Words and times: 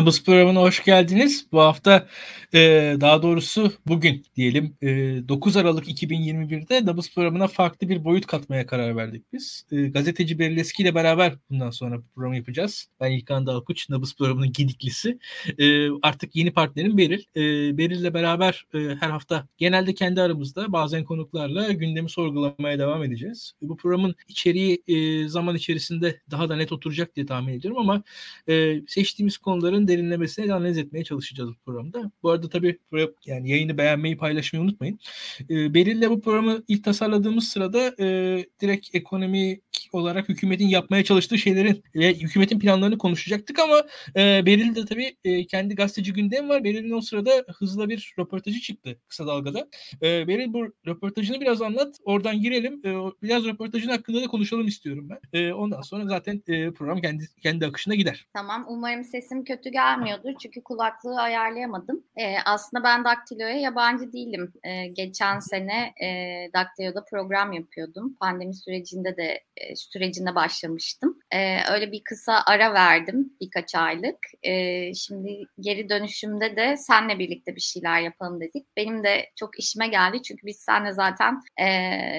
Nabız 0.00 0.24
programına 0.24 0.60
hoş 0.60 0.84
geldiniz. 0.84 1.46
Bu 1.52 1.60
hafta 1.60 2.08
e, 2.54 2.58
daha 3.00 3.22
doğrusu 3.22 3.72
bugün 3.86 4.24
diyelim 4.36 4.76
e, 4.82 4.88
9 5.28 5.56
Aralık 5.56 5.88
2021'de 5.88 6.86
Nabız 6.86 7.14
programına 7.14 7.48
farklı 7.48 7.88
bir 7.88 8.04
boyut 8.04 8.26
katmaya 8.26 8.66
karar 8.66 8.96
verdik 8.96 9.24
biz. 9.32 9.66
E, 9.72 9.82
gazeteci 9.82 10.38
Beril 10.38 10.56
Eski 10.56 10.82
ile 10.82 10.94
beraber 10.94 11.34
bundan 11.50 11.70
sonra 11.70 11.98
bu 11.98 12.02
programı 12.14 12.36
yapacağız. 12.36 12.88
Ben 13.00 13.10
İlkan 13.10 13.46
Dalkuç, 13.46 13.88
Nabız 13.88 14.16
programının 14.16 14.52
gidiklisi. 14.52 15.18
E, 15.58 15.88
artık 16.02 16.36
yeni 16.36 16.50
partnerim 16.50 16.98
Beril. 16.98 17.22
E, 17.36 17.78
Beril 17.78 18.00
ile 18.00 18.14
beraber 18.14 18.66
e, 18.74 18.78
her 18.78 19.10
hafta 19.10 19.48
genelde 19.58 19.94
kendi 19.94 20.22
aramızda 20.22 20.72
bazen 20.72 21.04
konuklarla 21.04 21.72
gündemi 21.72 22.10
sorgulamaya 22.10 22.78
devam 22.78 23.04
edeceğiz. 23.04 23.52
E, 23.62 23.68
bu 23.68 23.76
programın 23.76 24.14
içeriği 24.28 24.82
e, 24.88 25.28
zaman 25.28 25.56
içerisinde 25.56 26.20
daha 26.30 26.48
da 26.48 26.56
net 26.56 26.72
oturacak 26.72 27.16
diye 27.16 27.26
tahmin 27.26 27.52
ediyorum 27.52 27.78
ama 27.80 28.02
e, 28.48 28.80
seçtiğimiz 28.86 29.38
konuların 29.38 29.89
derinlemesine 29.90 30.54
analiz 30.54 30.78
etmeye 30.78 31.04
çalışacağız 31.04 31.50
bu 31.50 31.54
programda. 31.64 32.10
Bu 32.22 32.30
arada 32.30 32.48
tabii 32.48 32.78
yani 33.26 33.50
yayını 33.50 33.78
beğenmeyi 33.78 34.16
paylaşmayı 34.16 34.64
unutmayın. 34.64 34.98
E, 35.50 35.74
Beril'le 35.74 36.10
bu 36.10 36.20
programı 36.20 36.62
ilk 36.68 36.84
tasarladığımız 36.84 37.48
sırada 37.48 37.94
e, 37.98 38.06
direkt 38.60 38.94
ekonomi 38.94 39.60
olarak 39.92 40.28
hükümetin 40.28 40.68
yapmaya 40.68 41.04
çalıştığı 41.04 41.38
şeylerin 41.38 41.82
ve 41.94 42.14
hükümetin 42.14 42.58
planlarını 42.58 42.98
konuşacaktık 42.98 43.58
ama 43.58 43.82
e, 44.16 44.46
Beril 44.46 44.74
de 44.74 44.84
tabii 44.84 45.16
e, 45.24 45.46
kendi 45.46 45.74
gazeteci 45.74 46.12
gündem 46.12 46.48
var. 46.48 46.64
Beril'in 46.64 46.90
o 46.90 47.00
sırada 47.00 47.30
hızla 47.58 47.88
bir 47.88 48.14
röportajı 48.18 48.60
çıktı 48.60 48.98
kısa 49.08 49.26
dalgada. 49.26 49.68
E, 50.02 50.28
Beril 50.28 50.52
bu 50.52 50.66
röportajını 50.86 51.40
biraz 51.40 51.62
anlat. 51.62 51.96
Oradan 52.04 52.40
girelim. 52.40 52.80
E, 52.84 52.90
biraz 53.22 53.44
röportajın 53.44 53.88
hakkında 53.88 54.22
da 54.22 54.26
konuşalım 54.26 54.66
istiyorum 54.66 55.08
ben. 55.10 55.40
E, 55.40 55.52
ondan 55.52 55.82
sonra 55.82 56.06
zaten 56.06 56.42
e, 56.48 56.70
program 56.70 57.00
kendi 57.00 57.24
kendi 57.42 57.66
akışına 57.66 57.94
gider. 57.94 58.26
Tamam. 58.34 58.66
Umarım 58.68 59.04
sesim 59.04 59.44
kötü 59.44 59.70
gelmiyordur. 59.70 60.30
Çünkü 60.42 60.62
kulaklığı 60.62 61.20
ayarlayamadım. 61.20 62.04
E, 62.16 62.38
aslında 62.44 62.84
ben 62.84 63.04
Daktilo'ya 63.04 63.56
yabancı 63.60 64.12
değilim. 64.12 64.52
E, 64.64 64.86
geçen 64.86 65.38
sene 65.38 65.92
e, 66.02 66.08
Daktilo'da 66.54 67.04
program 67.10 67.52
yapıyordum. 67.52 68.16
Pandemi 68.20 68.54
sürecinde 68.54 69.16
de 69.16 69.40
e, 69.56 69.69
sürecine 69.76 70.34
başlamıştım. 70.34 71.18
E, 71.30 71.72
öyle 71.72 71.92
bir 71.92 72.04
kısa 72.04 72.42
ara 72.46 72.74
verdim 72.74 73.32
birkaç 73.40 73.74
aylık. 73.74 74.18
E, 74.42 74.94
şimdi 74.94 75.44
geri 75.60 75.88
dönüşümde 75.88 76.56
de 76.56 76.76
senle 76.76 77.18
birlikte 77.18 77.56
bir 77.56 77.60
şeyler 77.60 78.00
yapalım 78.00 78.40
dedik. 78.40 78.66
Benim 78.76 79.04
de 79.04 79.30
çok 79.36 79.58
işime 79.58 79.88
geldi 79.88 80.22
çünkü 80.22 80.46
biz 80.46 80.56
senle 80.56 80.92
zaten 80.92 81.40
e, 81.60 81.66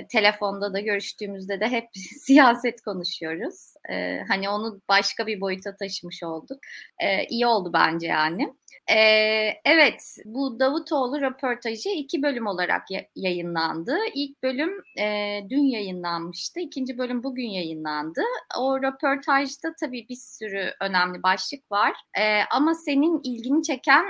telefonda 0.07 0.73
da 0.73 0.79
görüştüğümüzde 0.79 1.59
de 1.59 1.67
hep 1.67 1.85
siyaset 2.25 2.81
konuşuyoruz. 2.81 3.73
E, 3.89 4.19
hani 4.27 4.49
onu 4.49 4.81
başka 4.89 5.27
bir 5.27 5.41
boyuta 5.41 5.75
taşımış 5.75 6.23
olduk. 6.23 6.59
E, 6.99 7.25
iyi 7.25 7.47
oldu 7.47 7.71
bence 7.73 8.07
yani. 8.07 8.53
Ee, 8.89 9.61
evet, 9.65 10.17
bu 10.25 10.59
Davutoğlu 10.59 11.21
röportajı 11.21 11.89
iki 11.89 12.23
bölüm 12.23 12.47
olarak 12.47 12.83
yayınlandı. 13.15 13.97
İlk 14.15 14.43
bölüm 14.43 14.71
e, 14.99 15.39
dün 15.49 15.63
yayınlanmıştı, 15.63 16.59
ikinci 16.59 16.97
bölüm 16.97 17.23
bugün 17.23 17.30
yayınlandı. 17.39 18.21
O 18.59 18.81
röportajda 18.81 19.73
tabii 19.79 20.05
bir 20.09 20.15
sürü 20.15 20.73
önemli 20.81 21.23
başlık 21.23 21.71
var. 21.71 21.93
E, 22.19 22.41
ama 22.51 22.73
senin 22.75 23.21
ilgini 23.23 23.63
çeken 23.63 24.05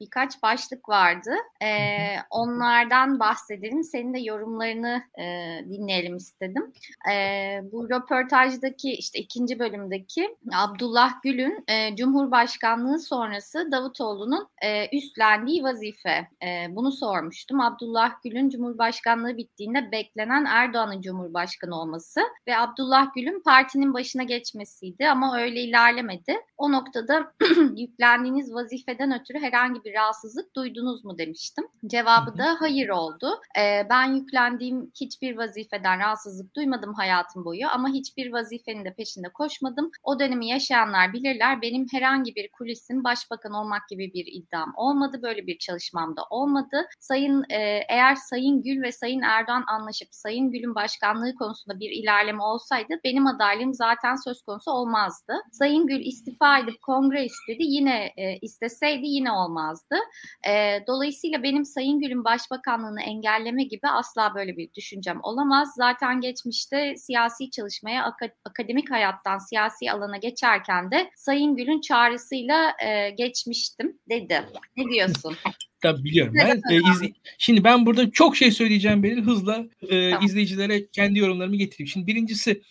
birkaç 0.00 0.42
başlık 0.42 0.88
vardı. 0.88 1.30
E, 1.62 1.68
onlardan 2.30 3.20
bahsedelim. 3.20 3.84
Senin 3.84 4.14
de 4.14 4.20
yorumlarını 4.20 5.02
e, 5.18 5.24
dinleyelim 5.70 6.16
istedim. 6.16 6.72
E, 7.12 7.14
bu 7.72 7.90
röportajdaki 7.90 8.92
işte 8.92 9.18
ikinci 9.18 9.58
bölümdeki 9.58 10.36
Abdullah 10.54 11.22
Gül'ün 11.22 11.64
e, 11.68 11.96
Cumhurbaşkanlığı 11.96 12.98
sonrası 12.98 13.68
Davutoğlu'nun 13.72 14.48
e, 14.62 14.96
üstlendiği 14.96 15.62
vazife. 15.62 16.28
E, 16.42 16.66
bunu 16.76 16.92
sormuştum. 16.92 17.60
Abdullah 17.60 18.22
Gül'ün 18.24 18.48
Cumhurbaşkanlığı 18.48 19.36
bittiğinde 19.36 19.92
beklenen 19.92 20.44
Erdoğan'ın 20.44 21.00
Cumhurbaşkanı 21.00 21.80
olması 21.80 22.20
ve 22.48 22.58
Abdullah 22.58 23.14
Gül'ün 23.14 23.40
partinin 23.40 23.94
başına 23.94 24.22
geçmesiydi 24.22 25.08
ama 25.08 25.38
öyle 25.38 25.60
ilerlemedi. 25.60 26.36
O 26.56 26.72
noktada 26.72 27.32
yüklendiğiniz 27.76 28.54
vazifeden 28.54 29.20
ötürü 29.20 29.38
herhangi 29.38 29.84
bir 29.86 29.94
rahatsızlık 29.94 30.56
duydunuz 30.56 31.04
mu 31.04 31.18
demiştim. 31.18 31.64
Cevabı 31.86 32.38
da 32.38 32.56
hayır 32.60 32.88
oldu. 32.88 33.40
Ee, 33.58 33.86
ben 33.90 34.14
yüklendiğim 34.14 34.92
hiçbir 35.00 35.36
vazifeden 35.36 35.98
rahatsızlık 35.98 36.56
duymadım 36.56 36.94
hayatım 36.94 37.44
boyu 37.44 37.68
ama 37.68 37.88
hiçbir 37.88 38.32
vazifenin 38.32 38.84
de 38.84 38.94
peşinde 38.94 39.28
koşmadım. 39.28 39.90
O 40.02 40.18
dönemi 40.18 40.48
yaşayanlar 40.48 41.12
bilirler. 41.12 41.62
Benim 41.62 41.86
herhangi 41.92 42.34
bir 42.34 42.50
kulisin 42.50 43.04
başbakan 43.04 43.52
olmak 43.52 43.88
gibi 43.88 44.12
bir 44.14 44.26
iddiam 44.26 44.72
olmadı. 44.76 45.22
Böyle 45.22 45.46
bir 45.46 45.58
çalışmam 45.58 46.16
da 46.16 46.22
olmadı. 46.30 46.86
Sayın 47.00 47.44
e, 47.50 47.80
eğer 47.88 48.14
Sayın 48.14 48.62
Gül 48.62 48.82
ve 48.82 48.92
Sayın 48.92 49.20
Erdoğan 49.20 49.64
anlaşıp 49.66 50.08
Sayın 50.10 50.50
Gül'ün 50.50 50.74
başkanlığı 50.74 51.34
konusunda 51.34 51.80
bir 51.80 51.90
ilerleme 51.90 52.42
olsaydı 52.42 52.94
benim 53.04 53.26
adaylığım 53.26 53.74
zaten 53.74 54.14
söz 54.24 54.42
konusu 54.42 54.70
olmazdı. 54.70 55.34
Sayın 55.52 55.86
Gül 55.86 56.00
istifa 56.00 56.58
edip 56.58 56.82
kongre 56.82 57.24
istedi. 57.24 57.62
Yine 57.62 58.12
e, 58.16 58.38
isteseydi 58.38 59.06
yine 59.06 59.32
olmazdı 59.32 59.75
olmazdı. 59.76 59.96
E, 60.48 60.86
dolayısıyla 60.86 61.42
benim 61.42 61.64
Sayın 61.64 62.00
Gül'ün 62.00 62.24
başbakanlığını 62.24 63.02
engelleme 63.02 63.64
gibi 63.64 63.88
asla 63.88 64.34
böyle 64.34 64.56
bir 64.56 64.74
düşüncem 64.74 65.20
olamaz. 65.22 65.68
Zaten 65.76 66.20
geçmişte 66.20 66.96
siyasi 66.96 67.50
çalışmaya 67.50 68.04
ak- 68.04 68.36
akademik 68.44 68.90
hayattan 68.90 69.38
siyasi 69.38 69.92
alana 69.92 70.16
geçerken 70.16 70.90
de 70.90 71.10
Sayın 71.16 71.56
Gül'ün 71.56 71.80
çağrısıyla 71.80 72.72
e, 72.84 73.10
geçmiştim 73.10 73.98
dedi. 74.08 74.46
Ne 74.76 74.84
diyorsun? 74.84 75.36
Tabii 75.82 76.04
biliyorum. 76.04 76.34
Ben 76.36 76.60
e, 76.70 76.76
izle... 76.76 77.12
Şimdi 77.38 77.64
ben 77.64 77.86
burada 77.86 78.10
çok 78.10 78.36
şey 78.36 78.50
söyleyeceğim 78.50 79.02
benim 79.02 79.26
hızla 79.26 79.64
e, 79.82 80.10
tamam. 80.10 80.26
izleyicilere 80.26 80.86
kendi 80.86 81.18
yorumlarımı 81.18 81.56
getireyim. 81.56 81.88
Şimdi 81.88 82.06
birincisi 82.06 82.62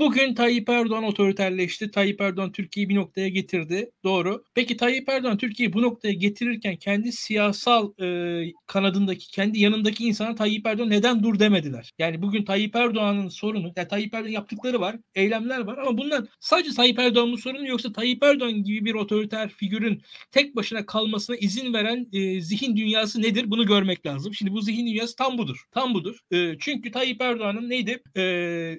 Bugün 0.00 0.34
Tayyip 0.34 0.68
Erdoğan 0.68 1.04
otoriterleşti. 1.04 1.90
Tayyip 1.90 2.20
Erdoğan 2.20 2.52
Türkiye'yi 2.52 2.88
bir 2.88 2.94
noktaya 2.94 3.28
getirdi. 3.28 3.90
Doğru. 4.04 4.44
Peki 4.54 4.76
Tayyip 4.76 5.08
Erdoğan 5.08 5.38
Türkiye'yi 5.38 5.72
bu 5.72 5.82
noktaya 5.82 6.14
getirirken 6.14 6.76
kendi 6.76 7.12
siyasal 7.12 7.92
e, 8.02 8.52
kanadındaki, 8.66 9.30
kendi 9.30 9.58
yanındaki 9.60 10.04
insana 10.04 10.34
Tayyip 10.34 10.66
Erdoğan 10.66 10.90
neden 10.90 11.22
dur 11.22 11.38
demediler? 11.38 11.92
Yani 11.98 12.22
bugün 12.22 12.44
Tayyip 12.44 12.76
Erdoğan'ın 12.76 13.28
sorunu, 13.28 13.72
yani 13.76 13.88
Tayyip 13.88 14.14
Erdoğan 14.14 14.30
yaptıkları 14.30 14.80
var, 14.80 14.96
eylemler 15.14 15.60
var 15.60 15.78
ama 15.78 15.98
bunlar 15.98 16.24
sadece 16.40 16.74
Tayyip 16.74 16.98
Erdoğan'ın 16.98 17.36
sorunu 17.36 17.66
yoksa 17.68 17.92
Tayyip 17.92 18.22
Erdoğan 18.22 18.62
gibi 18.62 18.84
bir 18.84 18.94
otoriter 18.94 19.48
figürün 19.48 20.02
tek 20.30 20.56
başına 20.56 20.86
kalmasına 20.86 21.36
izin 21.36 21.72
veren 21.74 22.06
e, 22.12 22.40
zihin 22.40 22.76
dünyası 22.76 23.22
nedir? 23.22 23.50
Bunu 23.50 23.66
görmek 23.66 24.06
lazım. 24.06 24.34
Şimdi 24.34 24.52
bu 24.52 24.60
zihin 24.60 24.86
dünyası 24.86 25.16
tam 25.16 25.38
budur. 25.38 25.64
Tam 25.72 25.94
budur. 25.94 26.18
E, 26.32 26.58
çünkü 26.58 26.90
Tayyip 26.90 27.22
Erdoğan'ın 27.22 27.70
neydi? 27.70 28.02
E, 28.16 28.22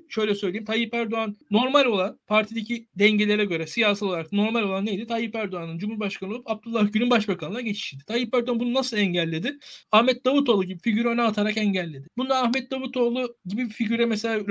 şöyle 0.09 0.35
söyleyeyim. 0.35 0.65
Tayyip 0.65 0.93
Erdoğan 0.93 1.10
Erdoğan 1.11 1.37
normal 1.51 1.85
olan 1.85 2.19
partideki 2.27 2.87
dengelere 2.95 3.45
göre 3.45 3.67
siyasal 3.67 4.07
olarak 4.07 4.31
normal 4.31 4.63
olan 4.63 4.85
neydi? 4.85 5.07
Tayyip 5.07 5.35
Erdoğan'ın 5.35 5.77
Cumhurbaşkanı 5.77 6.29
olup 6.29 6.51
Abdullah 6.51 6.93
Gül'ün 6.93 7.09
başbakanlığına 7.09 7.61
geçişiydi. 7.61 8.03
Tayyip 8.05 8.35
Erdoğan 8.35 8.59
bunu 8.59 8.73
nasıl 8.73 8.97
engelledi? 8.97 9.57
Ahmet 9.91 10.25
Davutoğlu 10.25 10.63
gibi 10.63 10.79
figürü 10.79 11.07
öne 11.07 11.21
atarak 11.21 11.57
engelledi. 11.57 12.07
Bunda 12.17 12.43
Ahmet 12.43 12.71
Davutoğlu 12.71 13.35
gibi 13.45 13.65
bir 13.65 13.73
figüre 13.73 14.05
mesela 14.05 14.43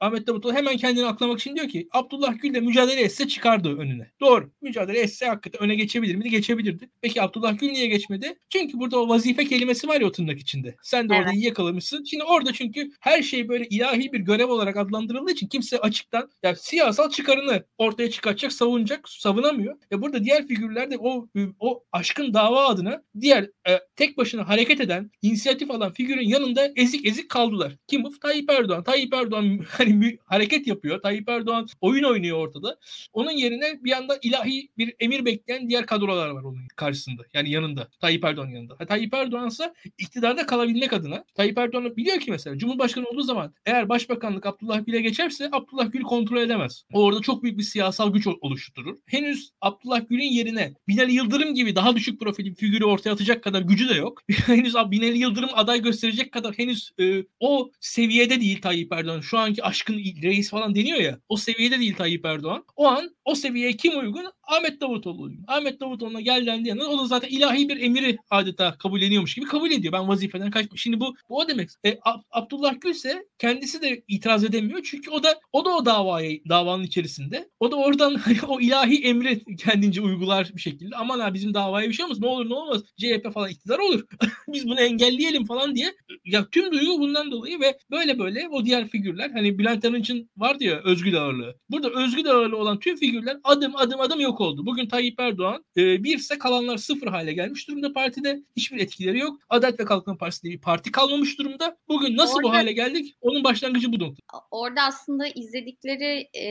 Ahmet 0.00 0.26
Davutoğlu 0.26 0.54
hemen 0.54 0.76
kendini 0.76 1.06
aklamak 1.06 1.40
için 1.40 1.56
diyor 1.56 1.68
ki 1.68 1.88
Abdullah 1.92 2.38
Gül 2.42 2.54
de 2.54 2.60
mücadele 2.60 3.00
etse 3.00 3.28
çıkardı 3.28 3.78
önüne. 3.78 4.10
Doğru. 4.20 4.50
Mücadele 4.62 4.98
etse 4.98 5.26
hakikaten 5.26 5.60
öne 5.60 5.74
geçebilir 5.74 6.14
miydi? 6.14 6.30
Geçebilirdi. 6.30 6.90
Peki 7.02 7.22
Abdullah 7.22 7.58
Gül 7.58 7.70
niye 7.70 7.86
geçmedi? 7.86 8.34
Çünkü 8.48 8.78
burada 8.78 9.00
o 9.00 9.08
vazife 9.08 9.44
kelimesi 9.44 9.88
var 9.88 10.00
ya 10.00 10.06
o 10.06 10.12
tırnak 10.12 10.38
içinde. 10.38 10.76
Sen 10.82 11.08
de 11.08 11.14
evet. 11.14 11.26
orada 11.26 11.36
iyi 11.36 11.44
yakalamışsın. 11.44 12.04
Şimdi 12.04 12.24
orada 12.24 12.52
çünkü 12.52 12.90
her 13.00 13.22
şey 13.22 13.48
böyle 13.48 13.66
ilahi 13.68 14.12
bir 14.12 14.20
görev 14.20 14.46
olarak 14.46 14.76
adlandırıldığı 14.76 15.32
için 15.32 15.48
kimse 15.48 15.78
açıktan 16.00 16.30
yani 16.42 16.56
siyasal 16.56 17.10
çıkarını 17.10 17.64
ortaya 17.78 18.10
çıkartacak, 18.10 18.52
savunacak, 18.52 19.08
savunamıyor. 19.08 19.76
E 19.92 20.02
burada 20.02 20.24
diğer 20.24 20.46
figürler 20.46 20.90
de 20.90 20.98
o 20.98 21.28
o 21.58 21.84
aşkın 21.92 22.34
dava 22.34 22.66
adına 22.68 23.02
diğer 23.20 23.50
e, 23.68 23.78
tek 23.96 24.16
başına 24.18 24.48
hareket 24.48 24.80
eden, 24.80 25.10
inisiyatif 25.22 25.70
alan 25.70 25.92
figürün 25.92 26.28
yanında 26.28 26.70
ezik 26.76 27.06
ezik 27.06 27.28
kaldılar. 27.28 27.76
Kim 27.86 28.04
bu? 28.04 28.18
Tayyip 28.18 28.50
Erdoğan. 28.50 28.84
Tayyip 28.84 29.14
Erdoğan 29.14 29.58
hani 29.68 30.18
hareket 30.24 30.66
yapıyor. 30.66 31.02
Tayyip 31.02 31.28
Erdoğan 31.28 31.66
oyun 31.80 32.04
oynuyor 32.04 32.38
ortada. 32.38 32.78
Onun 33.12 33.30
yerine 33.30 33.84
bir 33.84 33.92
anda 33.92 34.18
ilahi 34.22 34.68
bir 34.78 34.94
emir 35.00 35.24
bekleyen 35.24 35.68
diğer 35.68 35.86
kadrolar 35.86 36.28
var 36.28 36.42
onun 36.42 36.68
karşısında. 36.76 37.22
Yani 37.34 37.50
yanında. 37.50 37.88
Tayyip 38.00 38.24
Erdoğan 38.24 38.48
yanında. 38.48 38.74
Ha, 38.78 38.86
Tayyip 38.86 39.14
Erdoğan 39.14 39.48
ise 39.48 39.72
iktidarda 39.98 40.46
kalabilmek 40.46 40.92
adına 40.92 41.24
Tayyip 41.34 41.58
Erdoğan 41.58 41.96
biliyor 41.96 42.20
ki 42.20 42.30
mesela 42.30 42.58
Cumhurbaşkanı 42.58 43.06
olduğu 43.06 43.22
zaman 43.22 43.54
eğer 43.66 43.88
başbakanlık 43.88 44.46
Abdullah 44.46 44.86
Gül'e 44.86 45.00
geçerse 45.00 45.48
Abdullah 45.52 45.79
Abdullah 45.80 45.92
Gül 45.92 46.02
kontrol 46.02 46.40
edemez. 46.40 46.84
Orada 46.92 47.20
çok 47.20 47.42
büyük 47.42 47.58
bir 47.58 47.62
siyasal 47.62 48.12
güç 48.12 48.26
oluşturur. 48.40 48.96
Henüz 49.06 49.50
Abdullah 49.60 50.08
Gül'ün 50.08 50.32
yerine 50.32 50.74
Binali 50.88 51.12
Yıldırım 51.12 51.54
gibi 51.54 51.76
daha 51.76 51.96
düşük 51.96 52.20
profil 52.20 52.54
figürü 52.54 52.84
ortaya 52.84 53.10
atacak 53.10 53.44
kadar 53.44 53.62
gücü 53.62 53.88
de 53.88 53.94
yok. 53.94 54.22
henüz 54.46 54.74
Binali 54.74 55.18
Yıldırım 55.18 55.50
aday 55.54 55.82
gösterecek 55.82 56.32
kadar 56.32 56.58
henüz 56.58 56.90
e, 57.00 57.24
o 57.40 57.70
seviyede 57.80 58.40
değil 58.40 58.60
Tayyip 58.60 58.92
Erdoğan. 58.92 59.20
Şu 59.20 59.38
anki 59.38 59.64
aşkın 59.64 59.94
reis 60.22 60.50
falan 60.50 60.74
deniyor 60.74 60.98
ya. 60.98 61.18
O 61.28 61.36
seviyede 61.36 61.78
değil 61.78 61.96
Tayyip 61.96 62.26
Erdoğan. 62.26 62.64
O 62.76 62.86
an 62.86 63.14
o 63.24 63.34
seviyeye 63.34 63.72
kim 63.72 63.98
uygun? 63.98 64.24
Ahmet 64.42 64.80
Davutoğlu 64.80 65.22
uygun. 65.22 65.44
Ahmet 65.46 65.80
Davutoğlu'na 65.80 66.20
gel 66.20 66.46
dendi 66.46 66.84
o 66.84 66.98
da 66.98 67.06
zaten 67.06 67.28
ilahi 67.28 67.68
bir 67.68 67.80
emiri 67.80 68.18
adeta 68.30 68.78
kabulleniyormuş 68.78 69.34
gibi 69.34 69.46
kabul 69.46 69.70
ediyor. 69.70 69.92
Ben 69.92 70.08
vazifeden 70.08 70.50
kaçmış. 70.50 70.82
Şimdi 70.82 71.00
bu, 71.00 71.14
bu 71.28 71.36
o 71.36 71.48
demek. 71.48 71.70
E, 71.86 71.98
Abdullah 72.30 72.80
Gül 72.80 72.90
ise 72.90 73.26
kendisi 73.38 73.82
de 73.82 74.02
itiraz 74.08 74.44
edemiyor. 74.44 74.80
Çünkü 74.84 75.10
o 75.10 75.22
da 75.22 75.40
o 75.52 75.64
da 75.64 75.69
o 75.70 75.84
davaya 75.86 76.38
davanın 76.48 76.82
içerisinde. 76.82 77.50
O 77.60 77.70
da 77.70 77.76
oradan 77.76 78.14
hani 78.24 78.36
o 78.48 78.60
ilahi 78.60 79.04
emri 79.04 79.56
kendince 79.56 80.00
uygular 80.00 80.50
bir 80.54 80.60
şekilde. 80.60 80.96
Aman 80.96 81.20
ha 81.20 81.34
bizim 81.34 81.54
davaya 81.54 81.88
bir 81.88 81.94
şey 81.94 82.04
olmaz. 82.04 82.20
Ne 82.20 82.26
olur 82.26 82.50
ne 82.50 82.54
olmaz. 82.54 82.82
CHP 82.96 83.32
falan 83.34 83.50
iktidar 83.50 83.78
olur. 83.78 84.06
Biz 84.48 84.66
bunu 84.66 84.80
engelleyelim 84.80 85.44
falan 85.46 85.74
diye. 85.74 85.94
Ya 86.24 86.50
tüm 86.50 86.72
duygu 86.72 86.98
bundan 86.98 87.30
dolayı 87.30 87.60
ve 87.60 87.78
böyle 87.90 88.18
böyle 88.18 88.48
o 88.48 88.64
diğer 88.64 88.88
figürler 88.88 89.30
hani 89.30 89.58
Bülent 89.58 89.84
Arınç'ın 89.84 90.30
var 90.36 90.60
diyor 90.60 90.84
özgür 90.84 91.14
ağırlığı. 91.14 91.56
Burada 91.70 91.90
özgür 91.90 92.26
ağırlığı 92.26 92.56
olan 92.56 92.78
tüm 92.78 92.96
figürler 92.96 93.36
adım 93.44 93.76
adım 93.76 94.00
adım 94.00 94.20
yok 94.20 94.40
oldu. 94.40 94.66
Bugün 94.66 94.88
Tayyip 94.88 95.20
Erdoğan 95.20 95.64
e, 95.76 96.04
birse 96.04 96.38
kalanlar 96.38 96.76
sıfır 96.76 97.06
hale 97.06 97.32
gelmiş 97.32 97.68
durumda 97.68 97.92
partide. 97.92 98.42
Hiçbir 98.56 98.78
etkileri 98.78 99.18
yok. 99.18 99.40
Adalet 99.48 99.80
ve 99.80 99.84
Kalkınma 99.84 100.18
Partisi 100.18 100.42
diye 100.42 100.54
bir 100.54 100.60
parti 100.60 100.92
kalmamış 100.92 101.38
durumda. 101.38 101.76
Bugün 101.88 102.16
nasıl 102.16 102.36
Orada... 102.36 102.48
bu 102.48 102.52
hale 102.52 102.72
geldik? 102.72 103.14
Onun 103.20 103.44
başlangıcı 103.44 103.92
bu 103.92 103.98
nokta. 103.98 104.20
Orada 104.50 104.82
aslında 104.82 105.26
izledikleri 105.60 106.28
e, 106.34 106.46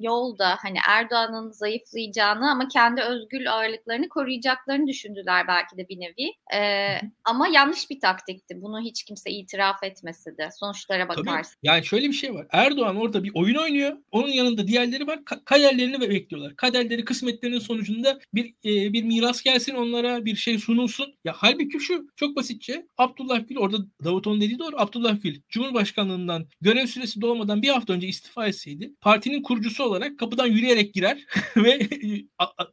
yolda 0.00 0.56
hani 0.58 0.78
Erdoğan'ın 0.88 1.50
zayıflayacağını 1.50 2.50
ama 2.50 2.68
kendi 2.68 3.00
özgür 3.00 3.46
ağırlıklarını 3.46 4.08
koruyacaklarını 4.08 4.86
düşündüler 4.86 5.48
belki 5.48 5.76
de 5.76 5.88
bir 5.88 6.00
nevi. 6.00 6.32
E, 6.54 7.00
ama 7.24 7.48
yanlış 7.48 7.90
bir 7.90 8.00
taktikti. 8.00 8.62
Bunu 8.62 8.80
hiç 8.80 9.02
kimse 9.02 9.30
itiraf 9.30 9.82
etmese 9.82 10.36
de 10.36 10.50
sonuçlara 10.60 11.08
bakarsın. 11.08 11.52
Tabii. 11.52 11.68
Yani 11.68 11.84
şöyle 11.84 12.08
bir 12.08 12.12
şey 12.12 12.34
var. 12.34 12.46
Erdoğan 12.50 12.96
orada 12.96 13.24
bir 13.24 13.30
oyun 13.34 13.56
oynuyor. 13.56 13.96
Onun 14.10 14.28
yanında 14.28 14.66
diğerleri 14.66 15.06
var. 15.06 15.18
Ka- 15.18 15.44
kaderlerini 15.44 16.00
bekliyorlar. 16.00 16.56
Kaderleri, 16.56 17.04
kısmetlerinin 17.04 17.58
sonucunda 17.58 18.20
bir 18.34 18.54
e, 18.64 18.92
bir 18.92 19.02
miras 19.02 19.42
gelsin 19.42 19.74
onlara, 19.74 20.24
bir 20.24 20.36
şey 20.36 20.58
sunulsun. 20.58 21.14
Ya 21.24 21.32
halbuki 21.36 21.80
şu 21.80 22.08
çok 22.16 22.36
basitçe 22.36 22.86
Abdullah 22.98 23.48
Gül 23.48 23.56
orada 23.56 23.76
Davutoğlu'nun 24.04 24.40
dediği 24.40 24.58
doğru. 24.58 24.76
Abdullah 24.76 25.22
Gül 25.22 25.40
Cumhurbaşkanlığından 25.48 26.46
görev 26.60 26.86
süresi 26.86 27.20
dolmadan 27.20 27.62
bir 27.62 27.68
hafta 27.68 27.92
önce 27.92 28.06
istifa 28.06 28.46
etseydi 28.50 28.92
partinin 29.00 29.42
kurucusu 29.42 29.84
olarak 29.84 30.18
kapıdan 30.18 30.46
yürüyerek 30.46 30.94
girer 30.94 31.24
ve 31.56 31.88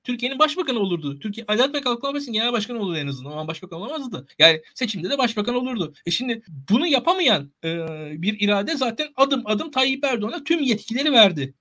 Türkiye'nin 0.03 0.39
başbakanı 0.39 0.79
olurdu. 0.79 1.19
Türkiye 1.19 1.45
Adalet 1.47 1.75
ve 1.75 1.81
Kalkınma 1.81 2.12
Partisi'nin 2.12 2.33
genel 2.33 2.53
başkanı 2.53 2.79
olurdu 2.79 2.97
en 2.97 3.07
azından. 3.07 3.33
O 3.33 3.35
an 3.35 3.47
başbakan 3.47 3.79
olamazdı. 3.79 4.27
Yani 4.39 4.62
seçimde 4.75 5.09
de 5.09 5.18
başbakan 5.18 5.56
olurdu. 5.56 5.94
E 6.06 6.12
şimdi 6.12 6.41
bunu 6.69 6.88
yapamayan 6.88 7.51
e, 7.63 7.77
bir 8.21 8.39
irade 8.39 8.77
zaten 8.77 9.07
adım 9.15 9.41
adım 9.45 9.71
Tayyip 9.71 10.03
Erdoğan'a 10.03 10.44
tüm 10.44 10.62
yetkileri 10.62 11.12
verdi. 11.12 11.53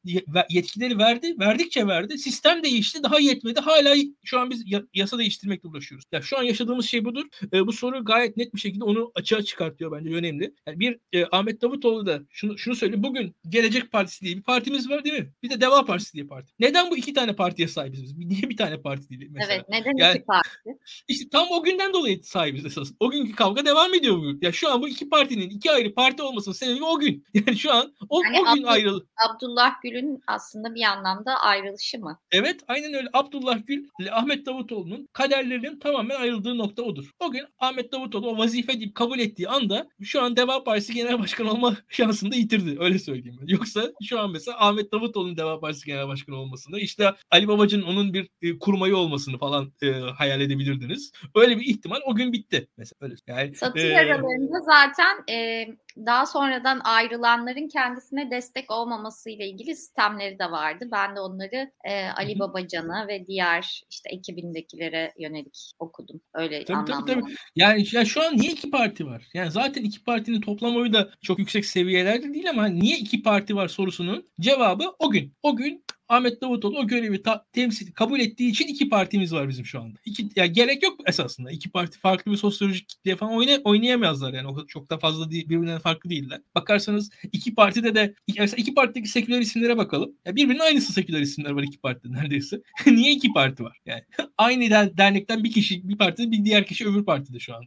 Yetkileri 0.50 0.98
verdi. 0.98 1.34
Verdikçe 1.38 1.86
verdi. 1.86 2.18
Sistem 2.18 2.62
değişti. 2.62 3.02
Daha 3.02 3.20
yetmedi. 3.20 3.60
Hala 3.60 3.94
şu 4.24 4.40
an 4.40 4.50
biz 4.50 4.64
yasa 4.94 5.18
değiştirmekle 5.18 5.68
uğraşıyoruz. 5.68 6.04
Ya 6.12 6.22
şu 6.22 6.38
an 6.38 6.42
yaşadığımız 6.42 6.86
şey 6.86 7.04
budur. 7.04 7.24
E, 7.52 7.66
bu 7.66 7.72
soru 7.72 8.04
gayet 8.04 8.36
net 8.36 8.54
bir 8.54 8.60
şekilde 8.60 8.84
onu 8.84 9.12
açığa 9.14 9.42
çıkartıyor 9.42 9.92
bence 9.92 10.14
önemli. 10.14 10.54
Yani 10.66 10.80
bir 10.80 10.98
e, 11.12 11.26
Ahmet 11.32 11.62
Davutoğlu 11.62 12.06
da 12.06 12.22
şunu 12.30 12.58
şunu 12.58 12.74
söyleyeyim. 12.74 13.02
Bugün 13.02 13.34
Gelecek 13.48 13.92
Partisi 13.92 14.05
diye 14.22 14.36
bir 14.36 14.42
partimiz 14.42 14.90
var 14.90 15.04
değil 15.04 15.18
mi? 15.18 15.32
Bir 15.42 15.50
de 15.50 15.60
Deva 15.60 15.84
Partisi 15.84 16.12
diye 16.12 16.26
parti. 16.26 16.52
Neden 16.58 16.90
bu 16.90 16.96
iki 16.96 17.14
tane 17.14 17.36
partiye 17.36 17.68
sahibiz 17.68 18.02
biz? 18.02 18.16
Niye 18.16 18.42
bir 18.42 18.56
tane 18.56 18.80
parti 18.82 19.08
değil 19.08 19.30
mesela? 19.30 19.54
Evet, 19.54 19.64
neden 19.68 19.96
yani, 19.96 20.16
iki 20.16 20.24
parti? 20.24 20.50
İşte 21.08 21.28
tam 21.32 21.46
o 21.50 21.62
günden 21.62 21.92
dolayı 21.92 22.24
sahibiz 22.24 22.66
esas. 22.66 22.92
O 23.00 23.10
günkü 23.10 23.34
kavga 23.34 23.64
devam 23.64 23.94
ediyor 23.94 24.16
bugün. 24.16 24.38
Ya 24.42 24.52
şu 24.52 24.72
an 24.72 24.82
bu 24.82 24.88
iki 24.88 25.08
partinin 25.08 25.50
iki 25.50 25.70
ayrı 25.70 25.94
parti 25.94 26.22
olmasının 26.22 26.54
sebebi 26.54 26.84
o 26.84 26.98
gün. 26.98 27.26
Yani 27.46 27.58
şu 27.58 27.72
an 27.72 27.94
o, 28.08 28.22
yani 28.22 28.40
o 28.40 28.44
gün 28.44 28.50
Abdullah, 28.52 28.72
ayrılı. 28.72 29.06
Abdullah 29.28 29.82
Gül'ün 29.82 30.20
aslında 30.26 30.74
bir 30.74 30.82
anlamda 30.82 31.40
ayrılışı 31.40 31.98
mı? 31.98 32.20
Evet, 32.32 32.60
aynen 32.68 32.94
öyle. 32.94 33.08
Abdullah 33.12 33.66
Gül 33.66 33.88
ile 34.00 34.12
Ahmet 34.12 34.46
Davutoğlu'nun 34.46 35.08
kaderlerinin 35.12 35.78
tamamen 35.78 36.16
ayrıldığı 36.16 36.58
nokta 36.58 36.82
odur. 36.82 37.10
O 37.20 37.30
gün 37.30 37.44
Ahmet 37.58 37.92
Davutoğlu 37.92 38.30
o 38.30 38.38
vazife 38.38 38.80
deyip 38.80 38.94
kabul 38.94 39.18
ettiği 39.18 39.48
anda 39.48 39.88
şu 40.02 40.22
an 40.22 40.36
Deva 40.36 40.64
Partisi 40.64 40.94
Genel 40.94 41.18
Başkanı 41.18 41.50
olma 41.50 41.76
şansını 41.88 42.32
da 42.32 42.36
yitirdi. 42.36 42.76
Öyle 42.80 42.98
söyleyeyim 42.98 43.38
ben. 43.40 43.46
Yoksa 43.46 43.92
şu 44.02 44.20
an 44.20 44.30
mesela 44.30 44.56
Ahmet 44.60 44.92
Davutoğlu'nun 44.92 45.36
Deva 45.36 45.60
Partisi 45.60 45.86
Genel 45.86 46.08
Başkanı 46.08 46.36
olmasını 46.36 46.78
işte 46.78 47.14
Ali 47.30 47.48
Babacan'ın 47.48 47.82
onun 47.82 48.14
bir 48.14 48.28
e, 48.42 48.58
kurmayı 48.58 48.96
olmasını 48.96 49.38
falan 49.38 49.72
e, 49.82 49.90
hayal 49.90 50.40
edebilirdiniz. 50.40 51.12
Öyle 51.34 51.58
bir 51.58 51.66
ihtimal 51.66 52.00
o 52.06 52.14
gün 52.14 52.32
bitti. 52.32 52.68
Mesela 52.76 52.96
öyle. 53.00 53.14
Yani, 53.26 53.54
Satır 53.54 53.90
e, 53.90 53.98
aralarında 53.98 54.60
zaten 54.60 55.34
e, 55.34 55.66
daha 56.06 56.26
sonradan 56.26 56.80
ayrılanların 56.84 57.68
kendisine 57.68 58.30
destek 58.30 58.70
olmaması 58.70 59.30
ile 59.30 59.48
ilgili 59.48 59.76
sistemleri 59.76 60.38
de 60.38 60.50
vardı. 60.50 60.88
Ben 60.92 61.16
de 61.16 61.20
onları 61.20 61.70
e, 61.84 62.08
Ali 62.08 62.38
Babacan'a 62.38 63.08
ve 63.08 63.26
diğer 63.26 63.82
işte 63.90 64.10
ekibindekilere 64.10 65.12
yönelik 65.18 65.72
okudum. 65.78 66.20
Öyle 66.34 66.64
tabii, 66.64 66.76
anlamda. 66.76 67.12
Tabii, 67.12 67.20
tabii. 67.20 67.34
Yani 67.56 67.84
ya 67.92 68.04
şu 68.04 68.22
an 68.22 68.36
niye 68.36 68.52
iki 68.52 68.70
parti 68.70 69.06
var? 69.06 69.28
Yani 69.34 69.50
zaten 69.50 69.82
iki 69.82 70.04
partinin 70.04 70.40
toplam 70.40 70.76
oyu 70.76 70.92
da 70.92 71.10
çok 71.22 71.38
yüksek 71.38 71.66
seviyelerde 71.66 72.34
değil 72.34 72.50
ama 72.50 72.66
niye 72.66 72.98
iki 72.98 73.22
parti 73.22 73.56
var 73.56 73.68
sorusunun 73.86 74.26
cevabı 74.40 74.84
o 74.98 75.10
gün. 75.10 75.34
O 75.42 75.56
gün 75.56 75.84
Ahmet 76.08 76.40
Davutoğlu 76.42 76.78
o 76.78 76.86
görevi 76.86 77.22
ta- 77.22 77.44
temsil 77.52 77.92
kabul 77.92 78.20
ettiği 78.20 78.50
için 78.50 78.66
iki 78.66 78.88
partimiz 78.88 79.32
var 79.32 79.48
bizim 79.48 79.66
şu 79.66 79.80
anda. 79.80 79.98
İki, 80.04 80.28
yani 80.36 80.52
gerek 80.52 80.82
yok 80.82 81.00
esasında. 81.06 81.50
İki 81.50 81.70
parti 81.70 81.98
farklı 81.98 82.32
bir 82.32 82.36
sosyolojik 82.36 82.88
kitleye 82.88 83.16
falan 83.16 83.32
oyna, 83.32 83.58
oynayamazlar 83.64 84.34
yani. 84.34 84.48
O 84.48 84.66
çok 84.66 84.90
da 84.90 84.98
fazla 84.98 85.30
değil, 85.30 85.48
birbirinden 85.48 85.78
farklı 85.78 86.10
değiller. 86.10 86.40
Bakarsanız 86.54 87.10
iki 87.32 87.54
partide 87.54 87.94
de 87.94 88.14
mesela 88.38 88.56
iki 88.56 88.74
partideki 88.74 89.08
seküler 89.08 89.40
isimlere 89.40 89.76
bakalım. 89.76 90.12
Ya 90.24 90.36
birbirinin 90.36 90.62
aynısı 90.62 90.92
seküler 90.92 91.20
isimler 91.20 91.50
var 91.50 91.62
iki 91.62 91.78
partide 91.78 92.12
neredeyse. 92.12 92.60
Niye 92.86 93.12
iki 93.12 93.32
parti 93.32 93.64
var? 93.64 93.78
Yani 93.86 94.02
aynı 94.38 94.96
dernekten 94.98 95.44
bir 95.44 95.52
kişi 95.52 95.88
bir 95.88 95.98
partide 95.98 96.30
bir 96.30 96.44
diğer 96.44 96.66
kişi 96.66 96.88
öbür 96.88 97.04
partide 97.04 97.38
şu 97.38 97.56
an. 97.56 97.64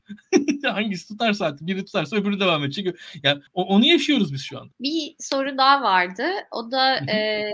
Hangisi 0.64 1.08
tutarsa 1.08 1.46
artık 1.46 1.68
biri 1.68 1.86
tutarsa 1.86 2.16
öbürü 2.16 2.40
devam 2.40 2.64
edecek. 2.64 2.96
Yani 3.24 3.42
onu 3.54 3.86
yaşıyoruz 3.86 4.34
biz 4.34 4.42
şu 4.42 4.60
an. 4.60 4.72
Bir 4.80 5.16
soru 5.20 5.58
daha 5.58 5.82
vardı. 5.82 6.24
O 6.52 6.72
da 6.72 6.98
e, 6.98 7.50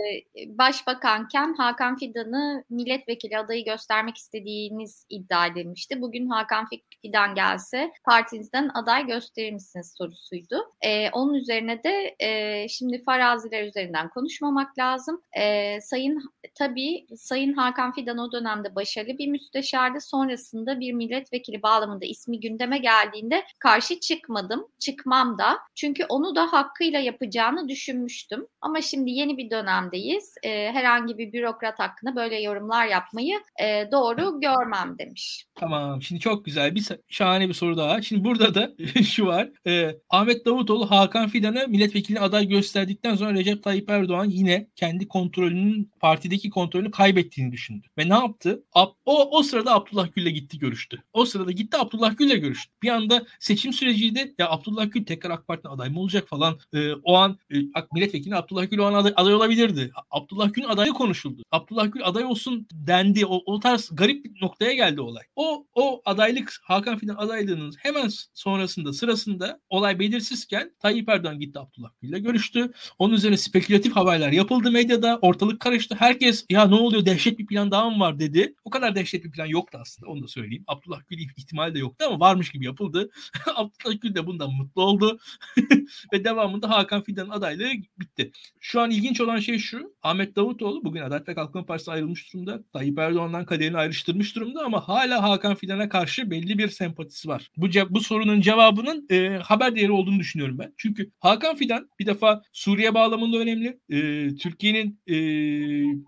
baş 0.47 0.74
başbakanken 0.75 1.53
Hakan 1.53 1.97
Fidan'ı 1.97 2.63
milletvekili 2.69 3.37
adayı 3.37 3.65
göstermek 3.65 4.17
istediğiniz 4.17 5.05
iddia 5.09 5.47
edilmişti. 5.47 6.01
Bugün 6.01 6.29
Hakan 6.29 6.67
Fidan 7.01 7.35
gelse 7.35 7.91
partinizden 8.03 8.71
aday 8.73 9.05
gösterir 9.05 9.51
misiniz 9.51 9.93
sorusuydu. 9.97 10.55
Ee, 10.81 11.09
onun 11.09 11.33
üzerine 11.33 11.83
de 11.83 12.15
e, 12.19 12.67
şimdi 12.67 13.03
faraziler 13.03 13.63
üzerinden 13.63 14.09
konuşmamak 14.09 14.79
lazım. 14.79 15.21
Ee, 15.37 15.81
Sayın 15.81 16.33
tabii 16.55 17.05
Sayın 17.15 17.53
Hakan 17.53 17.93
Fidan 17.93 18.17
o 18.17 18.31
dönemde 18.31 18.75
başarılı 18.75 19.17
bir 19.17 19.27
müsteşardı. 19.27 20.01
Sonrasında 20.01 20.79
bir 20.79 20.93
milletvekili 20.93 21.63
bağlamında 21.63 22.05
ismi 22.05 22.39
gündeme 22.39 22.77
geldiğinde 22.77 23.43
karşı 23.59 23.99
çıkmadım. 23.99 24.67
Çıkmam 24.79 25.37
da. 25.37 25.57
Çünkü 25.75 26.05
onu 26.09 26.35
da 26.35 26.53
hakkıyla 26.53 26.99
yapacağını 26.99 27.69
düşünmüştüm. 27.69 28.47
Ama 28.61 28.81
şimdi 28.81 29.11
yeni 29.11 29.37
bir 29.37 29.49
dönemdeyiz. 29.49 30.35
Herhangi 30.71 31.17
bir 31.17 31.33
bürokrat 31.33 31.79
hakkında 31.79 32.15
böyle 32.15 32.41
yorumlar 32.41 32.87
yapmayı 32.87 33.39
e, 33.61 33.91
doğru 33.91 34.39
görmem 34.41 34.95
demiş. 34.99 35.45
Tamam. 35.55 36.01
Şimdi 36.01 36.21
çok 36.21 36.45
güzel 36.45 36.75
bir 36.75 36.85
şahane 37.09 37.49
bir 37.49 37.53
soru 37.53 37.77
daha. 37.77 38.01
Şimdi 38.01 38.23
burada 38.23 38.55
da 38.55 38.71
şu 39.03 39.25
var. 39.25 39.49
E, 39.67 39.95
Ahmet 40.09 40.45
Davutoğlu 40.45 40.91
Hakan 40.91 41.27
Fidan'a 41.27 41.67
milletvekili 41.67 42.19
aday 42.19 42.47
gösterdikten 42.47 43.15
sonra 43.15 43.33
Recep 43.33 43.63
Tayyip 43.63 43.89
Erdoğan 43.89 44.25
yine 44.29 44.67
kendi 44.75 45.07
kontrolünün 45.07 45.91
partideki 45.99 46.49
kontrolünü 46.49 46.91
kaybettiğini 46.91 47.51
düşündü. 47.51 47.87
Ve 47.97 48.09
ne 48.09 48.13
yaptı? 48.13 48.63
O, 49.05 49.37
o 49.37 49.43
sırada 49.43 49.75
Abdullah 49.75 50.07
Gül'le 50.15 50.29
gitti 50.29 50.59
görüştü. 50.59 51.03
O 51.13 51.25
sırada 51.25 51.51
gitti 51.51 51.77
Abdullah 51.77 52.17
Gül'le 52.17 52.39
görüştü. 52.39 52.73
Bir 52.83 52.89
anda 52.89 53.25
seçim 53.39 53.73
süreciydi. 53.73 54.35
Ya 54.37 54.49
Abdullah 54.49 54.91
Gül 54.91 55.05
tekrar 55.05 55.29
AK 55.29 55.47
Parti'nin 55.47 55.73
aday 55.73 55.89
mı 55.89 55.99
olacak 55.99 56.27
falan. 56.27 56.59
E, 56.73 56.93
o 56.93 57.15
an 57.15 57.37
e, 57.53 57.55
milletvekili 57.93 58.35
Abdullah 58.35 58.69
Gül 58.69 58.77
o 58.77 58.85
an 58.85 58.93
aday, 58.93 59.13
aday 59.15 59.33
olabilirdi. 59.33 59.91
Abdullah 60.11 60.53
Gül 60.55 60.69
adayı 60.69 60.91
konuşuldu. 60.91 61.43
Abdullah 61.51 61.91
Gül 61.91 62.05
aday 62.05 62.23
olsun 62.23 62.67
dendi. 62.73 63.25
O, 63.25 63.41
o 63.45 63.59
tarz 63.59 63.89
garip 63.93 64.25
bir 64.25 64.41
noktaya 64.41 64.73
geldi 64.73 65.01
olay. 65.01 65.23
O 65.35 65.67
o 65.75 66.01
adaylık 66.05 66.53
Hakan 66.63 66.97
Fidan 66.97 67.15
adaylığının 67.15 67.73
hemen 67.77 68.09
sonrasında 68.33 68.93
sırasında 68.93 69.59
olay 69.69 69.99
belirsizken 69.99 70.71
Tayyip 70.79 71.09
Erdoğan 71.09 71.39
gitti 71.39 71.59
Abdullah 71.59 71.89
Gül'le 72.01 72.23
görüştü. 72.23 72.71
Onun 72.99 73.13
üzerine 73.13 73.37
spekülatif 73.37 73.95
haberler 73.95 74.31
yapıldı 74.31 74.71
medyada. 74.71 75.19
Ortalık 75.21 75.59
karıştı. 75.59 75.95
Herkes 75.99 76.45
ya 76.49 76.67
ne 76.67 76.75
oluyor 76.75 77.05
dehşet 77.05 77.39
bir 77.39 77.45
plan 77.45 77.71
daha 77.71 77.89
mı 77.89 77.99
var 77.99 78.19
dedi. 78.19 78.55
O 78.63 78.69
kadar 78.69 78.95
dehşet 78.95 79.23
bir 79.23 79.31
plan 79.31 79.45
yoktu 79.45 79.77
aslında 79.81 80.11
onu 80.11 80.23
da 80.23 80.27
söyleyeyim. 80.27 80.63
Abdullah 80.67 80.99
Gül 81.07 81.17
ihtimali 81.37 81.75
de 81.75 81.79
yoktu 81.79 82.05
ama 82.07 82.19
varmış 82.19 82.51
gibi 82.51 82.65
yapıldı. 82.65 83.09
Abdullah 83.55 84.01
Gül 84.01 84.15
de 84.15 84.27
bundan 84.27 84.51
mutlu 84.51 84.81
oldu. 84.81 85.19
Ve 86.13 86.23
devamında 86.23 86.69
Hakan 86.69 87.03
Fidan'ın 87.03 87.29
adaylığı 87.29 87.71
bitti. 87.99 88.31
Şu 88.59 88.81
an 88.81 88.91
ilginç 88.91 89.21
olan 89.21 89.39
şey 89.39 89.59
şu. 89.59 89.95
Ahmet 90.03 90.35
Davutoğlu 90.45 90.83
bugün 90.83 91.01
Adalet 91.01 91.27
ve 91.27 91.35
Kalkınma 91.35 91.65
Partisi 91.65 91.91
ayrılmış 91.91 92.33
durumda. 92.33 92.63
Tayyip 92.73 92.99
Erdoğan'dan 92.99 93.45
kaderini 93.45 93.77
ayrıştırmış 93.77 94.35
durumda 94.35 94.65
ama 94.65 94.87
hala 94.87 95.23
Hakan 95.23 95.55
Fidan'a 95.55 95.89
karşı 95.89 96.31
belli 96.31 96.57
bir 96.57 96.67
sempatisi 96.67 97.27
var. 97.27 97.51
Bu 97.57 97.67
bu 97.89 97.99
sorunun 97.99 98.41
cevabının 98.41 99.07
e, 99.11 99.27
haber 99.43 99.75
değeri 99.75 99.91
olduğunu 99.91 100.19
düşünüyorum 100.19 100.59
ben. 100.59 100.73
Çünkü 100.77 101.11
Hakan 101.19 101.55
Fidan 101.55 101.89
bir 101.99 102.05
defa 102.05 102.41
Suriye 102.51 102.93
bağlamında 102.93 103.37
önemli. 103.37 103.79
E, 103.89 104.29
Türkiye'nin 104.35 104.99
e, 105.07 105.17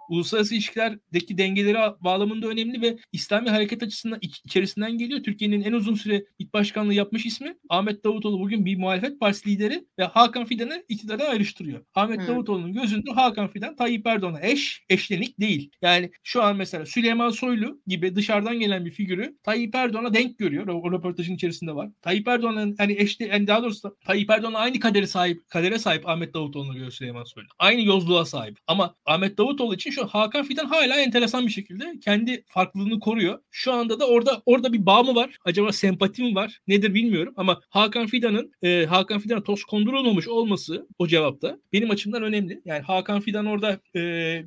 uluslararası 0.10 0.56
ilişkilerdeki 0.56 1.38
dengeleri 1.38 1.78
bağlamında 2.02 2.48
önemli 2.48 2.82
ve 2.82 2.98
İslami 3.12 3.50
hareket 3.50 3.84
açısından 3.84 4.20
iç, 4.22 4.42
içerisinden 4.46 4.98
geliyor. 4.98 5.24
Türkiye'nin 5.24 5.62
en 5.62 5.74
uzun 5.74 5.96
süre 5.96 6.26
İç 6.40 6.54
Başkanlığı 6.54 6.94
yapmış 6.94 7.26
ismi 7.26 7.56
Ahmet 7.70 8.04
Davutoğlu 8.04 8.40
bugün 8.40 8.66
bir 8.66 8.78
muhalefet 8.78 9.20
partisi 9.20 9.50
lideri 9.50 9.86
ve 10.00 10.04
Hakan 10.04 10.46
Fidan'ı 10.46 10.84
iktidardan 10.90 11.32
ayrıştırıyor. 11.32 11.86
Ahmet 11.96 12.20
hmm. 12.20 12.28
Davutoğlu'nun 12.28 12.74
gözünde 12.74 13.12
Hakan 13.12 13.48
Fidan 13.48 13.76
Tayyip 13.76 14.08
Erdoğan'a 14.28 14.48
eş, 14.48 14.82
eşlenik 14.90 15.40
değil. 15.40 15.72
Yani 15.82 16.12
şu 16.24 16.44
an 16.44 16.56
mesela 16.56 16.86
Süleyman 16.86 17.30
Soylu 17.30 17.82
gibi 17.88 18.16
dışarıdan 18.16 18.60
gelen 18.60 18.86
bir 18.86 18.92
figürü 18.92 19.38
Tayyip 19.44 19.76
Erdoğan'a 19.76 20.14
denk 20.14 20.38
görüyor. 20.38 20.68
O, 20.68 20.82
o 20.82 20.92
röportajın 20.92 21.36
içerisinde 21.36 21.76
var. 21.76 21.90
Tayyip 22.02 22.28
Erdoğan'ın 22.28 22.76
hani 22.78 22.94
eşli, 22.94 23.28
yani 23.28 23.48
daha 23.48 23.64
doğrusu 23.64 23.98
Tayyip 24.06 24.30
Erdoğan'a 24.30 24.58
aynı 24.58 24.80
kadere 24.80 25.08
sahip, 25.08 25.50
kadere 25.50 25.80
sahip 25.80 26.10
Ahmet 26.10 26.34
Davutoğlu'na 26.34 26.78
göre 26.78 26.92
Süleyman 26.92 27.24
Soylu. 27.24 27.48
Aynı 27.60 27.82
yozluğa 27.82 28.26
sahip. 28.26 28.58
Ama 28.68 28.96
Ahmet 29.06 29.38
Davutoğlu 29.38 29.76
için 29.76 29.92
şu 29.92 30.08
Hakan 30.08 30.44
Fidan 30.44 30.66
hala 30.66 31.02
enteresan 31.02 31.46
bir 31.46 31.52
şekilde 31.52 32.00
kendi 32.04 32.44
farklılığını 32.48 33.00
koruyor. 33.00 33.40
Şu 33.52 33.74
anda 33.74 34.00
da 34.00 34.08
orada 34.08 34.42
orada 34.46 34.74
bir 34.74 34.86
bağ 34.86 35.04
mı 35.04 35.16
var? 35.16 35.38
Acaba 35.46 35.72
sempati 35.72 36.24
mi 36.24 36.36
var? 36.36 36.60
Nedir 36.68 36.94
bilmiyorum 36.94 37.34
ama 37.38 37.62
Hakan 37.70 38.08
Fidan'ın 38.08 38.52
e, 38.64 38.86
Hakan 38.86 39.20
Fidan'a 39.20 39.44
toz 39.44 39.64
kondurulmamış 39.64 40.28
olması 40.28 40.88
o 41.00 41.08
cevapta 41.08 41.58
benim 41.74 41.92
açımdan 41.92 42.24
önemli. 42.24 42.62
Yani 42.66 42.82
Hakan 42.82 43.20
Fidan 43.20 43.46
orada 43.46 43.80
e, 43.96 44.00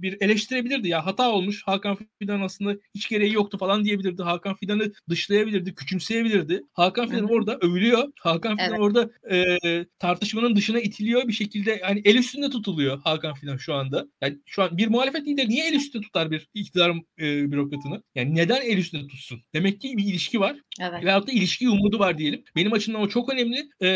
bir 0.03 0.17
eleştirebilirdi 0.21 0.89
ya 0.89 1.07
hata 1.07 1.31
olmuş. 1.31 1.63
Hakan 1.67 1.99
Fidan 2.19 2.41
aslında 2.41 2.77
hiç 2.95 3.09
gereği 3.09 3.33
yoktu 3.33 3.59
falan 3.59 3.85
diyebilirdi. 3.85 4.23
Hakan 4.23 4.55
Fidan'ı 4.55 4.93
dışlayabilirdi, 5.09 5.75
küçümseyebilirdi. 5.75 6.63
Hakan 6.73 7.09
Fidan 7.09 7.23
Hı-hı. 7.23 7.33
orada 7.33 7.59
övülüyor. 7.59 8.09
Hakan 8.21 8.57
Fidan 8.57 8.71
evet. 8.71 8.81
orada 8.81 9.11
e, 9.31 9.87
tartışmanın 9.99 10.57
dışına 10.57 10.81
itiliyor 10.81 11.29
bir 11.29 11.33
şekilde. 11.33 11.81
Yani 11.83 12.03
el 12.05 12.15
üstünde 12.17 12.51
tutuluyor 12.51 13.01
Hakan 13.05 13.35
Fidan 13.35 13.57
şu 13.57 13.75
anda. 13.75 14.07
Yani 14.21 14.39
şu 14.47 14.63
an 14.63 14.79
bir 14.79 14.89
muhalefet 14.89 15.27
lideri 15.27 15.49
niye 15.49 15.69
el 15.69 15.75
üstünde 15.75 16.05
tutar 16.05 16.31
bir 16.31 16.49
iktidar 16.55 16.91
e, 17.19 17.53
bürokratını? 17.53 18.03
Yani 18.15 18.35
neden 18.35 18.61
el 18.63 18.79
üstünde 18.79 19.07
tutsun? 19.07 19.43
Demek 19.55 19.81
ki 19.81 19.97
bir 19.97 20.05
ilişki 20.05 20.41
var. 20.41 20.57
Evet. 20.81 21.05
Veyahut 21.05 21.29
da 21.29 21.33
ilişki 21.33 21.69
umudu 21.69 21.99
var 21.99 22.19
diyelim. 22.19 22.45
Benim 22.57 22.73
açımdan 22.73 23.03
o 23.03 23.09
çok 23.09 23.33
önemli. 23.33 23.69
E, 23.81 23.91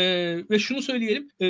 ve 0.49 0.59
şunu 0.59 0.81
söyleyelim. 0.81 1.29
E, 1.41 1.47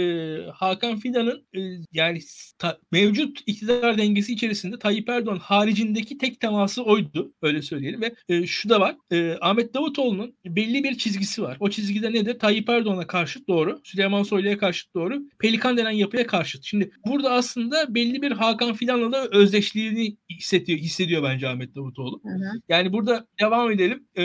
Hakan 0.53 1.00
Fidan'ın 1.00 1.48
e, 1.58 1.60
yani 1.91 2.20
ta, 2.58 2.77
mevcut 2.91 3.39
iktidar 3.46 3.98
dengesi 3.98 4.14
içerisinde 4.15 4.79
Tayyip 4.79 5.10
Erdoğan 5.10 5.38
haricindeki 5.38 6.17
tek 6.17 6.39
teması 6.39 6.84
oydu. 6.84 7.34
Öyle 7.41 7.62
söyleyelim. 7.62 8.01
Ve 8.01 8.15
e, 8.29 8.48
şu 8.48 8.69
da 8.69 8.79
var. 8.79 8.95
E, 9.12 9.38
Ahmet 9.41 9.74
Davutoğlu'nun 9.74 10.36
belli 10.45 10.84
bir 10.84 10.98
çizgisi 10.98 11.41
var. 11.43 11.57
O 11.60 11.69
çizgide 11.69 12.13
nedir? 12.13 12.39
Tayyip 12.39 12.69
Erdoğan'a 12.69 13.07
karşıt 13.07 13.48
doğru. 13.48 13.81
Süleyman 13.84 14.24
Soylu'ya 14.24 14.57
karşıt 14.57 14.93
doğru. 14.93 15.22
Pelikan 15.39 15.77
denen 15.77 15.91
yapıya 15.91 16.27
karşıt. 16.27 16.63
Şimdi 16.63 16.91
burada 17.05 17.31
aslında 17.31 17.95
belli 17.95 18.22
bir 18.22 18.31
Hakan 18.31 18.74
Fidan'la 18.74 19.12
da 19.12 19.27
özdeşliğini 19.27 20.17
hissediyor, 20.29 20.79
hissediyor 20.79 21.24
bence 21.24 21.48
Ahmet 21.48 21.75
Davutoğlu. 21.75 22.22
Hı 22.24 22.29
hı. 22.29 22.62
Yani 22.69 22.93
burada 22.93 23.27
devam 23.39 23.72
edelim. 23.72 24.03
Ee, 24.15 24.24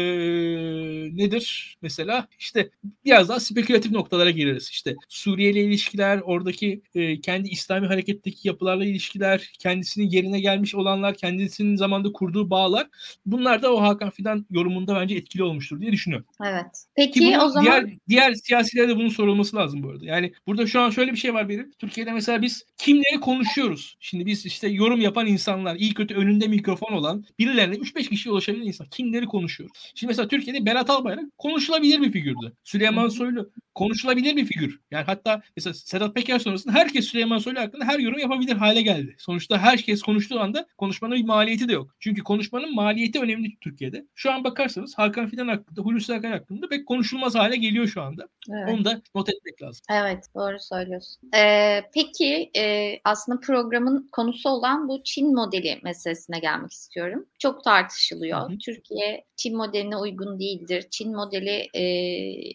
nedir? 1.17 1.77
Mesela 1.83 2.29
işte 2.39 2.71
biraz 3.05 3.29
daha 3.29 3.41
spekülatif 3.41 3.93
noktalara 3.93 4.31
gireriz. 4.31 4.69
İşte 4.69 4.97
Suriye 5.09 5.51
ile 5.51 5.65
ilişkiler, 5.65 6.19
oradaki 6.19 6.83
e, 6.95 7.21
kendi 7.21 7.49
İslami 7.49 7.87
hareketteki 7.87 8.49
yapılarla 8.49 8.85
ilişkiler, 8.85 9.51
kendisinin 9.71 10.11
yerine 10.11 10.41
gelmiş 10.41 10.75
olanlar, 10.75 11.15
kendisinin 11.15 11.77
zamanda 11.77 12.13
kurduğu 12.13 12.51
bağlar. 12.51 12.87
Bunlar 13.27 13.63
da 13.63 13.75
o 13.75 13.81
Hakan 13.81 14.11
Fidan 14.11 14.47
yorumunda 14.51 14.95
bence 14.95 15.15
etkili 15.15 15.43
olmuştur 15.43 15.81
diye 15.81 15.93
düşünüyorum. 15.93 16.27
Evet. 16.45 16.87
Peki 16.97 17.39
o 17.39 17.49
zaman 17.49 17.65
diğer 17.65 17.97
diğer 18.09 18.35
siyasilere 18.35 18.89
de 18.89 18.97
bunun 18.97 19.09
sorulması 19.09 19.57
lazım 19.57 19.83
bu 19.83 19.91
arada. 19.91 20.07
Yani 20.07 20.33
burada 20.47 20.67
şu 20.67 20.81
an 20.81 20.91
şöyle 20.91 21.13
bir 21.13 21.17
şey 21.17 21.35
var 21.35 21.49
benim. 21.49 21.73
Türkiye'de 21.79 22.13
mesela 22.13 22.43
biz 22.43 22.65
kimleri 22.79 23.21
konuşuyoruz? 23.21 23.97
Şimdi 24.01 24.27
biz 24.27 24.47
işte 24.47 24.69
yorum 24.69 25.01
yapan 25.01 25.27
insanlar, 25.27 25.77
iyi 25.77 25.95
kötü 25.95 26.15
önünde 26.15 26.49
mikrofon 26.49 26.93
olan 26.93 27.25
birilerine 27.39 27.75
3-5 27.75 28.09
kişiye 28.09 28.33
ulaşabilen 28.33 28.67
insan. 28.67 28.87
Kimleri 28.87 29.27
konuşuyoruz? 29.27 29.93
Şimdi 29.95 30.11
mesela 30.11 30.29
Türkiye'de 30.29 30.67
Berat 30.67 30.91
Albayrak 30.91 31.39
konuşulabilir 31.39 32.01
bir 32.01 32.13
figürdü. 32.13 32.53
Süleyman 32.65 33.09
Soylu 33.09 33.51
konuşulabilir 33.75 34.37
bir 34.37 34.45
figür. 34.45 34.81
Yani 34.91 35.05
hatta 35.05 35.43
mesela 35.57 35.75
Sedat 35.75 36.15
Peker 36.15 36.39
sonrasında 36.39 36.75
herkes 36.75 37.05
Süleyman 37.05 37.39
Soylu 37.39 37.61
hakkında 37.61 37.85
her 37.85 37.99
yorum 37.99 38.19
yapabilir 38.19 38.57
hale 38.57 38.83
geldi. 38.83 39.17
Sonuçta 39.19 39.59
herkes 39.61 40.03
konuştuğu 40.03 40.41
anda 40.41 40.67
konuşmanın 40.79 41.17
bir 41.17 41.25
maliyeti 41.25 41.69
de 41.69 41.73
yok. 41.73 41.95
Çünkü 42.01 42.23
konuşmanın 42.23 42.75
maliyeti 42.75 43.21
önemli 43.21 43.57
Türkiye'de. 43.61 44.07
Şu 44.15 44.33
an 44.33 44.45
bakarsanız 44.45 44.99
Hakan 44.99 45.29
Fidan 45.29 45.49
hakkında, 45.49 45.81
Hulusi 45.81 46.15
Akar 46.15 46.33
hakkında 46.33 46.69
pek 46.69 46.87
konuşulmaz 46.87 47.35
hale 47.35 47.57
geliyor 47.57 47.87
şu 47.87 48.03
anda. 48.03 48.29
Evet. 48.51 48.75
Onu 48.75 48.85
da 48.85 49.03
not 49.15 49.29
etmek 49.29 49.63
lazım. 49.63 49.83
Evet 49.91 50.25
doğru 50.35 50.59
söylüyorsun. 50.59 51.31
Ee, 51.37 51.83
peki 51.95 52.51
e, 52.57 52.95
aslında 53.05 53.41
programın 53.41 54.09
konusu 54.13 54.49
olan 54.49 54.89
bu 54.89 55.03
Çin 55.05 55.35
modeli 55.35 55.81
meselesine 55.83 56.39
gelmek 56.39 56.73
istiyorum. 56.73 57.27
Çok 57.39 57.65
tartışılıyor. 57.65 58.51
Hı 58.51 58.53
hı. 58.53 58.59
Türkiye 58.59 59.25
Çin 59.37 59.57
modeline 59.57 59.97
uygun 59.97 60.41
değildir. 60.41 60.87
Çin 60.91 61.17
modeli 61.17 61.69
e, 61.75 61.85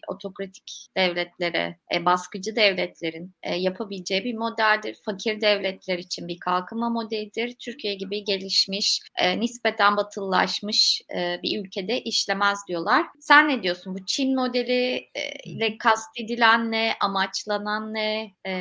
otokratik 0.08 0.88
devletlere, 0.96 1.78
e, 1.94 2.04
baskıcı 2.04 2.56
devletlerin 2.56 3.34
e, 3.42 3.54
yapabileceği 3.54 4.24
bir 4.24 4.34
modeldir. 4.34 4.96
Fakir 5.04 5.40
devletler 5.40 5.98
için 5.98 6.28
bir 6.28 6.38
kalkınma 6.38 6.90
modelidir. 6.96 7.54
Türkiye 7.58 7.94
gibi 7.94 8.24
gelişmiş, 8.24 9.00
e, 9.18 9.40
nispeten 9.40 9.96
batılılaşmış 9.96 11.02
e, 11.16 11.40
bir 11.42 11.64
ülkede 11.64 12.00
işlemez 12.00 12.58
diyorlar. 12.68 13.06
Sen 13.20 13.48
ne 13.48 13.62
diyorsun? 13.62 13.94
Bu 13.94 14.06
Çin 14.06 14.34
modeli 14.36 14.94
e, 15.14 15.30
ile 15.44 15.78
kastedilen 15.78 16.72
ne, 16.72 16.92
amaçlanan 17.00 17.94
ne 17.94 18.32
e, 18.44 18.54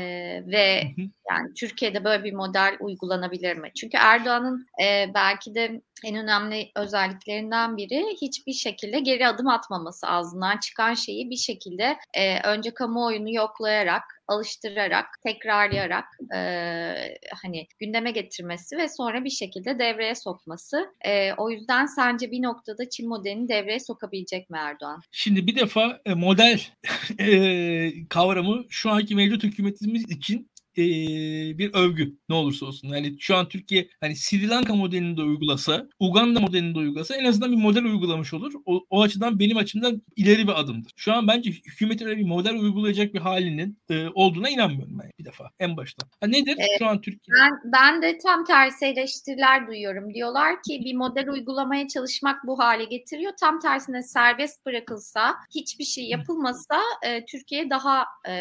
ve 0.45 0.83
yani 1.31 1.53
Türkiye'de 1.53 2.03
böyle 2.03 2.23
bir 2.23 2.33
model 2.33 2.77
uygulanabilir 2.79 3.55
mi? 3.55 3.71
Çünkü 3.75 3.97
Erdoğan'ın 3.97 4.67
e, 4.83 5.13
belki 5.13 5.55
de 5.55 5.81
en 6.03 6.15
önemli 6.15 6.71
özelliklerinden 6.75 7.77
biri 7.77 8.05
hiçbir 8.21 8.53
şekilde 8.53 8.99
geri 8.99 9.27
adım 9.27 9.47
atmaması 9.47 10.07
ağzından 10.07 10.57
çıkan 10.57 10.93
şeyi 10.93 11.29
bir 11.29 11.35
şekilde 11.35 11.97
e, 12.13 12.39
önce 12.49 12.73
kamuoyunu 12.73 13.33
yoklayarak 13.33 14.14
alıştırarak, 14.27 15.05
tekrarlayarak 15.23 16.05
e, 16.35 16.39
hani 17.41 17.67
gündeme 17.79 18.11
getirmesi 18.11 18.77
ve 18.77 18.89
sonra 18.89 19.23
bir 19.23 19.29
şekilde 19.29 19.79
devreye 19.79 20.15
sokması. 20.15 20.77
E, 21.05 21.33
o 21.33 21.49
yüzden 21.49 21.85
sence 21.85 22.31
bir 22.31 22.43
noktada 22.43 22.89
Çin 22.89 23.09
modelini 23.09 23.49
devreye 23.49 23.79
sokabilecek 23.79 24.49
mi 24.49 24.57
Erdoğan? 24.57 25.01
Şimdi 25.11 25.47
bir 25.47 25.55
defa 25.55 26.01
e, 26.05 26.13
model 26.13 26.61
e, 27.19 28.07
kavramı 28.09 28.63
şu 28.69 28.89
anki 28.89 29.15
mevcut 29.15 29.43
hükümetimiz 29.43 30.11
için 30.11 30.49
e, 30.77 31.57
bir 31.57 31.73
övgü 31.73 32.17
ne 32.29 32.35
olursa 32.35 32.65
olsun. 32.65 32.87
Yani 32.87 33.15
şu 33.19 33.35
an 33.35 33.49
Türkiye 33.49 33.89
hani 34.01 34.15
Sri 34.15 34.49
Lanka 34.49 34.75
modelini 34.75 35.17
de 35.17 35.21
uygulasa, 35.21 35.87
Uganda 35.99 36.39
modelini 36.39 36.75
de 36.75 36.79
uygulasa 36.79 37.15
en 37.15 37.25
azından 37.25 37.51
bir 37.51 37.57
model 37.57 37.83
uygulamış 37.83 38.33
olur. 38.33 38.53
O, 38.65 38.85
o 38.89 39.01
açıdan 39.01 39.39
benim 39.39 39.57
açımdan 39.57 40.01
ileri 40.15 40.47
bir 40.47 40.59
adımdır. 40.59 40.91
Şu 40.95 41.13
an 41.13 41.27
bence 41.27 41.51
hükümetin 41.51 42.05
öyle 42.05 42.17
bir 42.17 42.25
model 42.25 42.55
uygulayacak 42.55 43.13
bir 43.13 43.19
halinin 43.19 43.79
e, 43.89 44.07
olduğuna 44.13 44.49
inanmıyorum 44.49 44.99
ben 44.99 45.11
bir 45.19 45.25
defa 45.25 45.51
en 45.59 45.77
başta. 45.77 46.07
Ha, 46.21 46.27
nedir 46.27 46.55
evet, 46.57 46.79
şu 46.79 46.87
an 46.87 47.01
Türkiye? 47.01 47.35
Ben, 47.41 47.71
ben 47.73 48.01
de 48.01 48.17
tam 48.17 48.45
tersi 48.45 48.85
eleştiriler 48.85 49.67
duyuyorum. 49.67 50.13
Diyorlar 50.13 50.55
ki 50.61 50.81
bir 50.85 50.95
model 50.95 51.29
uygulamaya 51.29 51.87
çalışmak 51.87 52.47
bu 52.47 52.59
hale 52.59 52.83
getiriyor. 52.85 53.31
Tam 53.39 53.59
tersine 53.59 54.03
serbest 54.03 54.65
bırakılsa, 54.65 55.35
hiçbir 55.55 55.83
şey 55.83 56.03
yapılmasa 56.03 56.81
e, 57.03 57.25
Türkiye 57.25 57.69
daha 57.69 58.05
e, 58.27 58.33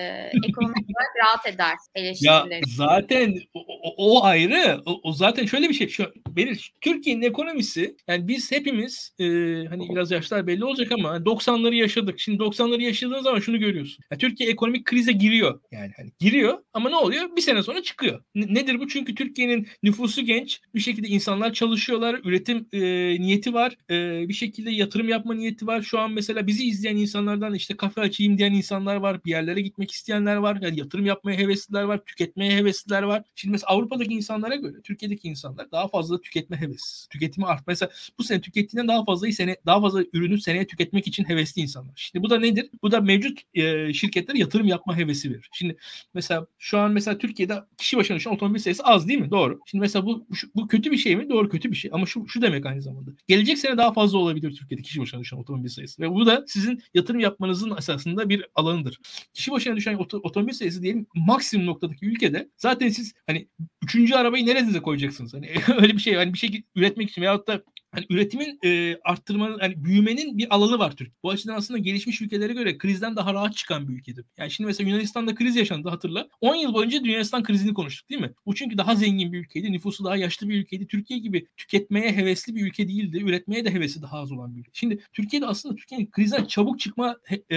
ekonomik 0.49 0.87
olarak 0.91 1.17
rahat 1.25 1.47
eder 1.47 1.75
eleştirileri. 1.95 2.24
Ya 2.25 2.47
zaten 2.77 3.41
o, 3.55 3.65
o 3.97 4.25
ayrı. 4.25 4.81
O, 4.87 5.01
o 5.03 5.13
zaten 5.13 5.47
şöyle 5.47 5.69
bir 5.69 5.75
şey. 5.75 5.89
Şu, 5.89 6.13
benim 6.29 6.57
Türkiye'nin 6.81 7.23
ekonomisi 7.23 7.97
yani 8.09 8.29
biz 8.29 8.53
hepimiz 8.53 9.15
e, 9.19 9.25
hani 9.69 9.89
biraz 9.91 10.11
yaşlar 10.11 10.47
belli 10.47 10.65
olacak 10.65 10.93
ama 10.93 11.17
90'ları 11.17 11.75
yaşadık. 11.75 12.21
Şimdi 12.21 12.43
90'ları 12.43 12.83
yaşadığın 12.83 13.23
zaman 13.23 13.41
şunu 13.41 13.59
görüyorsun. 13.59 14.05
Yani 14.11 14.21
Türkiye 14.21 14.51
ekonomik 14.51 14.85
krize 14.85 15.13
giriyor. 15.13 15.61
Yani 15.71 15.93
hani 15.97 16.13
giriyor 16.19 16.59
ama 16.73 16.89
ne 16.89 16.97
oluyor? 16.97 17.37
Bir 17.37 17.41
sene 17.41 17.63
sonra 17.63 17.83
çıkıyor. 17.83 18.25
N- 18.35 18.55
nedir 18.55 18.81
bu? 18.81 18.89
Çünkü 18.89 19.15
Türkiye'nin 19.15 19.69
nüfusu 19.83 20.23
genç. 20.23 20.61
Bir 20.75 20.81
şekilde 20.81 21.09
insanlar 21.09 21.53
çalışıyorlar. 21.53 22.21
Üretim 22.25 22.69
e, 22.73 22.81
niyeti 23.21 23.55
var. 23.55 23.77
E, 23.91 24.29
bir 24.29 24.35
şekilde 24.35 24.71
yatırım 24.71 25.09
yapma 25.09 25.35
niyeti 25.35 25.67
var. 25.67 25.83
Şu 25.83 25.99
an 25.99 26.13
mesela 26.13 26.47
bizi 26.47 26.65
izleyen 26.65 26.97
insanlardan 26.97 27.55
işte 27.55 27.77
kafe 27.77 28.01
açayım 28.01 28.39
diyen 28.39 28.53
insanlar 28.53 28.97
var. 28.97 29.25
Bir 29.25 29.31
yerlere 29.31 29.61
gitmek 29.61 29.91
isteyenler 29.91 30.37
var. 30.37 30.59
Yani 30.63 30.79
yatırım 30.79 31.07
yapmaya 31.07 31.39
hevesliler 31.39 31.83
var. 31.83 32.01
Tüketmeye 32.17 32.57
hevesliler 32.57 33.03
var. 33.03 33.23
Şimdi 33.35 33.53
mesela 33.53 33.71
Avrupa'daki 33.71 34.15
insanlara 34.15 34.55
göre 34.55 34.83
Türkiye'deki 34.83 35.29
insanlar 35.29 35.73
daha 35.73 35.89
fazla 35.89 36.21
tüketme 36.21 36.61
hevesi. 36.61 37.09
Tüketimi 37.09 37.47
art. 37.47 37.67
Mesela 37.67 37.91
bu 38.19 38.25
sene 38.25 38.41
tükettiğinden 38.41 38.89
daha 38.89 39.05
fazla 39.05 39.33
sene 39.33 39.57
daha 39.67 39.81
fazla 39.81 40.03
ürünü 40.13 40.41
seneye 40.41 40.67
tüketmek 40.67 41.07
için 41.07 41.25
hevesli 41.25 41.63
insanlar. 41.63 41.93
Şimdi 41.97 42.25
bu 42.25 42.31
da 42.31 42.39
nedir? 42.39 42.71
Bu 42.83 42.93
da 42.93 43.01
mevcut 43.01 43.41
e, 43.55 43.93
şirketler 43.93 44.35
yatırım 44.35 44.67
yapma 44.67 44.97
hevesi 44.97 45.31
verir. 45.31 45.49
Şimdi 45.53 45.77
mesela 46.15 46.47
şu 46.59 46.79
an 46.79 46.93
mesela 46.93 47.19
Türkiye'de 47.19 47.55
kişi 47.79 47.97
başına 47.97 48.17
düşen 48.17 48.31
otomobil 48.31 48.61
sayısı 48.61 48.83
az 48.85 49.09
değil 49.09 49.21
mi? 49.21 49.31
Doğru. 49.31 49.61
Şimdi 49.67 49.81
mesela 49.83 50.07
bu 50.07 50.27
bu, 50.31 50.35
bu 50.55 50.69
kötü 50.69 50.91
bir 50.91 50.97
şey 50.97 51.17
mi? 51.17 51.29
Doğru 51.29 51.49
kötü 51.49 51.71
bir 51.71 51.77
şey. 51.77 51.91
Ama 51.95 52.07
şu 52.07 52.29
şu 52.29 52.43
demek 52.43 52.67
aynı 52.67 52.83
zamanda. 52.83 53.11
Gelecek 53.29 53.59
sene 53.59 53.77
daha 53.77 53.93
fazla 53.93 54.19
olabilir 54.19 54.57
Türkiye'de 54.57 54.83
kişi 54.83 55.01
başına 55.01 55.21
düşen 55.21 55.37
otomobil 55.37 55.69
sayısı. 55.69 56.03
Ve 56.03 56.11
bu 56.11 56.27
da 56.27 56.45
sizin 56.47 56.83
yatırım 56.95 57.21
yapmanızın 57.21 57.77
esasında 57.79 58.29
bir 58.29 58.47
alanıdır. 58.55 58.99
Kişi 59.35 59.51
başına 59.51 59.77
düşen 59.77 59.95
oto, 59.95 60.21
otomobil 60.23 60.53
sayısı 60.53 60.83
diyelim 60.83 61.07
maksimum 61.15 61.67
noktadaki 61.67 62.04
ülkede 62.05 62.49
zaten 62.57 62.89
siz 62.89 63.15
hani 63.27 63.49
üçüncü 63.83 64.15
arabayı 64.15 64.47
nerenize 64.47 64.81
koyacaksınız? 64.81 65.35
Hani 65.35 65.51
öyle 65.77 65.93
bir 65.95 65.99
şey 65.99 66.15
hani 66.15 66.33
bir 66.33 66.39
şey 66.39 66.65
üretmek 66.75 67.11
için 67.11 67.23
veyahut 67.23 67.49
da 67.49 67.65
hani 67.95 68.07
üretimin 68.11 68.59
e, 68.65 68.97
arttırmanın 69.05 69.59
hani 69.59 69.85
büyümenin 69.85 70.39
bir 70.39 70.55
alanı 70.55 70.79
var 70.79 70.91
Türkiye. 70.91 71.15
Bu 71.23 71.31
açıdan 71.31 71.55
aslında 71.55 71.79
gelişmiş 71.79 72.21
ülkelere 72.21 72.53
göre 72.53 72.79
krizden 72.79 73.17
daha 73.17 73.35
rahat 73.35 73.57
çıkan 73.57 73.89
bir 73.89 73.95
ülkedir. 73.95 74.25
Yani 74.39 74.51
şimdi 74.51 74.67
mesela 74.67 74.91
Yunanistan'da 74.91 75.35
kriz 75.35 75.57
yaşandı 75.57 75.89
hatırla. 75.89 76.29
10 76.41 76.55
yıl 76.55 76.75
boyunca 76.75 76.99
Yunanistan 77.05 77.43
krizini 77.43 77.75
konuştuk 77.75 78.11
değil 78.11 78.21
mi? 78.21 78.33
Bu 78.47 78.55
çünkü 78.55 78.79
daha 78.79 78.95
zengin 78.95 79.33
bir 79.33 79.39
ülkeydi. 79.39 79.73
Nüfusu 79.73 80.05
daha 80.05 80.17
yaşlı 80.17 80.49
bir 80.49 80.61
ülkeydi. 80.61 80.87
Türkiye 80.87 81.19
gibi 81.19 81.47
tüketmeye 81.57 82.13
hevesli 82.13 82.55
bir 82.55 82.67
ülke 82.67 82.89
değildi. 82.89 83.23
Üretmeye 83.25 83.65
de 83.65 83.75
hevesi 83.75 84.03
daha 84.03 84.19
az 84.19 84.33
olan 84.33 84.55
bir 84.55 84.61
ülke. 84.61 84.71
Şimdi 84.75 84.99
Türkiye'de 85.13 85.47
aslında 85.47 85.75
Türkiye'nin 85.75 86.11
krizden 86.11 86.45
çabuk 86.45 86.81
çıkma 86.81 87.17
e, 87.53 87.57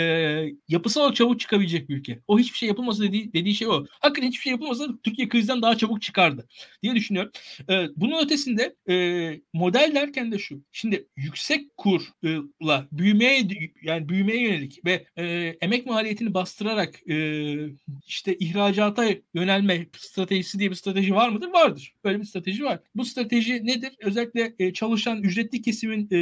yapısal 0.67 1.01
olarak 1.01 1.15
çabuk 1.15 1.39
çıkabilecek 1.39 1.89
bir 1.89 1.97
ülke. 1.97 2.19
O 2.27 2.39
hiçbir 2.39 2.57
şey 2.57 2.69
yapılmasa 2.69 3.03
dediği, 3.03 3.33
dediği 3.33 3.55
şey 3.55 3.67
o. 3.67 3.85
Hakikaten 3.99 4.27
hiçbir 4.27 4.41
şey 4.41 4.51
yapılmasa 4.51 4.87
Türkiye 5.03 5.29
krizden 5.29 5.61
daha 5.61 5.77
çabuk 5.77 6.01
çıkardı 6.01 6.47
diye 6.83 6.95
düşünüyorum. 6.95 7.31
E, 7.69 7.87
bunun 7.95 8.25
ötesinde 8.25 8.75
e, 8.89 8.95
model 9.53 9.91
derken 9.95 10.26
de 10.31 10.39
şu. 10.39 10.61
Şimdi 10.71 11.07
yüksek 11.15 11.77
kurla 11.77 12.87
büyümeye 12.91 13.47
yani 13.83 14.09
büyümeye 14.09 14.41
yönelik 14.41 14.85
ve 14.85 15.05
e, 15.17 15.25
emek 15.61 15.85
maliyetini 15.85 16.33
bastırarak 16.33 17.09
e, 17.09 17.17
işte 18.07 18.35
ihracata 18.37 19.05
yönelme 19.33 19.87
stratejisi 19.97 20.59
diye 20.59 20.69
bir 20.69 20.75
strateji 20.75 21.15
var 21.15 21.29
mıdır? 21.29 21.47
Vardır. 21.53 21.93
Böyle 22.03 22.19
bir 22.19 22.25
strateji 22.25 22.63
var. 22.63 22.79
Bu 22.95 23.05
strateji 23.05 23.65
nedir? 23.65 23.91
Özellikle 23.99 24.55
e, 24.59 24.73
çalışan 24.73 25.23
ücretli 25.23 25.61
kesimin 25.61 26.07
e, 26.11 26.17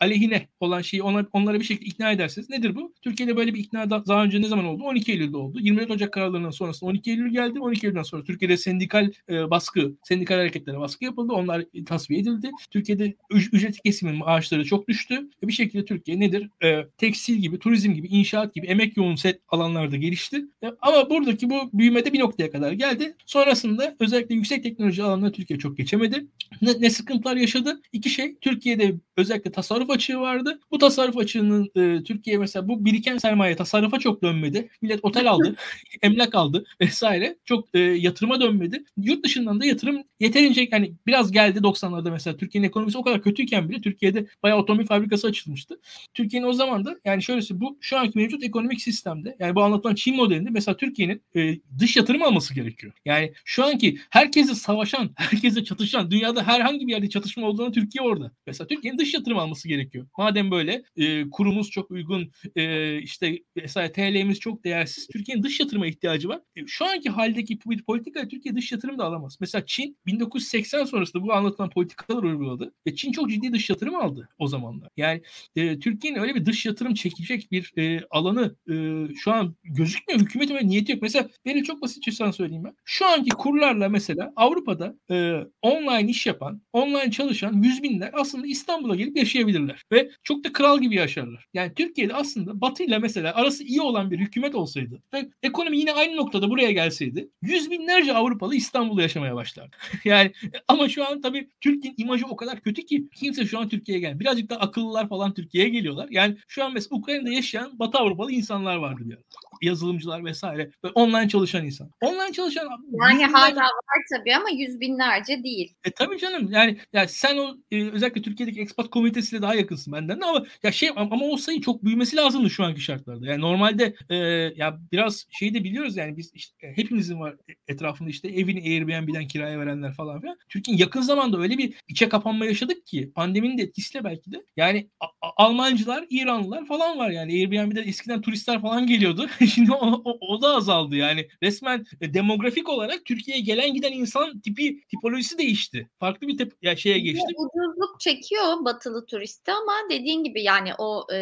aleyhine 0.00 0.48
olan 0.60 0.82
şeyi 0.82 1.02
ona, 1.02 1.26
onlara 1.32 1.60
bir 1.60 1.64
şekilde 1.64 1.86
ikna 1.86 2.12
edersiniz. 2.12 2.50
Nedir 2.50 2.74
bu? 2.74 2.94
Türkiye'de 3.02 3.36
böyle 3.36 3.54
bir 3.54 3.60
ikna 3.60 3.90
daha 3.90 4.24
önce 4.24 4.40
ne 4.40 4.48
zaman 4.48 4.64
oldu? 4.64 4.82
12 4.84 5.12
Eylül'de 5.12 5.36
oldu. 5.36 5.60
24 5.60 5.90
Ocak 5.90 6.12
kararlarından 6.12 6.50
sonrasında 6.50 6.90
12 6.90 7.10
Eylül 7.10 7.32
geldi. 7.32 7.60
12 7.60 7.86
Eylül'den 7.86 8.02
sonra 8.02 8.24
Türkiye'de 8.24 8.56
sendikal 8.56 9.10
e, 9.30 9.50
baskı, 9.50 9.96
sendikal 10.04 10.36
hareketlere 10.36 10.78
baskı 10.78 11.04
yapıldı. 11.04 11.32
Onlar 11.32 11.64
tasfiye 11.86 12.20
edildi. 12.20 12.50
Türkiye'de 12.76 13.14
ücretli 13.30 13.80
kesimin 13.84 14.14
maaşları 14.14 14.64
çok 14.64 14.88
düştü. 14.88 15.30
Bir 15.42 15.52
şekilde 15.52 15.84
Türkiye 15.84 16.20
nedir? 16.20 16.50
E, 16.64 16.86
tekstil 16.98 17.34
gibi, 17.34 17.58
turizm 17.58 17.92
gibi, 17.92 18.06
inşaat 18.06 18.54
gibi 18.54 18.66
emek 18.66 18.96
yoğun 18.96 19.16
set 19.16 19.40
alanlarda 19.48 19.96
gelişti. 19.96 20.44
E, 20.64 20.66
ama 20.80 21.10
buradaki 21.10 21.50
bu 21.50 21.70
büyümede 21.72 22.12
bir 22.12 22.20
noktaya 22.20 22.50
kadar 22.50 22.72
geldi. 22.72 23.14
Sonrasında 23.26 23.96
özellikle 24.00 24.34
yüksek 24.34 24.62
teknoloji 24.62 25.02
alanında 25.02 25.32
Türkiye 25.32 25.58
çok 25.58 25.76
geçemedi. 25.76 26.26
Ne, 26.62 26.70
ne 26.80 26.90
sıkıntılar 26.90 27.36
yaşadı? 27.36 27.80
İki 27.92 28.10
şey. 28.10 28.36
Türkiye'de 28.40 28.94
özellikle 29.16 29.52
tasarruf 29.52 29.90
açığı 29.90 30.20
vardı. 30.20 30.60
Bu 30.70 30.78
tasarruf 30.78 31.18
açığının 31.18 31.70
e, 31.76 32.02
Türkiye 32.04 32.38
mesela 32.38 32.68
bu 32.68 32.84
biriken 32.84 33.18
sermaye 33.18 33.56
tasarrufa 33.56 33.98
çok 33.98 34.22
dönmedi. 34.22 34.68
Millet 34.82 35.00
otel 35.02 35.30
aldı, 35.30 35.54
emlak 36.02 36.34
aldı 36.34 36.64
vesaire. 36.80 37.36
Çok 37.44 37.68
e, 37.74 37.78
yatırıma 37.78 38.40
dönmedi. 38.40 38.84
Yurt 38.96 39.24
dışından 39.24 39.60
da 39.60 39.66
yatırım 39.66 40.02
yeterince 40.20 40.68
yani 40.72 40.92
biraz 41.06 41.32
geldi 41.32 41.58
90'larda 41.58 42.10
mesela 42.10 42.36
Türkiye'nin 42.36 42.65
ekonomisi 42.66 42.98
o 42.98 43.02
kadar 43.02 43.22
kötüyken 43.22 43.68
bile 43.68 43.80
Türkiye'de 43.80 44.26
bayağı 44.42 44.58
otomobil 44.58 44.86
fabrikası 44.86 45.26
açılmıştı. 45.26 45.80
Türkiye'nin 46.14 46.46
o 46.46 46.52
zaman 46.52 46.84
da 46.84 46.96
yani 47.04 47.22
şöyle 47.22 47.40
bu 47.60 47.78
şu 47.80 47.98
anki 47.98 48.18
mevcut 48.18 48.44
ekonomik 48.44 48.82
sistemde 48.82 49.36
yani 49.38 49.54
bu 49.54 49.62
anlatılan 49.62 49.94
Çin 49.94 50.16
modelinde 50.16 50.50
mesela 50.50 50.76
Türkiye'nin 50.76 51.22
e, 51.36 51.58
dış 51.78 51.96
yatırım 51.96 52.22
alması 52.22 52.54
gerekiyor. 52.54 52.92
Yani 53.04 53.32
şu 53.44 53.64
anki 53.64 53.98
herkese 54.10 54.54
savaşan, 54.54 55.10
herkese 55.16 55.64
çatışan, 55.64 56.10
dünyada 56.10 56.46
herhangi 56.46 56.86
bir 56.86 56.92
yerde 56.92 57.08
çatışma 57.08 57.46
olduğunda 57.46 57.72
Türkiye 57.72 58.04
orada. 58.04 58.32
Mesela 58.46 58.66
Türkiye'nin 58.66 58.98
dış 58.98 59.14
yatırım 59.14 59.38
alması 59.38 59.68
gerekiyor. 59.68 60.06
Madem 60.18 60.50
böyle 60.50 60.82
e, 60.96 61.30
kurumuz 61.30 61.70
çok 61.70 61.90
uygun, 61.90 62.30
e, 62.56 62.98
işte 62.98 63.38
mesela 63.56 63.92
TL'miz 63.92 64.40
çok 64.40 64.64
değersiz. 64.64 65.06
Türkiye'nin 65.06 65.42
dış 65.42 65.60
yatırıma 65.60 65.86
ihtiyacı 65.86 66.28
var. 66.28 66.40
E, 66.56 66.66
şu 66.66 66.84
anki 66.84 67.10
haldeki 67.10 67.58
bir 67.66 67.82
politika 67.82 68.28
Türkiye 68.28 68.54
dış 68.54 68.72
yatırım 68.72 68.98
da 68.98 69.04
alamaz. 69.04 69.36
Mesela 69.40 69.66
Çin 69.66 69.96
1980 70.06 70.84
sonrasında 70.84 71.22
bu 71.22 71.32
anlatılan 71.32 71.70
politikalar 71.70 72.22
uyguladı. 72.22 72.55
Ve 72.86 72.94
Çin 72.94 73.12
çok 73.12 73.30
ciddi 73.30 73.52
dış 73.52 73.70
yatırım 73.70 73.96
aldı 73.96 74.28
o 74.38 74.46
zamanlar. 74.46 74.88
Yani 74.96 75.22
e, 75.56 75.78
Türkiye'nin 75.78 76.18
öyle 76.18 76.34
bir 76.34 76.46
dış 76.46 76.66
yatırım 76.66 76.94
çekecek 76.94 77.48
bir 77.52 77.72
e, 77.78 78.00
alanı 78.10 78.56
e, 78.70 78.74
şu 79.14 79.32
an 79.32 79.54
gözükmüyor. 79.64 80.20
Hükümetin 80.20 80.54
öyle 80.54 80.68
niyeti 80.68 80.92
yok. 80.92 81.02
Mesela 81.02 81.28
beni 81.44 81.64
çok 81.64 81.82
basitçe 81.82 82.12
sana 82.12 82.32
söyleyeyim 82.32 82.64
ben. 82.64 82.76
Şu 82.84 83.06
anki 83.06 83.30
kurlarla 83.30 83.88
mesela 83.88 84.32
Avrupa'da 84.36 84.96
e, 85.10 85.40
online 85.62 86.10
iş 86.10 86.26
yapan, 86.26 86.62
online 86.72 87.10
çalışan 87.10 87.62
yüz 87.62 87.82
binler 87.82 88.10
aslında 88.12 88.46
İstanbul'a 88.46 88.96
gelip 88.96 89.16
yaşayabilirler. 89.16 89.82
Ve 89.92 90.10
çok 90.22 90.44
da 90.44 90.52
kral 90.52 90.80
gibi 90.80 90.94
yaşarlar. 90.94 91.46
Yani 91.54 91.74
Türkiye'de 91.74 92.14
aslında 92.14 92.60
Batı 92.60 92.82
ile 92.82 92.98
mesela 92.98 93.34
arası 93.34 93.64
iyi 93.64 93.82
olan 93.82 94.10
bir 94.10 94.18
hükümet 94.18 94.54
olsaydı 94.54 95.02
ve 95.14 95.28
ekonomi 95.42 95.78
yine 95.78 95.92
aynı 95.92 96.16
noktada 96.16 96.50
buraya 96.50 96.72
gelseydi 96.72 97.28
yüz 97.42 97.70
binlerce 97.70 98.14
Avrupalı 98.14 98.54
İstanbul'da 98.54 99.02
yaşamaya 99.02 99.34
başlardı. 99.34 99.76
yani 100.04 100.32
ama 100.68 100.88
şu 100.88 101.06
an 101.08 101.20
tabii 101.20 101.48
Türkiye'nin 101.60 101.96
imajı 101.98 102.26
o 102.26 102.35
kadar 102.36 102.60
kötü 102.60 102.82
ki 102.82 103.08
kimse 103.16 103.46
şu 103.46 103.58
an 103.58 103.68
Türkiye'ye 103.68 104.00
gelmiyor. 104.00 104.20
Birazcık 104.20 104.50
da 104.50 104.60
akıllılar 104.60 105.08
falan 105.08 105.34
Türkiye'ye 105.34 105.70
geliyorlar. 105.70 106.08
Yani 106.10 106.36
şu 106.48 106.64
an 106.64 106.72
mesela 106.72 106.96
Ukrayna'da 106.96 107.30
yaşayan 107.30 107.78
Batı 107.78 107.98
Avrupalı 107.98 108.32
insanlar 108.32 108.76
vardı 108.76 109.02
bir. 109.04 109.18
Yazılımcılar 109.62 110.24
vesaire. 110.24 110.70
Böyle 110.82 110.92
online 110.92 111.28
çalışan 111.28 111.64
insan. 111.64 111.90
Online 112.00 112.32
çalışan 112.32 112.68
yani 113.00 113.24
hala 113.24 113.60
var 113.60 114.02
tabii 114.16 114.36
ama 114.36 114.50
yüz 114.50 114.80
binlerce 114.80 115.42
değil. 115.42 115.74
E 115.84 115.90
tabii 115.90 116.18
canım. 116.18 116.52
Yani 116.52 116.78
ya 116.92 117.08
sen 117.08 117.36
o 117.36 117.56
e, 117.70 117.90
özellikle 117.90 118.22
Türkiye'deki 118.22 118.60
expat 118.60 118.90
komitesiyle 118.90 119.42
daha 119.42 119.54
yakınsın 119.54 119.92
benden 119.92 120.20
ama 120.20 120.46
ya 120.62 120.72
şey 120.72 120.90
ama 120.96 121.24
o 121.24 121.36
sayı 121.36 121.60
çok 121.60 121.84
büyümesi 121.84 122.16
lazımdı 122.16 122.50
şu 122.50 122.64
anki 122.64 122.80
şartlarda. 122.80 123.26
Yani 123.26 123.40
normalde 123.40 123.94
e, 124.10 124.16
ya 124.56 124.78
biraz 124.92 125.26
şeyi 125.30 125.54
de 125.54 125.64
biliyoruz 125.64 125.96
yani 125.96 126.16
biz 126.16 126.30
işte 126.34 126.66
e, 126.66 126.76
hepimizin 126.76 127.20
var 127.20 127.36
etrafında 127.68 128.10
işte 128.10 128.28
evini 128.28 128.60
Airbnb'den 128.60 129.28
kiraya 129.28 129.60
verenler 129.60 129.94
falan 129.94 130.20
filan. 130.20 130.38
Türkiye'nin 130.48 130.80
yakın 130.80 131.00
zamanda 131.00 131.38
öyle 131.38 131.58
bir 131.58 131.74
içe 131.88 132.08
kapanma 132.26 132.46
yaşadık 132.46 132.86
ki 132.86 133.12
pandeminin 133.14 133.58
de 133.58 133.62
etkisiyle 133.62 134.04
belki 134.04 134.32
de. 134.32 134.44
Yani 134.56 134.90
Almancılar, 135.20 136.06
İranlılar 136.10 136.66
falan 136.66 136.98
var 136.98 137.10
yani 137.10 137.32
Airbnb'de 137.32 137.80
eskiden 137.80 138.20
turistler 138.20 138.62
falan 138.62 138.86
geliyordu. 138.86 139.28
Şimdi 139.54 139.72
o, 139.72 140.02
o, 140.04 140.18
o 140.20 140.42
da 140.42 140.48
azaldı 140.56 140.96
yani. 140.96 141.28
Resmen 141.42 141.84
e, 142.00 142.14
demografik 142.14 142.68
olarak 142.68 143.04
Türkiye'ye 143.04 143.42
gelen 143.42 143.74
giden 143.74 143.92
insan 143.92 144.40
tipi 144.40 144.80
tipolojisi 144.88 145.38
değişti. 145.38 145.88
Farklı 146.00 146.28
bir 146.28 146.38
tip, 146.38 146.52
ya 146.62 146.76
şeye 146.76 146.98
geçti. 146.98 147.26
Ucuzluk 147.26 148.00
çekiyor 148.00 148.64
batılı 148.64 149.06
turisti 149.06 149.52
ama 149.52 149.72
dediğin 149.90 150.24
gibi 150.24 150.42
yani 150.42 150.70
o 150.78 151.06
e, 151.12 151.18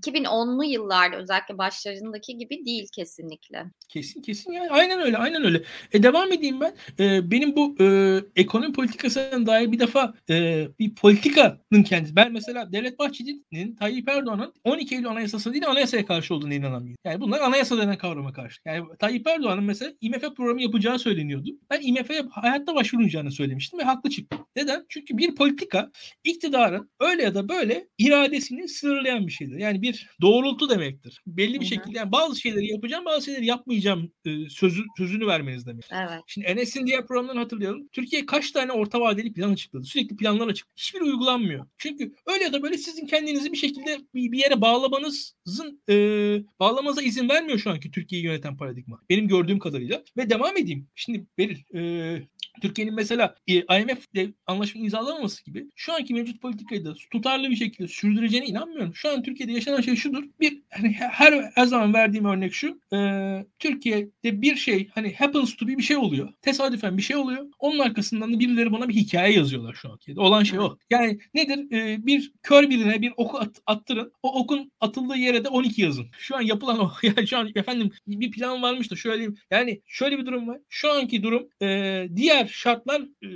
2010'lu 0.00 0.64
yıllarda 0.64 1.16
özellikle 1.16 1.58
başlarındaki 1.58 2.38
gibi 2.38 2.66
değil 2.66 2.88
kesinlikle. 2.94 3.64
Kesin 3.88 4.22
kesin 4.22 4.52
yani 4.52 4.70
aynen 4.70 5.00
öyle 5.00 5.16
aynen 5.16 5.44
öyle. 5.44 5.62
E 5.92 6.02
devam 6.02 6.32
edeyim 6.32 6.60
ben. 6.60 6.74
E, 6.98 7.30
benim 7.30 7.56
bu 7.56 7.76
e, 7.80 7.86
ekonomi 8.36 8.72
politikasına 8.72 9.46
dair 9.46 9.72
bir 9.72 9.78
defa 9.78 10.14
e, 10.28 10.45
bir 10.78 10.94
politikanın 10.94 11.82
kendisi. 11.84 12.16
Ben 12.16 12.32
mesela 12.32 12.72
Devlet 12.72 12.98
Bahçeli'nin 12.98 13.76
Tayyip 13.76 14.08
Erdoğan'ın 14.08 14.52
12 14.64 14.94
Eylül 14.94 15.08
Anayasası 15.08 15.52
değil 15.52 15.68
anayasaya 15.68 16.06
karşı 16.06 16.34
olduğunu 16.34 16.54
inanamıyorum. 16.54 16.98
Yani 17.04 17.20
bunlar 17.20 17.40
anayasa 17.40 17.78
denen 17.78 17.98
kavrama 17.98 18.32
karşı. 18.32 18.60
Yani 18.64 18.84
Tayyip 18.98 19.26
Erdoğan'ın 19.26 19.64
mesela 19.64 19.92
IMF 20.00 20.36
programı 20.36 20.62
yapacağı 20.62 20.98
söyleniyordu. 20.98 21.50
Ben 21.70 21.80
IMF'ye 21.82 22.22
hayatta 22.30 22.74
başvurmayacağını 22.74 23.32
söylemiştim 23.32 23.78
ve 23.78 23.82
haklı 23.82 24.10
çıktım. 24.10 24.38
Neden? 24.56 24.86
Çünkü 24.88 25.18
bir 25.18 25.34
politika 25.34 25.90
iktidarın 26.24 26.90
öyle 27.00 27.22
ya 27.22 27.34
da 27.34 27.48
böyle 27.48 27.88
iradesini 27.98 28.68
sınırlayan 28.68 29.26
bir 29.26 29.32
şeydir. 29.32 29.58
Yani 29.58 29.82
bir 29.82 30.10
doğrultu 30.20 30.70
demektir. 30.70 31.22
Belli 31.26 31.60
bir 31.60 31.66
şekilde 31.66 31.98
yani 31.98 32.12
bazı 32.12 32.40
şeyleri 32.40 32.66
yapacağım 32.66 33.04
bazı 33.04 33.24
şeyleri 33.24 33.46
yapmayacağım 33.46 34.12
e, 34.24 34.48
sözü, 34.48 34.82
sözünü 34.98 35.26
vermeniz 35.26 35.66
demek. 35.66 35.84
Evet. 35.92 36.20
Şimdi 36.26 36.46
Enes'in 36.46 36.86
diğer 36.86 37.06
programlarını 37.06 37.40
hatırlayalım. 37.40 37.88
Türkiye 37.92 38.26
kaç 38.26 38.50
tane 38.50 38.72
orta 38.72 39.00
vadeli 39.00 39.32
plan 39.32 39.52
açıkladı? 39.52 39.84
Sürekli 39.84 40.16
planlar 40.36 40.50
açıkladı. 40.50 40.74
Hiçbir 40.76 41.00
uygulanmıyor. 41.00 41.66
Çünkü 41.78 42.14
öyle 42.26 42.44
ya 42.44 42.52
da 42.52 42.62
böyle 42.62 42.78
sizin 42.78 43.06
kendinizi 43.06 43.52
bir 43.52 43.56
şekilde 43.56 43.98
bir, 44.14 44.32
bir 44.32 44.38
yere 44.38 44.60
bağlamanızın 44.60 45.82
e, 45.88 45.94
bağlamanıza 46.60 47.02
izin 47.02 47.28
vermiyor 47.28 47.58
şu 47.58 47.70
anki 47.70 47.90
Türkiye'yi 47.90 48.26
yöneten 48.26 48.56
paradigma. 48.56 49.00
Benim 49.10 49.28
gördüğüm 49.28 49.58
kadarıyla. 49.58 50.02
Ve 50.16 50.30
devam 50.30 50.56
edeyim. 50.56 50.88
Şimdi 50.94 51.26
Beril 51.38 51.58
e, 51.74 52.22
Türkiye'nin 52.62 52.94
mesela 52.94 53.34
e, 53.46 53.54
IMF 53.54 54.04
ile 54.14 54.32
anlaşma 54.46 54.80
imzalamaması 54.80 55.44
gibi 55.44 55.66
şu 55.74 55.94
anki 55.94 56.14
mevcut 56.14 56.42
politikayı 56.42 56.84
da 56.84 56.94
tutarlı 57.10 57.50
bir 57.50 57.56
şekilde 57.56 57.88
sürdüreceğine 57.88 58.46
inanmıyorum. 58.46 58.94
Şu 58.94 59.08
an 59.08 59.22
Türkiye'de 59.22 59.52
yaşanan 59.52 59.80
şey 59.80 59.96
şudur. 59.96 60.24
Bir 60.40 60.62
hani 60.70 60.92
her 60.92 61.50
her 61.54 61.66
zaman 61.66 61.94
verdiğim 61.94 62.24
örnek 62.24 62.54
şu. 62.54 62.80
E, 62.92 62.98
Türkiye'de 63.58 64.42
bir 64.42 64.56
şey 64.56 64.88
hani 64.94 65.14
happens 65.14 65.56
to 65.56 65.68
be 65.68 65.78
bir 65.78 65.82
şey 65.82 65.96
oluyor. 65.96 66.32
Tesadüfen 66.42 66.96
bir 66.96 67.02
şey 67.02 67.16
oluyor. 67.16 67.46
Onun 67.58 67.78
arkasından 67.78 68.34
da 68.34 68.40
birileri 68.40 68.72
bana 68.72 68.88
bir 68.88 68.94
hikaye 68.94 69.34
yazıyorlar 69.34 69.74
şu 69.74 69.90
an. 69.90 69.98
Olan 70.16 70.42
şey 70.42 70.58
o. 70.58 70.78
Yani 70.90 71.18
nedir? 71.34 71.72
E, 71.72 72.06
bir 72.06 72.32
kör 72.42 72.70
birine 72.70 73.02
bir 73.02 73.12
oku 73.16 73.38
at, 73.38 73.60
attırın. 73.66 74.12
O 74.22 74.40
okun 74.40 74.72
atıldığı 74.80 75.16
yere 75.16 75.44
de 75.44 75.48
12 75.48 75.82
yazın. 75.82 76.06
Şu 76.18 76.36
an 76.36 76.40
yapılan 76.40 76.78
o. 76.78 76.92
Yani 77.16 77.28
şu 77.28 77.38
an 77.38 77.50
efendim 77.54 77.90
bir 78.06 78.30
plan 78.30 78.62
varmış 78.62 78.90
da 78.90 78.96
şöyle 78.96 79.28
yani 79.50 79.82
şöyle 79.86 80.18
bir 80.18 80.26
durum 80.26 80.48
var. 80.48 80.58
Şu 80.68 80.92
anki 80.92 81.22
durum 81.22 81.48
e, 81.62 82.08
diğer 82.16 82.45
şartlar 82.46 83.00
e, 83.00 83.28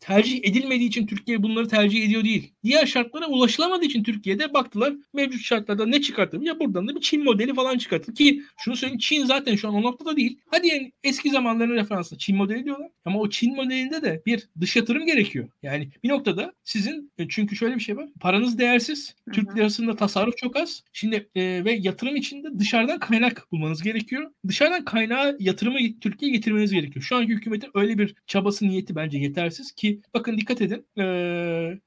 tercih 0.00 0.40
edilmediği 0.42 0.88
için 0.88 1.06
Türkiye 1.06 1.42
bunları 1.42 1.68
tercih 1.68 2.04
ediyor 2.04 2.24
değil. 2.24 2.52
Diğer 2.64 2.86
şartlara 2.86 3.26
ulaşılamadığı 3.26 3.84
için 3.84 4.02
Türkiye'de 4.02 4.54
baktılar 4.54 4.94
mevcut 5.14 5.40
şartlarda 5.40 5.86
ne 5.86 6.00
çıkartır? 6.00 6.40
Ya 6.40 6.60
buradan 6.60 6.88
da 6.88 6.94
bir 6.94 7.00
Çin 7.00 7.24
modeli 7.24 7.54
falan 7.54 7.78
çıkartır. 7.78 8.14
Ki 8.14 8.42
şunu 8.58 8.76
söyleyeyim 8.76 8.98
Çin 8.98 9.24
zaten 9.24 9.56
şu 9.56 9.68
an 9.68 9.74
o 9.74 9.82
noktada 9.82 10.16
değil. 10.16 10.38
Hadi 10.46 10.68
yani 10.68 10.92
eski 11.04 11.30
zamanların 11.30 11.74
referansla 11.74 12.18
Çin 12.18 12.36
modeli 12.36 12.64
diyorlar. 12.64 12.88
Ama 13.04 13.18
o 13.18 13.30
Çin 13.30 13.56
modelinde 13.56 14.02
de 14.02 14.22
bir 14.26 14.48
dış 14.60 14.76
yatırım 14.76 15.06
gerekiyor. 15.06 15.48
Yani 15.62 15.88
bir 16.04 16.08
noktada 16.08 16.52
sizin 16.64 17.12
e, 17.18 17.28
çünkü 17.28 17.56
şöyle 17.56 17.74
bir 17.74 17.80
şey 17.80 17.96
var. 17.96 18.08
Paranız 18.20 18.58
değersiz. 18.58 19.14
Türk 19.32 19.56
lirasında 19.56 19.96
tasarruf 19.96 20.36
çok 20.36 20.56
az. 20.56 20.82
Şimdi 20.92 21.28
e, 21.34 21.64
ve 21.64 21.72
yatırım 21.72 22.16
içinde 22.16 22.58
dışarıdan 22.58 22.98
kaynak 22.98 23.52
bulmanız 23.52 23.82
gerekiyor. 23.82 24.30
Dışarıdan 24.48 24.84
kaynağı 24.84 25.36
yatırımı 25.40 25.78
Türkiye'ye 26.00 26.36
getirmeniz 26.36 26.72
gerekiyor. 26.72 27.04
Şu 27.04 27.16
anki 27.16 27.32
hükümetin 27.32 27.70
öyle 27.74 27.98
bir 27.98 28.14
çabası 28.26 28.57
niyeti 28.62 28.96
bence 28.96 29.18
yetersiz 29.18 29.72
ki 29.72 30.00
bakın 30.14 30.38
dikkat 30.38 30.60
edin. 30.60 30.86
E, 30.96 31.02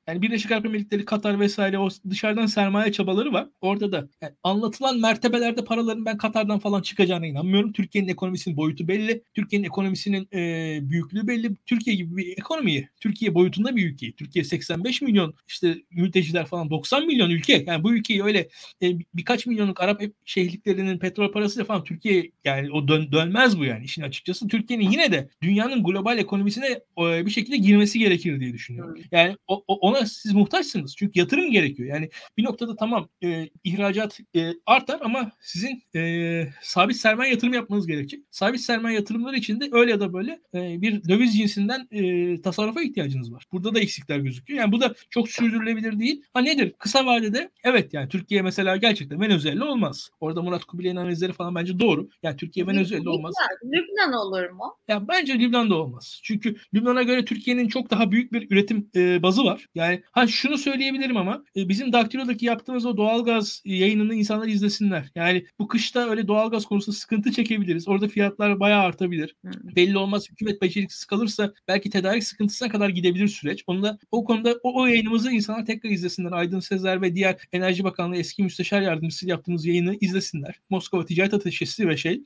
yani 0.07 0.21
Birleşik 0.21 0.51
Arap 0.51 0.65
Emirlikleri, 0.65 1.05
Katar 1.05 1.39
vesaire 1.39 1.77
o 1.77 1.89
dışarıdan 2.09 2.45
sermaye 2.45 2.91
çabaları 2.91 3.33
var. 3.33 3.47
Orada 3.61 3.91
da 3.91 4.07
yani 4.21 4.33
anlatılan 4.43 4.99
mertebelerde 4.99 5.63
paraların 5.63 6.05
ben 6.05 6.17
Katar'dan 6.17 6.59
falan 6.59 6.81
çıkacağına 6.81 7.27
inanmıyorum. 7.27 7.73
Türkiye'nin 7.73 8.09
ekonomisinin 8.09 8.57
boyutu 8.57 8.87
belli. 8.87 9.23
Türkiye'nin 9.33 9.67
ekonomisinin 9.67 10.27
e, 10.33 10.79
büyüklüğü 10.89 11.27
belli. 11.27 11.55
Türkiye 11.65 11.95
gibi 11.95 12.17
bir 12.17 12.37
ekonomiyi, 12.37 12.89
Türkiye 12.99 13.35
boyutunda 13.35 13.75
bir 13.75 13.91
ülke. 13.91 14.11
Türkiye 14.11 14.45
85 14.45 15.01
milyon 15.01 15.33
işte 15.47 15.75
mülteciler 15.91 16.45
falan 16.45 16.69
90 16.69 17.07
milyon 17.07 17.29
ülke. 17.29 17.63
Yani 17.67 17.83
bu 17.83 17.93
ülkeyi 17.93 18.23
öyle 18.23 18.39
e, 18.81 18.99
birkaç 19.13 19.45
milyonluk 19.45 19.81
Arap 19.81 20.01
şehirliklerinin 20.25 20.99
petrol 20.99 21.31
parasıyla 21.31 21.65
falan 21.65 21.83
Türkiye 21.83 22.31
yani 22.43 22.71
o 22.71 22.87
dön, 22.87 23.11
dönmez 23.11 23.59
bu 23.59 23.65
yani 23.65 23.85
işin 23.85 24.01
açıkçası. 24.01 24.47
Türkiye'nin 24.47 24.89
yine 24.89 25.11
de 25.11 25.29
dünyanın 25.41 25.83
global 25.83 26.17
ekonomisine 26.17 26.60
e, 26.67 27.25
bir 27.25 27.31
şekilde 27.31 27.57
girmesi 27.57 27.99
gerekir 27.99 28.39
diye 28.39 28.53
düşünüyorum. 28.53 28.95
Yani 29.11 29.37
o, 29.47 29.63
o, 29.67 29.75
ona 29.75 30.05
siz 30.05 30.33
muhtaçsınız. 30.33 30.95
Çünkü 30.95 31.19
yatırım 31.19 31.51
gerekiyor. 31.51 31.89
Yani 31.89 32.09
bir 32.37 32.43
noktada 32.43 32.75
tamam 32.75 33.09
e, 33.23 33.49
ihracat 33.63 34.19
e, 34.35 34.53
artar 34.65 34.99
ama 35.03 35.31
sizin 35.41 35.83
e, 35.95 36.47
sabit 36.61 36.95
sermaye 36.95 37.31
yatırım 37.31 37.53
yapmanız 37.53 37.87
gerekecek. 37.87 38.19
Sabit 38.31 38.61
sermaye 38.61 38.95
yatırımları 38.95 39.37
için 39.37 39.59
de 39.59 39.69
öyle 39.71 39.91
ya 39.91 39.99
da 39.99 40.13
böyle 40.13 40.39
e, 40.53 40.81
bir 40.81 41.03
döviz 41.03 41.37
cinsinden 41.37 41.87
e, 41.91 42.41
tasarrufa 42.41 42.81
ihtiyacınız 42.81 43.33
var. 43.33 43.45
Burada 43.51 43.75
da 43.75 43.79
eksikler 43.79 44.19
gözüküyor. 44.19 44.59
Yani 44.59 44.71
bu 44.71 44.81
da 44.81 44.93
çok 45.09 45.29
sürdürülebilir 45.29 45.99
değil. 45.99 46.23
Ha 46.33 46.41
nedir? 46.41 46.73
Kısa 46.79 47.05
vadede 47.05 47.51
evet 47.63 47.93
yani 47.93 48.09
Türkiye 48.09 48.41
mesela 48.41 48.77
gerçekten 48.77 49.21
Venezuela 49.21 49.65
olmaz. 49.65 50.09
Orada 50.19 50.41
Murat 50.41 50.65
Kubilay'ın 50.65 50.95
analizleri 50.95 51.33
falan 51.33 51.55
bence 51.55 51.79
doğru. 51.79 52.09
Yani 52.23 52.37
Türkiye 52.37 52.67
Venezuela 52.67 53.09
olmaz. 53.09 53.33
Lübnan 53.63 54.13
olur 54.13 54.49
mu? 54.49 54.77
Ya 54.87 55.07
bence 55.07 55.39
Lübnan'da 55.39 55.75
olmaz. 55.75 56.19
Çünkü 56.23 56.50
Lübnan'a 56.73 57.03
göre 57.03 57.25
Türkiye'nin 57.25 57.67
çok 57.67 57.91
daha 57.91 58.11
büyük 58.11 58.33
bir 58.33 58.51
üretim 58.51 58.89
e, 58.95 59.23
bazı 59.23 59.43
var. 59.43 59.65
Yani 59.75 60.03
ha 60.11 60.27
şunu 60.27 60.57
söyleyebilirim 60.57 61.17
ama 61.17 61.43
e, 61.55 61.69
bizim 61.69 61.93
Daktilo'daki 61.93 62.45
yaptığımız 62.45 62.85
o 62.85 62.97
doğalgaz 62.97 63.61
yayınını 63.65 64.15
insanlar 64.15 64.47
izlesinler. 64.47 65.11
Yani 65.15 65.45
bu 65.59 65.67
kışta 65.67 66.09
öyle 66.09 66.27
doğalgaz 66.27 66.65
konusunda 66.65 66.97
sıkıntı 66.97 67.31
çekebiliriz. 67.31 67.87
Orada 67.87 68.07
fiyatlar 68.07 68.59
bayağı 68.59 68.81
artabilir. 68.81 69.35
Hmm. 69.41 69.51
Belli 69.75 69.97
olmaz 69.97 70.29
hükümet 70.29 70.61
beceriksiz 70.61 71.05
kalırsa 71.05 71.53
belki 71.67 71.89
tedarik 71.89 72.23
sıkıntısına 72.23 72.69
kadar 72.69 72.89
gidebilir 72.89 73.27
süreç. 73.27 73.63
Onu 73.67 73.83
da 73.83 73.99
o 74.11 74.23
konuda 74.23 74.55
o, 74.63 74.81
o 74.81 74.87
yayınımızı 74.87 75.31
insanlar 75.31 75.65
tekrar 75.65 75.89
izlesinler. 75.89 76.31
Aydın 76.31 76.59
Sezer 76.59 77.01
ve 77.01 77.15
diğer 77.15 77.37
Enerji 77.53 77.83
Bakanlığı 77.83 78.15
eski 78.15 78.43
müsteşar 78.43 78.81
yardımcısı 78.81 79.29
yaptığımız 79.29 79.65
yayını 79.65 79.95
izlesinler. 80.01 80.55
Moskova 80.69 81.05
Ticaret 81.05 81.33
Ateşesi 81.33 81.87
ve 81.87 81.97
şey. 81.97 82.21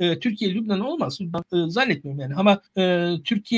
E, 0.00 0.18
Türkiye 0.18 0.54
Lübnan 0.54 0.80
olmaz. 0.80 1.18
E, 1.52 1.56
zannetmiyorum 1.68 2.20
yani. 2.20 2.34
Ama 2.34 2.60
e, 2.76 3.14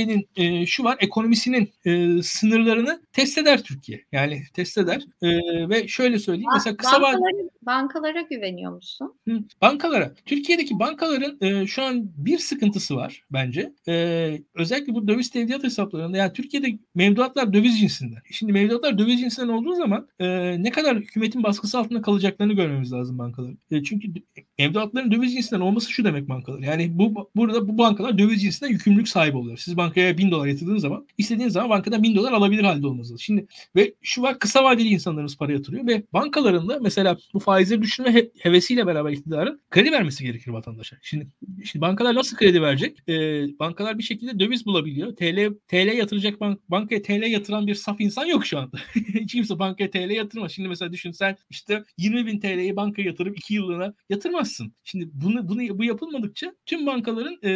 Türkiye'nin 0.07 0.63
e, 0.63 0.67
şu 0.67 0.85
var 0.85 0.97
ekonomisinin 1.01 1.73
e, 1.85 2.23
sınırlarını 2.23 3.03
test 3.13 3.39
eder 3.39 3.63
Türkiye. 3.63 4.05
Yani 4.13 4.43
test 4.55 4.79
eder. 4.79 5.03
E, 5.23 5.29
ve 5.69 5.89
şöyle 5.89 6.19
söyleyeyim. 6.19 6.51
Mesela 6.55 6.77
kısa 6.77 7.03
vadeli 7.03 7.51
bankalara 7.63 8.21
güveniyor 8.21 8.73
musun? 8.73 9.15
Hı, 9.29 9.39
bankalara. 9.63 10.15
Türkiye'deki 10.27 10.79
bankaların 10.79 11.39
e, 11.41 11.67
şu 11.67 11.83
an 11.83 12.11
bir 12.17 12.39
sıkıntısı 12.39 12.97
var 12.97 13.25
bence. 13.31 13.73
E, 13.89 13.95
özellikle 14.55 14.95
bu 14.95 15.09
döviz 15.09 15.31
tevdiat 15.31 15.65
hesaplarında 15.65 16.17
yani 16.17 16.33
Türkiye'de 16.33 16.79
mevduatlar 16.95 17.53
döviz 17.53 17.81
cinsinden. 17.81 18.19
Şimdi 18.31 18.53
mevduatlar 18.53 18.99
döviz 18.99 19.21
cinsinden 19.21 19.49
olduğu 19.49 19.75
zaman 19.75 20.09
e, 20.19 20.27
ne 20.63 20.71
kadar 20.71 20.97
hükümetin 20.97 21.43
baskısı 21.43 21.79
altında 21.79 22.03
kalacaklarını 22.03 22.53
görmemiz 22.53 22.93
lazım 22.93 23.19
bankaların. 23.19 23.59
E, 23.71 23.83
çünkü 23.83 24.09
mevduatların 24.59 25.11
döviz 25.11 25.33
cinsinden 25.33 25.61
olması 25.61 25.93
şu 25.93 26.05
demek 26.05 26.29
bankalar. 26.29 26.59
Yani 26.59 26.99
bu 26.99 27.31
burada 27.37 27.69
bu 27.69 27.79
bankalar 27.79 28.19
döviz 28.19 28.43
cinsinden 28.43 28.73
yükümlülük 28.73 29.09
sahibi 29.09 29.37
oluyor. 29.37 29.59
Siz 29.59 29.77
bankaya 29.91 30.19
bin 30.19 30.31
dolar 30.31 30.47
yatırdığınız 30.47 30.83
zaman 30.83 31.07
istediğiniz 31.19 31.53
zaman 31.53 31.71
bankadan 31.71 32.03
bin 32.03 32.17
dolar 32.17 32.33
alabilir 32.33 32.63
halde 32.63 32.87
olmanız. 32.87 33.21
Şimdi 33.21 33.47
ve 33.77 33.95
şu 34.03 34.23
var 34.23 34.39
kısa 34.39 34.65
vadeli 34.65 34.89
insanlarımız 34.89 35.37
para 35.37 35.53
yatırıyor 35.53 35.87
ve 35.87 36.03
bankalarında 36.13 36.79
mesela 36.81 37.19
bu 37.35 37.39
faizleri 37.39 37.83
düşürme 37.83 38.15
he- 38.15 38.31
hevesiyle 38.39 38.87
beraber 38.87 39.13
iktidarın 39.13 39.61
kredi 39.71 39.93
vermesi 39.93 40.25
gerekir 40.25 40.51
vatandaşa. 40.51 40.97
Şimdi, 41.03 41.29
şimdi 41.65 41.81
bankalar 41.81 42.15
nasıl 42.15 42.37
kredi 42.37 42.63
verecek? 42.63 43.09
Ee, 43.09 43.59
bankalar 43.59 43.99
bir 43.99 44.03
şekilde 44.03 44.41
döviz 44.41 44.67
bulabiliyor. 44.67 45.17
TL 45.17 45.55
TL 45.69 45.97
yatıracak 45.97 46.41
bank, 46.41 46.71
bankaya 46.71 47.03
TL 47.03 47.23
yatıran 47.31 47.67
bir 47.67 47.75
saf 47.75 48.01
insan 48.01 48.27
yok 48.27 48.47
şu 48.47 48.59
anda. 48.59 48.79
Hiç 48.95 49.33
kimse 49.33 49.59
bankaya 49.59 49.91
TL 49.91 50.11
yatırmaz. 50.11 50.53
Şimdi 50.53 50.69
mesela 50.69 50.93
düşün 50.93 51.11
sen 51.11 51.37
işte 51.51 51.85
20 51.99 52.27
bin 52.27 52.41
TL'yi 52.41 52.77
bankaya 52.77 53.09
yatırıp 53.09 53.39
2 53.39 53.55
yıllığına 53.55 53.95
yatırmazsın. 54.09 54.73
Şimdi 54.85 55.09
bunu, 55.13 55.49
bunu 55.49 55.79
bu 55.79 55.85
yapılmadıkça 55.85 56.55
tüm 56.67 56.87
bankaların 56.87 57.39
e, 57.45 57.51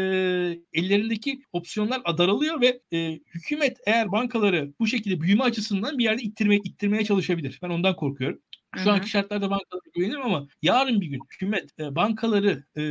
ellerindeki 0.73 1.43
opsiyonlar 1.53 2.03
daralıyor 2.25 2.61
ve 2.61 2.81
e, 2.93 3.21
hükümet 3.35 3.79
eğer 3.87 4.13
bankaları 4.13 4.73
bu 4.81 4.87
şekilde 4.87 5.21
büyüme 5.21 5.45
açısından 5.45 5.99
bir 5.99 6.05
yerde 6.05 6.23
ittirmeye, 6.23 6.61
ittirmeye 6.65 7.05
çalışabilir. 7.05 7.59
Ben 7.63 7.71
ondan 7.71 7.97
korkuyorum. 7.97 8.41
Şu 8.77 8.85
Hı-hı. 8.85 8.93
anki 8.93 9.11
şartlarda 9.11 9.51
bankalara 9.51 9.83
güvenirim 9.95 10.23
ama 10.23 10.47
yarın 10.63 11.01
bir 11.01 11.07
gün 11.07 11.21
hükümet 11.33 11.81
e, 11.81 11.95
bankaları 11.95 12.65
e, 12.77 12.83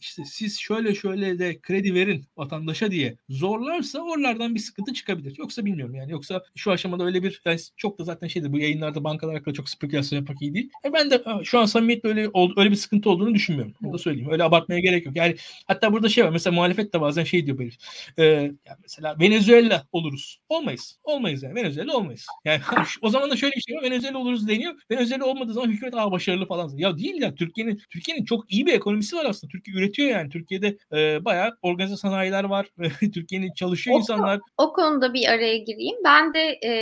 işte 0.00 0.22
siz 0.24 0.60
şöyle 0.60 0.94
şöyle 0.94 1.38
de 1.38 1.60
kredi 1.60 1.94
verin 1.94 2.24
vatandaşa 2.36 2.90
diye 2.90 3.16
zorlarsa 3.28 4.00
oralardan 4.00 4.54
bir 4.54 4.60
sıkıntı 4.60 4.92
çıkabilir. 4.92 5.34
Yoksa 5.38 5.64
bilmiyorum 5.64 5.94
yani. 5.94 6.12
Yoksa 6.12 6.42
şu 6.54 6.72
aşamada 6.72 7.04
öyle 7.04 7.22
bir 7.22 7.42
yani 7.44 7.58
çok 7.76 7.98
da 7.98 8.04
zaten 8.04 8.28
şeydi 8.28 8.52
bu 8.52 8.58
yayınlarda 8.58 9.04
bankalar 9.04 9.34
hakkında 9.34 9.54
çok 9.54 9.68
spekülasyon 9.68 10.18
yapmak 10.18 10.42
iyi 10.42 10.54
değil. 10.54 10.70
E 10.84 10.92
ben 10.92 11.10
de 11.10 11.24
şu 11.44 11.58
an 11.58 11.64
samimiyetle 11.64 12.08
öyle 12.08 12.30
öyle 12.56 12.70
bir 12.70 12.76
sıkıntı 12.76 13.10
olduğunu 13.10 13.34
düşünmüyorum. 13.34 13.74
Onu 13.84 13.92
da 13.92 13.98
söyleyeyim. 13.98 14.30
Öyle 14.30 14.44
abartmaya 14.44 14.80
gerek 14.80 15.06
yok. 15.06 15.16
Yani 15.16 15.36
hatta 15.66 15.92
burada 15.92 16.08
şey 16.08 16.24
var. 16.24 16.30
Mesela 16.30 16.54
muhalefet 16.54 16.94
de 16.94 17.00
bazen 17.00 17.24
şey 17.24 17.46
diyor 17.46 17.58
böyle. 17.58 17.70
E, 18.18 18.24
yani 18.24 18.78
mesela 18.82 19.16
Venezuela 19.20 19.86
oluruz. 19.92 20.40
Olmayız. 20.48 20.98
Olmayız 21.04 21.42
yani. 21.42 21.54
Venezuela 21.54 21.96
olmayız. 21.96 22.26
Yani 22.44 22.60
o 23.02 23.08
zaman 23.08 23.30
da 23.30 23.36
şöyle 23.36 23.56
bir 23.56 23.60
şey 23.60 23.76
var. 23.76 23.82
Venezuela 23.82 24.18
oluruz 24.18 24.48
deniyor. 24.48 24.74
Venezuela 24.90 25.23
olmadığı 25.24 25.52
zaman 25.52 25.68
hükümet 25.68 25.94
aa 25.94 26.12
başarılı 26.12 26.46
falan. 26.46 26.70
Ya 26.76 26.98
değil 26.98 27.22
ya 27.22 27.34
Türkiye'nin 27.34 27.80
Türkiye'nin 27.90 28.24
çok 28.24 28.52
iyi 28.52 28.66
bir 28.66 28.72
ekonomisi 28.72 29.16
var 29.16 29.24
aslında. 29.24 29.50
Türkiye 29.50 29.76
üretiyor 29.76 30.08
yani. 30.08 30.28
Türkiye'de 30.30 30.78
e, 30.92 31.24
bayağı 31.24 31.56
organize 31.62 31.96
sanayiler 31.96 32.44
var. 32.44 32.66
Türkiye'nin 33.14 33.52
çalışıyor 33.54 33.96
o, 33.96 33.98
insanlar. 33.98 34.40
O 34.58 34.72
konuda 34.72 35.14
bir 35.14 35.28
araya 35.28 35.56
gireyim. 35.56 35.96
Ben 36.04 36.34
de 36.34 36.58
e, 36.64 36.72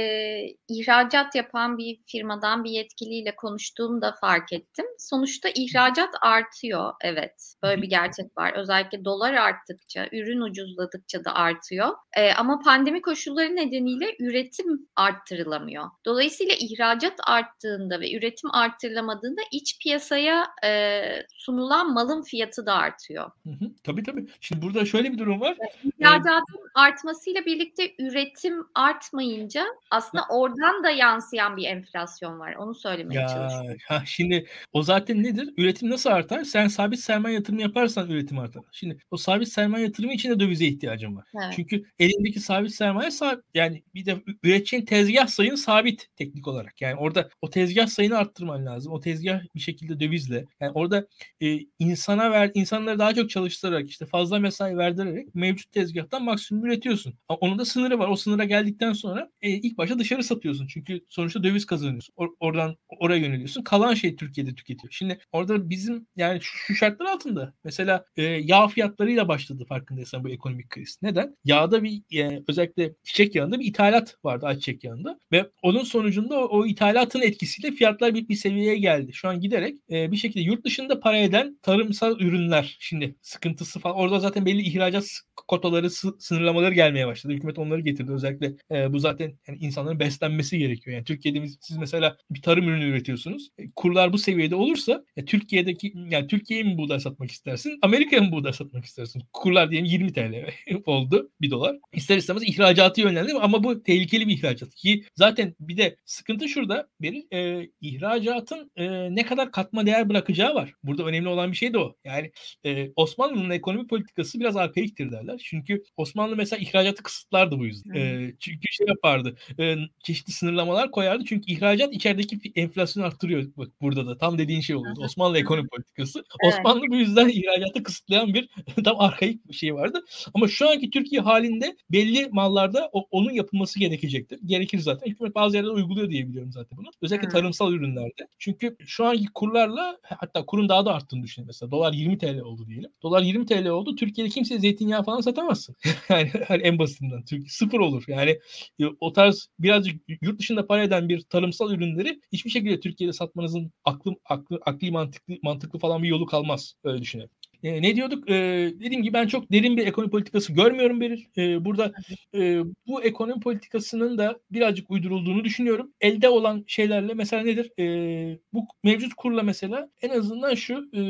ihracat 0.68 1.35
yapan 1.35 1.78
bir 1.78 1.98
firmadan 2.07 2.64
bir 2.64 2.70
yetkiliyle 2.70 3.37
konuştuğumda 3.37 4.14
fark 4.20 4.52
ettim. 4.52 4.87
Sonuçta 4.98 5.48
ihracat 5.55 6.14
artıyor. 6.22 6.92
Evet. 7.00 7.55
Böyle 7.62 7.83
bir 7.83 7.88
gerçek 7.88 8.38
var. 8.38 8.52
Özellikle 8.57 9.05
dolar 9.05 9.35
arttıkça, 9.35 10.07
ürün 10.12 10.40
ucuzladıkça 10.40 11.24
da 11.24 11.35
artıyor. 11.35 11.88
E, 12.16 12.33
ama 12.33 12.59
pandemi 12.64 13.02
koşulları 13.02 13.57
nedeniyle 13.57 14.16
üretim 14.20 14.88
arttırılamıyor. 14.96 15.85
Dolayısıyla 16.07 16.55
ihracat 16.61 17.20
arttığında 17.26 18.00
ve 18.00 18.16
üretim 18.16 18.32
arttırılamadığında 18.53 19.40
iç 19.53 19.79
piyasaya 19.79 20.47
e, 20.64 21.03
sunulan 21.33 21.92
malın 21.92 22.23
fiyatı 22.23 22.66
da 22.66 22.75
artıyor. 22.75 23.31
Hı 23.47 23.51
hı, 23.51 23.71
tabii 23.85 24.03
tabii. 24.03 24.27
Şimdi 24.40 24.62
burada 24.62 24.85
şöyle 24.85 25.12
bir 25.12 25.18
durum 25.18 25.40
var. 25.40 25.57
İhracatın 25.85 26.59
ee, 26.59 26.71
artmasıyla 26.75 27.45
birlikte 27.47 27.95
üretim 27.99 28.55
artmayınca 28.75 29.66
aslında 29.90 30.25
oradan 30.31 30.85
da 30.85 30.90
yansıyan 30.90 31.57
bir 31.57 31.64
enflasyon 31.64 32.38
var. 32.38 32.55
Onu 32.55 32.75
söylemeye 32.75 33.21
ya, 33.21 33.29
çalışıyorum. 33.29 33.79
Ha, 33.88 34.03
şimdi 34.07 34.47
o 34.73 34.83
zaten 34.83 35.23
nedir? 35.23 35.55
Üretim 35.57 35.90
nasıl 35.90 36.11
artar? 36.11 36.45
Sen 36.45 36.68
sabit 36.68 37.01
sermaye 37.01 37.35
yatırımı 37.35 37.62
yaparsan 37.62 38.11
üretim 38.11 38.38
artar. 38.38 38.62
Şimdi 38.73 38.99
o 39.11 39.16
sabit 39.16 39.49
sermaye 39.49 39.85
yatırımı 39.85 40.12
için 40.12 40.31
de 40.31 40.40
dövize 40.40 40.64
ihtiyacın 40.64 41.16
var. 41.16 41.25
Evet. 41.35 41.53
Çünkü 41.57 41.85
elindeki 41.99 42.40
sabit 42.40 42.75
sermaye 42.75 43.11
sabit, 43.11 43.45
yani 43.55 43.83
bir 43.95 44.07
de 44.07 44.23
üreteceğin 44.42 44.85
tezgah 44.85 45.27
sayın 45.27 45.55
sabit 45.55 46.09
teknik 46.16 46.49
olarak. 46.49 46.81
Yani 46.81 46.97
orada 46.97 47.29
o 47.42 47.51
tezgah 47.51 47.87
sayını 47.87 48.12
arttırman 48.14 48.66
lazım. 48.66 48.92
O 48.92 49.01
tezgah 49.01 49.40
bir 49.55 49.61
şekilde 49.61 50.01
dövizle. 50.01 50.44
Yani 50.61 50.72
orada 50.72 51.07
e, 51.40 51.59
insana 51.79 52.31
ver, 52.31 52.51
insanları 52.55 52.98
daha 52.98 53.14
çok 53.14 53.31
çalıştırarak 53.31 53.88
işte 53.90 54.07
fazla 54.07 54.38
mesai 54.38 54.77
verdirerek 54.77 55.35
mevcut 55.35 55.72
tezgahtan 55.72 56.25
maksimum 56.25 56.64
üretiyorsun. 56.64 57.14
Ama 57.29 57.38
onun 57.38 57.59
da 57.59 57.64
sınırı 57.64 57.98
var. 57.98 58.09
O 58.09 58.16
sınıra 58.16 58.44
geldikten 58.44 58.92
sonra 58.92 59.31
e, 59.42 59.51
ilk 59.51 59.79
başta 59.79 59.98
dışarı 59.98 60.25
satıyorsun. 60.25 60.66
Çünkü 60.66 61.01
sonuçta 61.09 61.44
döviz 61.44 61.66
kazanıyorsun. 61.66 62.14
Or- 62.14 62.35
oradan 62.40 62.77
oraya 62.88 63.18
yöneliyorsun. 63.18 63.62
Kalan 63.62 63.94
şey 63.94 64.16
Türkiye'de 64.16 64.55
tüketiyor. 64.55 64.92
Şimdi 64.92 65.18
orada 65.33 65.70
bizim 65.70 66.07
yani 66.16 66.38
şu, 66.42 66.59
şu 66.59 66.75
şartlar 66.75 67.07
altında 67.07 67.55
mesela 67.64 68.05
e, 68.16 68.22
yağ 68.22 68.68
fiyatlarıyla 68.68 69.29
başladı 69.29 69.64
farkındaysan 69.68 70.25
bu 70.25 70.29
ekonomik 70.29 70.70
kriz. 70.70 70.98
Neden? 71.03 71.37
Yağda 71.44 71.83
bir 71.83 72.03
e, 72.18 72.42
özellikle 72.48 72.94
çiçek 73.05 73.35
yağında 73.35 73.61
bir 73.61 73.66
ithalat 73.66 74.16
vardı 74.25 74.46
ayçiçek 74.46 74.85
yağında 74.85 75.18
ve 75.33 75.51
onun 75.62 75.85
sonucunda 75.85 76.38
o, 76.40 76.59
o 76.59 76.66
ithalatın 76.66 77.20
etkisiyle 77.20 77.70
fiyatlar 77.77 78.02
bir, 78.03 78.29
bir 78.29 78.35
seviyeye 78.35 78.79
geldi. 78.79 79.12
Şu 79.12 79.29
an 79.29 79.41
giderek 79.41 79.77
e, 79.91 80.12
bir 80.12 80.17
şekilde 80.17 80.41
yurt 80.41 80.65
dışında 80.65 81.01
para 81.01 81.17
eden 81.17 81.59
tarımsal 81.62 82.21
ürünler 82.21 82.77
şimdi 82.81 83.17
sıkıntısı 83.23 83.81
falan 83.81 83.97
orada 83.97 84.21
zaten 84.21 84.47
belli 84.47 84.62
ihracat 84.62 85.05
kotaları 85.49 85.91
sınırlamaları 86.19 86.75
gelmeye 86.75 87.07
başladı. 87.07 87.33
Hükümet 87.33 87.59
onları 87.59 87.81
getirdi. 87.81 88.12
Özellikle 88.12 88.55
e, 88.71 88.93
bu 88.93 88.99
zaten 88.99 89.38
yani 89.49 89.59
insanların 89.59 90.01
beslenmesi 90.01 90.59
gerekiyor. 90.59 90.97
Yani 90.97 91.05
Türkiye'de 91.05 91.43
biz, 91.43 91.59
siz 91.61 91.77
mesela 91.77 92.17
bir 92.31 92.43
tarım 92.43 92.69
ürünü 92.69 92.85
üretiyorsunuz. 92.85 93.49
E, 93.59 93.71
kurlar 93.77 94.12
bu 94.12 94.19
seviyede 94.19 94.55
olursa 94.55 95.05
e, 95.17 95.25
Türkiye'deki 95.25 95.93
yani 96.11 96.27
Türkiye'ye 96.27 96.65
mi 96.65 96.79
buğday 96.79 97.01
satmak 97.01 97.31
istersin? 97.31 97.79
Amerika'ya 97.83 98.23
mı 98.23 98.33
buğday 98.33 98.53
satmak 98.53 98.85
istersin? 98.85 99.23
Kurlar 99.33 99.71
diyelim 99.71 99.87
20 99.87 100.12
TL 100.12 100.51
oldu 100.87 101.31
bir 101.41 101.51
dolar. 101.51 101.77
İster 101.93 102.17
istemez 102.17 102.43
ihracatı 102.43 103.01
yönlendi 103.01 103.33
ama 103.33 103.65
bu 103.65 103.83
tehlikeli 103.83 104.29
bir 104.29 104.33
ihracat. 104.33 104.75
Ki 104.75 105.05
zaten 105.15 105.55
bir 105.61 105.77
de 105.77 105.97
sıkıntı 106.05 106.49
şurada. 106.49 106.88
Beril 107.01 107.23
e, 107.33 107.69
ihracatın 107.92 108.70
e, 108.76 109.14
ne 109.14 109.26
kadar 109.26 109.52
katma 109.52 109.87
değer 109.87 110.09
bırakacağı 110.09 110.55
var. 110.55 110.72
Burada 110.85 111.05
önemli 111.05 111.28
olan 111.28 111.52
bir 111.52 111.57
şey 111.57 111.72
de 111.72 111.78
o. 111.78 111.96
Yani 112.05 112.33
e, 112.64 112.88
Osmanlı'nın 112.96 113.50
ekonomi 113.50 113.87
politikası 113.87 114.40
biraz 114.40 114.57
arkaiktir 114.57 115.12
derler. 115.12 115.40
Çünkü 115.44 115.83
Osmanlı 115.96 116.37
mesela 116.37 116.62
ihracatı 116.62 117.02
kısıtlardı 117.02 117.59
bu 117.59 117.66
yüzden. 117.66 117.94
E, 117.94 118.33
çünkü 118.40 118.68
şey 118.70 118.87
yapardı. 118.87 119.37
E, 119.59 119.76
çeşitli 120.05 120.33
sınırlamalar 120.33 120.90
koyardı. 120.90 121.24
Çünkü 121.24 121.52
ihracat 121.52 121.94
içerideki 121.94 122.52
enflasyonu 122.57 123.07
arttırıyor. 123.07 123.44
Bak 123.57 123.68
burada 123.81 124.07
da 124.07 124.18
tam 124.18 124.38
dediğin 124.38 124.61
şey 124.61 124.76
oluyordu. 124.76 125.00
Osmanlı 125.05 125.38
ekonomi 125.38 125.68
politikası. 125.68 126.24
Evet. 126.44 126.55
Osmanlı 126.55 126.83
bu 126.90 126.96
yüzden 126.96 127.28
ihracatı 127.28 127.83
kısıtlayan 127.83 128.35
bir 128.35 128.48
tam 128.85 129.00
arkaik 129.00 129.48
bir 129.48 129.55
şey 129.55 129.74
vardı. 129.74 130.05
Ama 130.35 130.48
şu 130.48 130.70
anki 130.70 130.90
Türkiye 130.90 131.20
halinde 131.20 131.76
belli 131.90 132.28
mallarda 132.33 132.90
o, 132.92 133.07
onun 133.11 133.31
yapılması 133.31 133.78
gerekecektir. 133.78 134.38
Gerekir 134.46 134.78
zaten. 134.78 135.11
Hükümet 135.11 135.35
bazı 135.35 135.57
yerlerde 135.57 135.74
uyguluyor 135.74 136.11
diye 136.11 136.28
biliyorum 136.28 136.52
zaten 136.52 136.78
bunu. 136.78 136.88
Özellikle 137.02 137.26
hmm. 137.26 137.33
tarımsal 137.33 137.72
ürünlerde. 137.83 138.29
Çünkü 138.38 138.77
şu 138.87 139.05
anki 139.07 139.25
kurlarla 139.35 139.99
hatta 140.03 140.47
kurun 140.47 140.68
daha 140.68 140.87
da 140.87 140.95
arttığını 140.95 141.23
düşünün 141.23 141.47
mesela. 141.47 141.71
Dolar 141.71 141.92
20 141.92 142.18
TL 142.18 142.40
oldu 142.40 142.66
diyelim. 142.66 142.90
Dolar 143.03 143.23
20 143.23 143.47
TL 143.47 143.66
oldu. 143.68 143.97
Türkiye'de 143.97 144.31
kimse 144.31 144.59
zeytinyağı 144.59 145.05
falan 145.05 145.21
satamazsın. 145.21 145.77
yani 146.09 146.31
en 146.62 146.79
basitinden. 146.79 147.25
Türkiye 147.25 147.49
sıfır 147.49 147.79
olur. 147.81 148.05
Yani 148.09 148.38
e, 148.81 148.85
o 149.01 149.12
tarz 149.12 149.49
birazcık 149.59 150.03
yurt 150.23 150.38
dışında 150.38 150.66
para 150.66 150.83
eden 150.83 151.09
bir 151.09 151.21
tarımsal 151.21 151.73
ürünleri 151.73 152.21
hiçbir 152.33 152.51
şekilde 152.51 152.81
Türkiye'de 152.81 153.12
satmanızın 153.12 153.73
aklı, 153.85 154.14
aklı, 154.25 154.61
akli 154.66 154.90
mantıklı, 154.90 155.35
mantıklı 155.42 155.79
falan 155.79 156.03
bir 156.03 156.09
yolu 156.09 156.27
kalmaz. 156.27 156.75
Öyle 156.85 157.03
düşünelim. 157.03 157.31
E, 157.62 157.83
ne 157.83 157.96
diyorduk? 157.96 158.31
E, 158.31 158.35
dediğim 158.81 159.03
gibi 159.03 159.12
ben 159.12 159.27
çok 159.27 159.53
derin 159.53 159.77
bir 159.77 159.87
ekonomi 159.87 160.11
politikası 160.11 160.53
görmüyorum 160.53 161.01
Beril. 161.01 161.25
E, 161.37 161.64
burada 161.64 161.92
e, 162.35 162.61
bu 162.87 163.03
ekonomi 163.03 163.40
politikasının 163.40 164.18
da 164.18 164.40
birazcık 164.51 164.90
uydurulduğunu 164.90 165.44
düşünüyorum. 165.44 165.92
Elde 166.01 166.29
olan 166.29 166.64
şeylerle 166.66 167.14
mesela 167.14 167.42
nedir? 167.42 167.70
E, 167.79 168.38
bu 168.53 168.66
mevcut 168.85 169.14
kurla 169.14 169.42
mesela 169.42 169.88
en 170.03 170.09
azından 170.09 170.55
şu 170.55 170.90
e, 170.94 171.01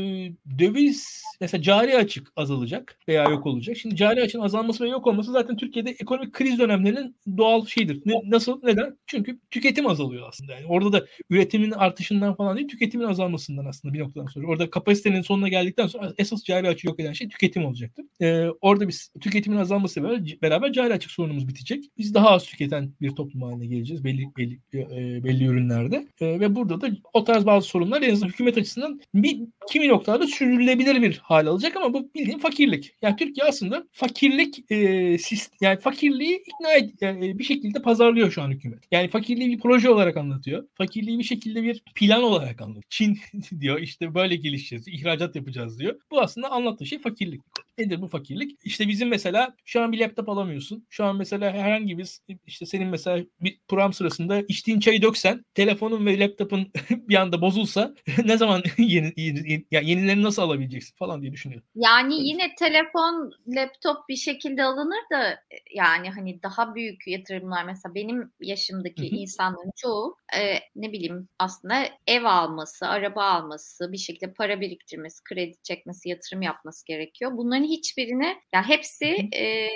döviz 0.58 1.22
mesela 1.40 1.62
cari 1.62 1.96
açık 1.96 2.32
azalacak 2.36 2.98
veya 3.08 3.24
yok 3.24 3.46
olacak. 3.46 3.76
Şimdi 3.76 3.96
cari 3.96 4.22
açığın 4.22 4.40
azalması 4.40 4.84
ve 4.84 4.88
yok 4.88 5.06
olması 5.06 5.32
zaten 5.32 5.56
Türkiye'de 5.56 5.90
ekonomik 5.90 6.32
kriz 6.32 6.58
dönemlerinin 6.58 7.16
doğal 7.36 7.66
şeyidir. 7.66 8.02
Ne, 8.04 8.14
nasıl? 8.26 8.60
Neden? 8.62 8.98
Çünkü 9.06 9.38
tüketim 9.50 9.86
azalıyor 9.86 10.28
aslında. 10.28 10.52
Yani 10.52 10.66
orada 10.66 10.92
da 10.92 11.06
üretimin 11.30 11.70
artışından 11.70 12.34
falan 12.34 12.56
değil, 12.56 12.68
tüketimin 12.68 13.04
azalmasından 13.04 13.64
aslında 13.64 13.94
bir 13.94 14.00
noktadan 14.00 14.26
sonra. 14.26 14.46
Orada 14.46 14.70
kapasitenin 14.70 15.22
sonuna 15.22 15.48
geldikten 15.48 15.86
sonra 15.86 16.14
esas 16.18 16.41
cari 16.44 16.68
açığı 16.68 16.86
yok 16.86 17.00
eden 17.00 17.12
şey 17.12 17.28
tüketim 17.28 17.64
olacaktır. 17.64 18.04
Ee, 18.22 18.46
orada 18.60 18.88
biz 18.88 19.10
tüketimin 19.20 19.56
azalması 19.56 20.02
beraber 20.42 20.72
cari 20.72 20.92
açık 20.92 21.10
sorunumuz 21.10 21.48
bitecek. 21.48 21.84
Biz 21.98 22.14
daha 22.14 22.30
az 22.30 22.44
tüketen 22.44 22.92
bir 23.00 23.10
toplum 23.10 23.42
haline 23.42 23.66
geleceğiz 23.66 24.04
belli 24.04 24.22
belli 24.36 24.60
e, 24.74 25.24
belli 25.24 25.44
ürünlerde. 25.44 26.06
E, 26.20 26.40
ve 26.40 26.54
burada 26.54 26.80
da 26.80 26.88
o 27.12 27.24
tarz 27.24 27.46
bazı 27.46 27.68
sorunlar 27.68 28.02
en 28.02 28.12
azından 28.12 28.28
hükümet 28.28 28.58
açısından 28.58 29.00
bir 29.14 29.40
kimi 29.70 29.88
noktada 29.88 30.26
sürdürülebilir 30.26 31.02
bir 31.02 31.18
hal 31.18 31.46
alacak 31.46 31.76
ama 31.76 31.94
bu 31.94 32.10
bildiğin 32.14 32.38
fakirlik. 32.38 32.94
Yani 33.02 33.16
Türkiye 33.16 33.46
aslında 33.46 33.84
fakirlik 33.92 34.70
e, 34.70 35.18
sist 35.18 35.52
yani 35.60 35.80
fakirliği 35.80 36.42
ikna 36.46 36.72
et, 36.72 37.02
e, 37.02 37.38
bir 37.38 37.44
şekilde 37.44 37.82
pazarlıyor 37.82 38.30
şu 38.30 38.42
an 38.42 38.50
hükümet. 38.50 38.84
Yani 38.92 39.08
fakirliği 39.08 39.50
bir 39.50 39.58
proje 39.58 39.90
olarak 39.90 40.16
anlatıyor. 40.16 40.68
Fakirliği 40.74 41.18
bir 41.18 41.24
şekilde 41.24 41.62
bir 41.62 41.82
plan 41.94 42.22
olarak 42.22 42.60
anlatıyor. 42.60 42.82
Çin 42.88 43.18
diyor 43.60 43.80
işte 43.80 44.14
böyle 44.14 44.36
gelişeceğiz, 44.36 44.88
ihracat 44.88 45.36
yapacağız 45.36 45.78
diyor. 45.78 46.00
Bu 46.10 46.20
aslında 46.20 46.31
aslında 46.32 46.50
anlattığı 46.50 46.86
şey 46.86 46.98
fakirlik. 46.98 47.42
Nedir 47.78 48.02
bu 48.02 48.08
fakirlik? 48.08 48.58
İşte 48.64 48.88
bizim 48.88 49.08
mesela 49.08 49.54
şu 49.64 49.82
an 49.82 49.92
bir 49.92 49.98
laptop 50.00 50.28
alamıyorsun. 50.28 50.86
Şu 50.90 51.04
an 51.04 51.16
mesela 51.16 51.52
herhangi 51.52 51.98
bir 51.98 52.18
işte 52.46 52.66
senin 52.66 52.88
mesela 52.88 53.24
bir 53.40 53.58
program 53.68 53.92
sırasında 53.92 54.42
içtiğin 54.48 54.80
çayı 54.80 55.02
döksen, 55.02 55.44
telefonun 55.54 56.06
ve 56.06 56.18
laptopun 56.18 56.72
bir 56.90 57.14
anda 57.14 57.40
bozulsa 57.40 57.94
ne 58.24 58.36
zaman 58.36 58.62
yeni, 58.78 59.12
yeni 59.16 59.64
yani 59.70 59.90
yenilerini 59.90 60.22
nasıl 60.22 60.42
alabileceksin 60.42 60.96
falan 60.96 61.22
diye 61.22 61.32
düşünüyorum. 61.32 61.66
Yani 61.74 62.28
yine 62.28 62.54
telefon, 62.54 63.32
laptop 63.48 64.08
bir 64.08 64.16
şekilde 64.16 64.64
alınır 64.64 65.02
da 65.12 65.40
yani 65.74 66.10
hani 66.10 66.42
daha 66.42 66.74
büyük 66.74 67.06
yatırımlar 67.06 67.64
mesela 67.64 67.94
benim 67.94 68.32
yaşımdaki 68.40 69.10
Hı-hı. 69.10 69.20
insanların 69.20 69.72
çoğu 69.76 70.16
e, 70.38 70.58
ne 70.76 70.92
bileyim 70.92 71.28
aslında 71.38 71.84
ev 72.06 72.24
alması, 72.24 72.86
araba 72.86 73.24
alması, 73.24 73.92
bir 73.92 73.98
şekilde 73.98 74.32
para 74.32 74.60
biriktirmesi, 74.60 75.24
kredi 75.24 75.56
çekmesi, 75.62 76.08
yatırım 76.08 76.21
yapması 76.42 76.86
gerekiyor. 76.86 77.30
Bunların 77.36 77.64
hiçbirine 77.64 78.26
ya 78.26 78.36
yani 78.52 78.66
hepsi 78.66 79.28
e, 79.36 79.68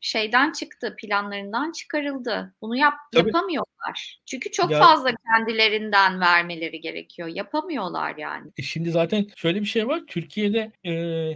şeyden 0.00 0.52
çıktı, 0.52 0.96
planlarından 0.98 1.72
çıkarıldı. 1.72 2.54
Bunu 2.62 2.76
yap, 2.76 2.94
yapamıyorlar. 3.14 4.20
Çünkü 4.26 4.50
çok 4.50 4.70
ya, 4.70 4.78
fazla 4.78 5.10
kendilerinden 5.32 6.20
vermeleri 6.20 6.80
gerekiyor. 6.80 7.28
Yapamıyorlar 7.28 8.16
yani. 8.16 8.50
E 8.56 8.62
şimdi 8.62 8.90
zaten 8.90 9.26
şöyle 9.36 9.60
bir 9.60 9.66
şey 9.66 9.88
var. 9.88 10.02
Türkiye'de 10.06 10.72
e, 10.86 10.92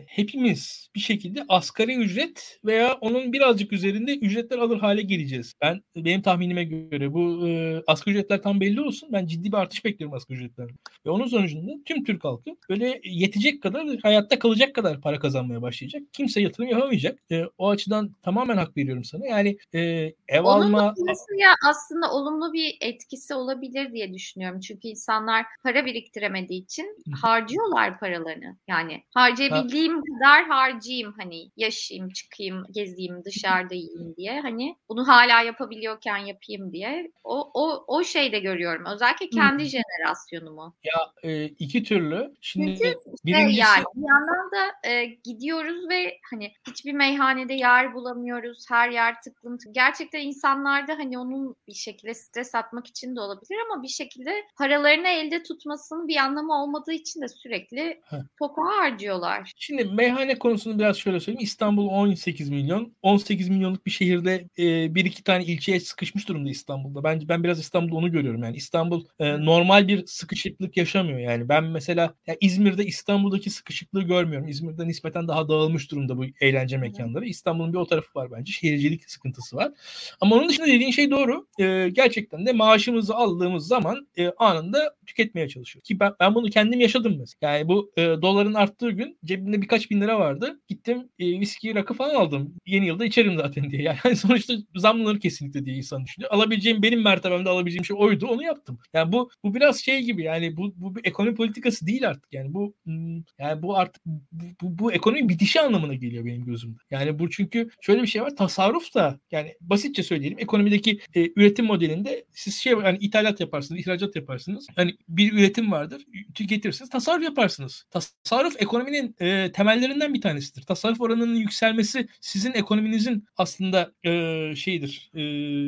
hepimiz 0.07 0.89
bir 0.95 1.01
şekilde 1.01 1.45
asgari 1.49 1.95
ücret 1.95 2.59
veya 2.65 2.95
onun 3.01 3.33
birazcık 3.33 3.73
üzerinde 3.73 4.17
ücretler 4.17 4.59
alır 4.59 4.79
hale 4.79 5.03
geleceğiz. 5.03 5.55
Ben 5.61 5.83
benim 5.97 6.23
tahminime 6.23 6.65
göre 6.65 7.13
bu 7.15 7.49
e, 7.49 7.83
asgari 7.87 8.15
ücretler 8.15 8.43
tam 8.43 8.61
belli 8.61 8.81
olsun. 8.81 9.09
Ben 9.13 9.27
ciddi 9.27 9.53
bir 9.53 9.57
artış 9.57 9.85
bekliyorum 9.85 10.17
asgari 10.17 10.39
ücretlerde. 10.39 10.73
Ve 11.07 11.11
onun 11.11 11.27
sonucunda 11.27 11.73
tüm 11.85 12.05
Türk 12.05 12.25
halkı 12.25 12.51
böyle 12.71 13.01
yetecek 13.05 13.63
kadar 13.63 13.87
hayat 14.03 14.28
hayatta 14.29 14.39
kalacak 14.39 14.75
kadar 14.75 15.01
para 15.01 15.19
kazanmaya 15.19 15.63
başlayacak. 15.63 16.03
Kimse 16.13 16.41
yatırım 16.41 16.69
yapamayacak. 16.69 17.19
E, 17.31 17.45
o 17.59 17.69
açıdan 17.69 18.15
tamamen 18.23 18.57
hak 18.57 18.77
veriyorum 18.77 19.05
sana. 19.05 19.27
Yani 19.27 19.59
e, 19.75 19.81
ev 20.29 20.43
Onun 20.43 20.73
alma... 20.73 20.95
ya 21.39 21.55
aslında 21.69 22.13
olumlu 22.13 22.53
bir 22.53 22.77
etkisi 22.81 23.35
olabilir 23.35 23.93
diye 23.93 24.15
düşünüyorum. 24.15 24.61
Çünkü 24.61 24.89
insanlar 24.89 25.47
para 25.63 25.87
biriktiremediği 25.87 26.63
için 26.63 26.97
harcıyorlar 27.23 28.01
paralarını. 28.01 28.57
Yani 28.69 29.03
harcayabildiğim 29.15 29.97
ha. 29.97 30.03
kadar 30.03 30.45
harcayayım 30.45 31.15
hani 31.19 31.51
yaşayayım, 31.57 32.11
çıkayım, 32.11 32.65
gezeyim, 32.71 33.25
dışarıda 33.25 33.75
yiyeyim 33.75 34.17
diye. 34.17 34.41
Hani 34.41 34.77
bunu 34.89 35.09
hala 35.09 35.43
yapabiliyorken 35.43 36.17
yapayım 36.19 36.73
diye. 36.73 37.11
O 37.25 37.51
o 37.55 37.85
o 37.87 38.05
şeyde 38.05 38.39
görüyorum. 38.39 38.85
Özellikle 38.95 39.29
kendi 39.29 39.65
jenerasyonumu. 39.65 40.75
Ya 40.85 41.31
e, 41.31 41.45
iki 41.45 41.83
türlü. 41.83 42.35
Şimdi 42.41 42.67
Çünkü 42.67 42.85
şey 42.85 42.95
birincisi... 43.27 43.61
yani 43.61 43.85
bir 43.95 44.18
yandan 44.19 44.51
da 44.53 44.89
e, 44.89 45.05
gidiyoruz 45.05 45.89
ve 45.89 46.19
hani 46.31 46.53
hiçbir 46.67 46.93
meyhanede 46.93 47.55
yer 47.55 47.95
bulamıyoruz. 47.95 48.65
Her 48.69 48.91
yer 48.91 49.23
tıklım. 49.23 49.59
Gerçekten 49.73 50.21
insanlarda 50.21 50.93
hani 50.93 51.19
onun 51.19 51.57
bir 51.69 51.75
şekilde 51.75 52.15
stres 52.15 52.55
atmak 52.55 52.87
için 52.87 53.17
de 53.17 53.21
olabilir 53.21 53.57
ama 53.71 53.83
bir 53.83 53.89
şekilde 53.89 54.35
paralarını 54.57 55.09
elde 55.09 55.43
tutmasının 55.43 56.09
bir 56.09 56.17
anlamı 56.17 56.63
olmadığı 56.63 56.93
için 56.93 57.21
de 57.21 57.29
sürekli 57.29 58.01
toka 58.39 58.63
harcıyorlar. 58.63 59.53
Şimdi 59.57 59.85
meyhane 59.85 60.39
konusunu 60.39 60.79
biraz 60.79 60.97
şöyle 60.97 61.21
söyleyeyim. 61.21 61.45
İstanbul 61.45 61.89
18 61.89 62.51
milyon. 62.51 62.93
18 63.03 63.49
milyonluk 63.49 63.87
bir 63.87 63.91
şehirde 63.91 64.49
e, 64.59 64.95
bir 64.95 65.05
iki 65.05 65.25
tane 65.25 65.45
ilçeye 65.45 65.81
sıkışmış 65.81 66.29
durumda 66.29 66.51
İstanbul'da. 66.51 67.05
Bence 67.05 67.29
ben 67.29 67.45
biraz 67.45 67.61
İstanbul'da 67.61 67.97
onu 67.97 68.13
görüyorum 68.13 68.43
yani. 68.43 68.57
İstanbul 68.57 69.05
e, 69.19 69.45
normal 69.45 69.89
bir 69.89 70.07
sıkışıklık 70.07 70.77
yaşamıyor 70.77 71.19
yani. 71.19 71.49
Ben 71.49 71.65
mesela 71.65 72.15
ya 72.27 72.37
İzmir'de 72.41 72.85
İstanbul'daki 72.85 73.51
sıkışıklığı 73.51 74.03
görmüyorum. 74.09 74.49
İzmir'de 74.49 74.89
nispeten 74.89 75.29
daha 75.29 75.49
dağılmış 75.49 75.91
durumda 75.91 76.19
bu 76.19 76.25
eğlence 76.41 76.77
mekanları. 76.77 77.27
İstanbul'un 77.27 77.73
bir 77.73 77.79
o 77.79 77.87
tarafı 77.87 78.19
var 78.19 78.31
bence. 78.33 78.53
Şehircilik 78.53 79.11
sıkıntısı 79.11 79.57
var. 79.57 79.73
Ama 80.21 80.37
onun 80.37 80.49
dışında 80.49 80.67
dediğin 80.67 80.91
şey 80.91 81.11
doğru. 81.11 81.47
E, 81.61 81.89
gerçekten 81.93 82.47
de 82.47 82.53
maaşımızı 82.53 83.15
aldığımız 83.15 83.67
zaman 83.67 84.09
e, 84.17 84.29
anında 84.29 84.95
tüketmeye 85.07 85.49
çalışıyor. 85.49 85.83
Ki 85.83 86.01
ben, 86.01 86.13
ben 86.21 86.35
bunu 86.35 86.51
kendim 86.51 86.81
yaşadım 86.81 87.17
mesela. 87.19 87.53
Yani 87.53 87.69
bu 87.69 87.93
e, 87.97 88.03
doların 88.03 88.55
arttığı 88.55 88.91
gün 88.91 89.19
cebimde 89.25 89.63
birkaç 89.63 89.91
bin 89.91 90.01
lira 90.01 90.19
vardı. 90.19 90.61
Gittim 90.69 91.09
e, 91.19 91.41
viski 91.41 91.75
rakı 91.75 91.95
falan 91.95 92.15
aldım. 92.15 92.55
Yeni 92.67 92.87
yılda 92.87 93.05
içerim 93.05 93.37
zaten 93.37 93.71
diye. 93.71 93.79
Yani 94.05 94.17
sonuçta 94.17 94.55
zamlanır 94.77 95.21
kesinlikle 95.21 95.65
diye 95.65 95.77
insan 95.77 96.05
düşünüyor. 96.05 96.31
Alabileceğim 96.33 96.83
benim 96.83 97.03
mertebemde 97.03 97.49
alabileceğim 97.49 97.85
şey 97.85 97.97
oydu. 98.01 98.27
Onu 98.27 98.43
yaptım. 98.43 98.79
Yani 98.93 99.13
bu 99.13 99.31
bu 99.45 99.55
biraz 99.55 99.81
şey 99.81 100.03
gibi 100.03 100.23
yani 100.23 100.57
bu 100.57 100.73
bu 100.77 100.95
bir 100.97 101.05
ekonomi 101.05 101.35
politikası 101.35 101.87
değil 101.87 102.09
artık. 102.09 102.33
Yani 102.33 102.55
bu 102.55 102.75
hmm, 102.85 103.17
yani 103.39 103.63
bu 103.63 103.77
artık 103.77 103.98
bu, 104.07 104.79
bu, 104.79 104.93
ekonomi 104.93 105.29
bitişi 105.29 105.61
anlamına 105.61 105.95
geliyor 105.95 106.25
benim 106.25 106.45
gözümde. 106.45 106.79
Yani 106.91 107.19
bu 107.19 107.31
çünkü 107.31 107.69
şöyle 107.81 108.03
bir 108.03 108.07
şey 108.07 108.23
var. 108.23 108.37
Tasarruf 108.37 108.95
da 108.95 109.21
yani 109.31 109.55
basitçe 109.61 110.03
söyleyelim 110.03 110.39
ekonomideki 110.39 111.01
e, 111.15 111.31
üretim 111.37 111.67
modelinde 111.67 112.25
siz 112.33 112.55
şey 112.55 112.73
yani 112.73 112.99
ithalat 113.01 113.41
yaparsınız, 113.41 113.81
ihracat 113.81 114.17
yaparsınız. 114.17 114.67
Hani 114.77 114.97
bir 115.09 115.33
üretim 115.33 115.73
vardır. 115.73 116.05
Tüketirsiniz. 116.35 116.91
Tasarruf 116.91 117.25
yaparsınız. 117.25 117.85
Tasarruf 118.25 118.63
ekonominin 118.63 119.17
e, 119.21 119.53
temellerinden 119.53 120.15
bir 120.15 120.21
tanesidir. 120.21 120.63
Tasarruf 120.63 121.01
oranının 121.01 121.35
yükselmesi 121.35 122.09
sizin 122.21 122.53
ekonominizin 122.53 123.25
aslında 123.37 123.93
e, 124.05 124.57
şeyidir. 124.57 125.11
E, 125.15 125.23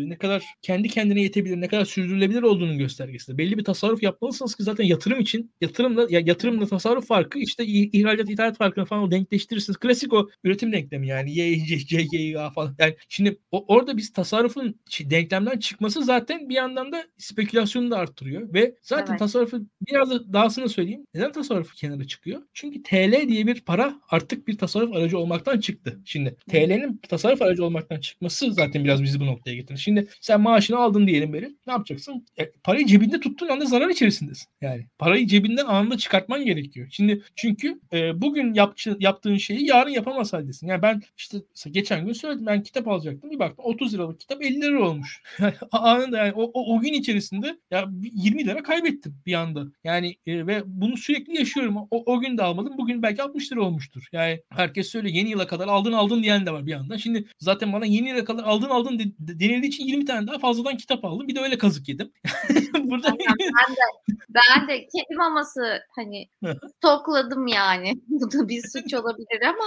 ne 0.09 0.19
kadar 0.19 0.45
kendi 0.63 0.89
kendine 0.89 1.23
yetebilir, 1.23 1.61
ne 1.61 1.69
kadar 1.69 1.85
sürdürülebilir 1.85 2.43
olduğunun 2.43 2.79
göstergesidir. 2.79 3.39
Belli 3.39 3.59
bir 3.59 3.65
tasarruf 3.65 4.03
yapmalısınız 4.03 4.55
ki 4.55 4.63
zaten 4.63 4.85
yatırım 4.85 5.21
için 5.21 5.53
yatırımla 5.61 6.07
ya 6.11 6.21
yatırımla 6.25 6.67
tasarruf 6.67 7.07
farkı 7.07 7.39
işte 7.39 7.65
ihracat 7.67 8.20
ithalat 8.29 8.57
farkını 8.57 8.85
falan 8.85 9.03
o 9.03 9.11
denkleştirirsiniz. 9.11 9.77
Klasik 9.77 10.13
o 10.13 10.29
üretim 10.45 10.73
denklemi 10.73 11.09
yani 11.09 11.35
Y, 11.35 11.65
C, 11.67 11.79
C, 11.79 12.17
Y, 12.17 12.39
A 12.39 12.51
falan. 12.51 12.77
Yani 12.79 12.97
şimdi 13.09 13.39
o, 13.53 13.65
orada 13.75 13.97
biz 13.97 14.13
tasarrufun 14.13 14.81
denklemden 15.01 15.59
çıkması 15.59 16.05
zaten 16.05 16.49
bir 16.49 16.55
yandan 16.55 16.93
da 16.93 17.05
spekülasyonu 17.19 17.91
da 17.91 17.99
arttırıyor 17.99 18.55
ve 18.55 18.75
zaten 18.83 19.13
evet. 19.13 19.19
tasarrufu 19.19 19.61
biraz 19.89 20.11
da 20.11 20.33
dahasını 20.33 20.69
söyleyeyim. 20.69 21.07
Neden 21.15 21.33
tasarrufu 21.33 21.75
kenara 21.77 22.07
çıkıyor? 22.07 22.43
Çünkü 22.55 22.83
TL 22.83 23.29
diye 23.29 23.47
bir 23.47 23.61
para 23.61 24.01
artık 24.11 24.49
bir 24.49 24.59
tasarruf 24.59 24.97
aracı 24.97 25.19
olmaktan 25.19 25.61
çıktı. 25.61 26.01
Şimdi 26.05 26.37
TL'nin 26.51 27.01
tasarruf 27.09 27.43
aracı 27.43 27.65
olmaktan 27.65 28.01
çıkması 28.01 28.53
zaten 28.53 28.85
biraz 28.85 29.03
bizi 29.03 29.21
bu 29.21 29.27
noktaya 29.27 29.55
getirdi. 29.55 29.81
Şimdi 29.81 30.09
sen 30.21 30.41
maaşını 30.41 30.79
aldın 30.79 31.07
diyelim 31.07 31.33
beri. 31.33 31.57
Ne 31.67 31.73
yapacaksın? 31.73 32.27
E, 32.39 32.51
parayı 32.51 32.87
cebinde 32.87 33.21
tuttuğun 33.21 33.49
anda 33.49 33.65
zarar 33.65 33.89
içerisindesin. 33.89 34.47
Yani 34.61 34.87
parayı 34.99 35.27
cebinden 35.27 35.67
anında 35.67 35.99
çıkartman 35.99 36.45
gerekiyor. 36.45 36.89
Şimdi 36.91 37.23
çünkü 37.37 37.81
e, 37.93 38.10
bugün 38.15 38.55
yap, 38.55 38.79
yaptığın 38.99 39.37
şeyi 39.37 39.67
yarın 39.67 39.91
yapamaz 39.91 40.33
haldesin. 40.33 40.67
Yani 40.67 40.83
ben 40.83 41.03
işte 41.17 41.39
geçen 41.71 42.07
gün 42.07 42.13
söyledim 42.13 42.47
ben 42.47 42.63
kitap 42.63 42.89
alacaktım. 42.89 43.31
Bir 43.31 43.39
baktım 43.39 43.65
30 43.65 43.95
liralık 43.95 44.21
kitap 44.21 44.43
50 44.43 44.61
lira 44.61 44.89
olmuş. 44.89 45.23
anında 45.73 46.19
yani 46.19 46.33
o, 46.33 46.43
o, 46.43 46.77
o 46.77 46.81
gün 46.81 46.93
içerisinde 46.93 47.59
ya 47.71 47.89
20 48.13 48.45
lira 48.45 48.63
kaybettim 48.63 49.17
bir 49.27 49.35
anda. 49.35 49.65
Yani 49.85 50.17
e, 50.27 50.47
ve 50.47 50.63
bunu 50.67 50.97
sürekli 50.97 51.39
yaşıyorum. 51.39 51.77
O, 51.77 51.87
o 51.91 52.21
gün 52.21 52.39
de 52.39 52.43
almadım. 52.43 52.79
Bugün 52.79 53.03
belki 53.03 53.23
60 53.23 53.53
lira 53.53 53.63
olmuştur. 53.63 54.09
Yani 54.13 54.43
herkes 54.51 54.89
söyle 54.89 55.11
yeni 55.11 55.31
yıla 55.31 55.47
kadar 55.47 55.69
aldın 55.69 55.93
aldın 55.93 56.23
diyen 56.23 56.47
de 56.47 56.53
var 56.53 56.67
bir 56.67 56.73
anda. 56.73 56.99
Şimdi 56.99 57.25
zaten 57.39 57.73
bana 57.73 57.87
yeni 57.87 58.09
yıla 58.09 58.25
kadar 58.25 58.45
aldın 58.45 58.69
aldın 58.69 58.99
de, 58.99 59.05
denildiği 59.19 59.69
için 59.69 59.85
20 59.85 60.05
tane 60.05 60.27
daha 60.27 60.39
fazladan 60.39 60.77
kitap 60.77 61.05
aldım. 61.05 61.29
Bir 61.29 61.35
de 61.35 61.41
öyle 61.41 61.59
kazık 61.59 61.89
yedim. 61.89 62.13
Burada 62.75 63.09
ben 63.19 63.75
de 63.77 64.17
ben 64.29 64.69
de 64.69 64.79
kedi 64.79 65.17
maması 65.17 65.83
hani 65.97 66.29
stokladım 66.77 67.47
yani. 67.47 68.00
Bu 68.09 68.33
da 68.33 68.49
bir 68.49 68.63
suç 68.73 68.95
olabilir 68.95 69.43
ama 69.43 69.65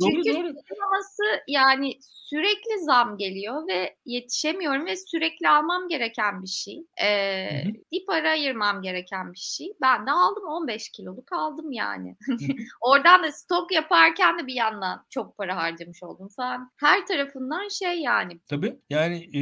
doğru, 0.00 0.10
çünkü 0.10 0.34
doğru. 0.34 0.46
kedi 0.46 0.80
maması 0.80 1.42
yani 1.48 1.98
sürekli 2.30 2.84
zam 2.84 3.16
geliyor 3.16 3.68
ve 3.68 3.96
yetişemiyorum 4.06 4.86
ve 4.86 4.96
sürekli 4.96 5.48
almam 5.48 5.88
gereken 5.88 6.42
bir 6.42 6.48
şey. 6.48 6.82
Ee, 7.02 7.64
bir 7.92 8.06
para 8.06 8.30
ayırmam 8.30 8.82
gereken 8.82 9.32
bir 9.32 9.38
şey. 9.38 9.72
Ben 9.82 10.06
de 10.06 10.10
aldım 10.10 10.44
15 10.44 10.88
kiloluk 10.88 11.32
aldım 11.32 11.72
yani. 11.72 12.16
Oradan 12.80 13.22
da 13.22 13.32
stok 13.32 13.72
yaparken 13.72 14.38
de 14.38 14.46
bir 14.46 14.54
yandan 14.54 15.04
çok 15.10 15.36
para 15.36 15.56
harcamış 15.56 16.02
oldum 16.02 16.28
falan. 16.36 16.70
Her 16.76 17.06
tarafından 17.06 17.68
şey 17.68 18.00
yani. 18.00 18.40
Tabii 18.48 18.76
yani 18.90 19.16
e, 19.34 19.40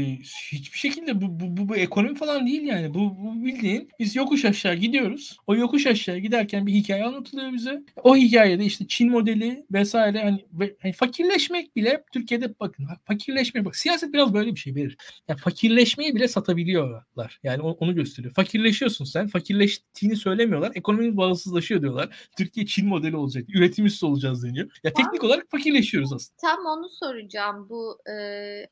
hiçbir 0.53 0.79
şekilde 0.79 1.21
bu, 1.21 1.41
bu, 1.41 1.57
bu, 1.57 1.69
bu 1.69 1.77
ekonomi 1.77 2.15
falan 2.15 2.47
değil 2.47 2.63
yani. 2.63 2.95
Bu, 2.95 3.01
bu 3.19 3.45
bildiğin 3.45 3.89
biz 3.99 4.17
yokuş 4.17 4.45
aşağı 4.45 4.75
gidiyoruz. 4.75 5.37
O 5.47 5.55
yokuş 5.55 5.87
aşağı 5.87 6.19
giderken 6.19 6.67
bir 6.67 6.73
hikaye 6.73 7.05
anlatılıyor 7.05 7.53
bize. 7.53 7.83
O 8.03 8.17
hikayede 8.29 8.65
işte 8.65 8.87
Çin 8.89 9.11
modeli 9.11 9.67
vesaire 9.73 10.23
hani, 10.23 10.47
ve, 10.53 10.77
hani 10.83 10.93
fakirleşmek 10.93 11.77
bile 11.77 12.05
Türkiye'de 12.13 12.55
bakın 12.61 12.89
fakirleşme 13.05 13.65
bak 13.65 13.77
siyaset 13.77 14.13
biraz 14.13 14.35
böyle 14.35 14.55
bir 14.55 14.61
şey 14.61 14.75
verir. 14.75 14.97
Yani 15.29 15.39
fakirleşmeyi 15.39 16.15
bile 16.15 16.29
satabiliyorlar. 16.29 17.41
Yani 17.43 17.63
onu 17.63 17.95
gösteriyor. 17.95 18.35
Fakirleşiyorsun 18.35 19.05
sen. 19.05 19.29
Fakirleştiğini 19.29 20.17
söylemiyorlar. 20.17 20.73
Ekonomimiz 20.75 21.17
bağımsızlaşıyor 21.17 21.83
diyorlar. 21.83 22.29
Türkiye 22.37 22.67
Çin 22.67 22.89
modeli 22.89 23.17
olacak. 23.17 23.45
Üretim 23.49 23.87
üstü 23.87 24.07
olacağız 24.07 24.45
deniyor. 24.45 24.71
Ya 24.85 24.93
teknik 24.93 25.25
olarak 25.25 25.51
fakirleşiyoruz 25.51 26.13
aslında. 26.13 26.37
Tam 26.41 26.67
onu 26.67 26.89
soracağım. 26.89 27.67
Bu 27.69 27.99
e, 28.11 28.15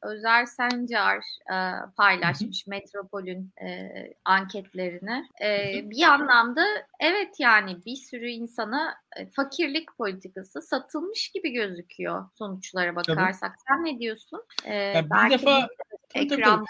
Özer 0.02 0.46
Sencar 0.46 1.16
e, 1.52 1.56
paylaşmış 1.96 2.66
Hı-hı. 2.66 2.70
Metropol'ün 2.70 3.52
e, 3.62 3.90
anketlerini. 4.24 5.24
E, 5.42 5.80
bir 5.90 6.02
anlamda 6.02 6.64
evet 7.00 7.34
yani 7.38 7.76
bir 7.86 7.96
sürü 7.96 8.28
insana 8.28 8.94
fakirlik 9.32 9.96
politikası 9.98 10.62
satılmış 10.62 11.28
gibi 11.28 11.50
gözüküyor 11.50 12.24
sonuçlara 12.34 12.96
bakarsak. 12.96 13.40
Tabii. 13.40 13.64
Sen 13.68 13.84
ne 13.84 13.98
diyorsun? 13.98 14.42
Ee, 14.64 14.74
yani 14.74 15.06
bir 15.10 15.30
defa 15.30 15.68
ekranda. 16.14 16.64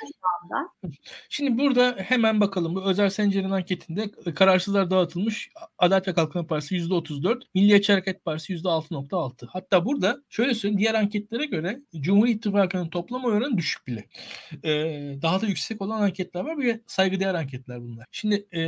Şimdi 1.28 1.58
burada 1.58 1.96
hemen 1.98 2.40
bakalım. 2.40 2.74
Bu 2.74 2.90
Özel 2.90 3.10
Sencer'in 3.10 3.50
anketinde 3.50 4.10
kararsızlar 4.34 4.90
dağıtılmış. 4.90 5.50
Adalet 5.78 6.08
ve 6.08 6.14
Kalkınma 6.14 6.46
Partisi 6.46 6.76
%34, 6.76 7.42
Milliyetçi 7.54 7.92
Hareket 7.92 8.24
Partisi 8.24 8.52
%6.6. 8.52 9.46
Hatta 9.46 9.84
burada 9.84 10.18
şöyle 10.28 10.54
söyleyeyim 10.54 10.78
diğer 10.78 10.94
anketlere 10.94 11.44
göre 11.44 11.80
Cumhur 12.00 12.28
İttifakı'nın 12.28 12.88
toplam 12.88 13.24
oranı 13.24 13.58
düşük 13.58 13.86
bile. 13.86 14.04
Ee, 14.64 15.16
daha 15.22 15.40
da 15.40 15.46
yüksek 15.46 15.82
olan 15.82 16.00
anketler 16.00 16.40
var 16.40 16.58
ve 16.58 16.80
saygıdeğer 16.86 17.34
anketler 17.34 17.80
bunlar. 17.80 18.06
Şimdi 18.10 18.46
e, 18.52 18.60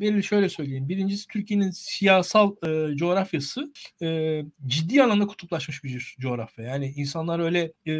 belli 0.00 0.22
şöyle 0.22 0.48
söyleyeyim. 0.48 0.88
Birincisi 0.88 1.26
Türkiye'nin 1.26 1.70
siyasal 1.70 2.56
e, 2.66 2.96
coğrafyası 3.16 3.72
e, 4.02 4.42
ciddi 4.66 5.02
anlamda 5.02 5.26
kutuplaşmış 5.26 5.84
bir 5.84 6.16
coğrafya. 6.20 6.64
Yani 6.64 6.92
insanlar 6.96 7.40
öyle 7.40 7.60
e, 7.86 7.92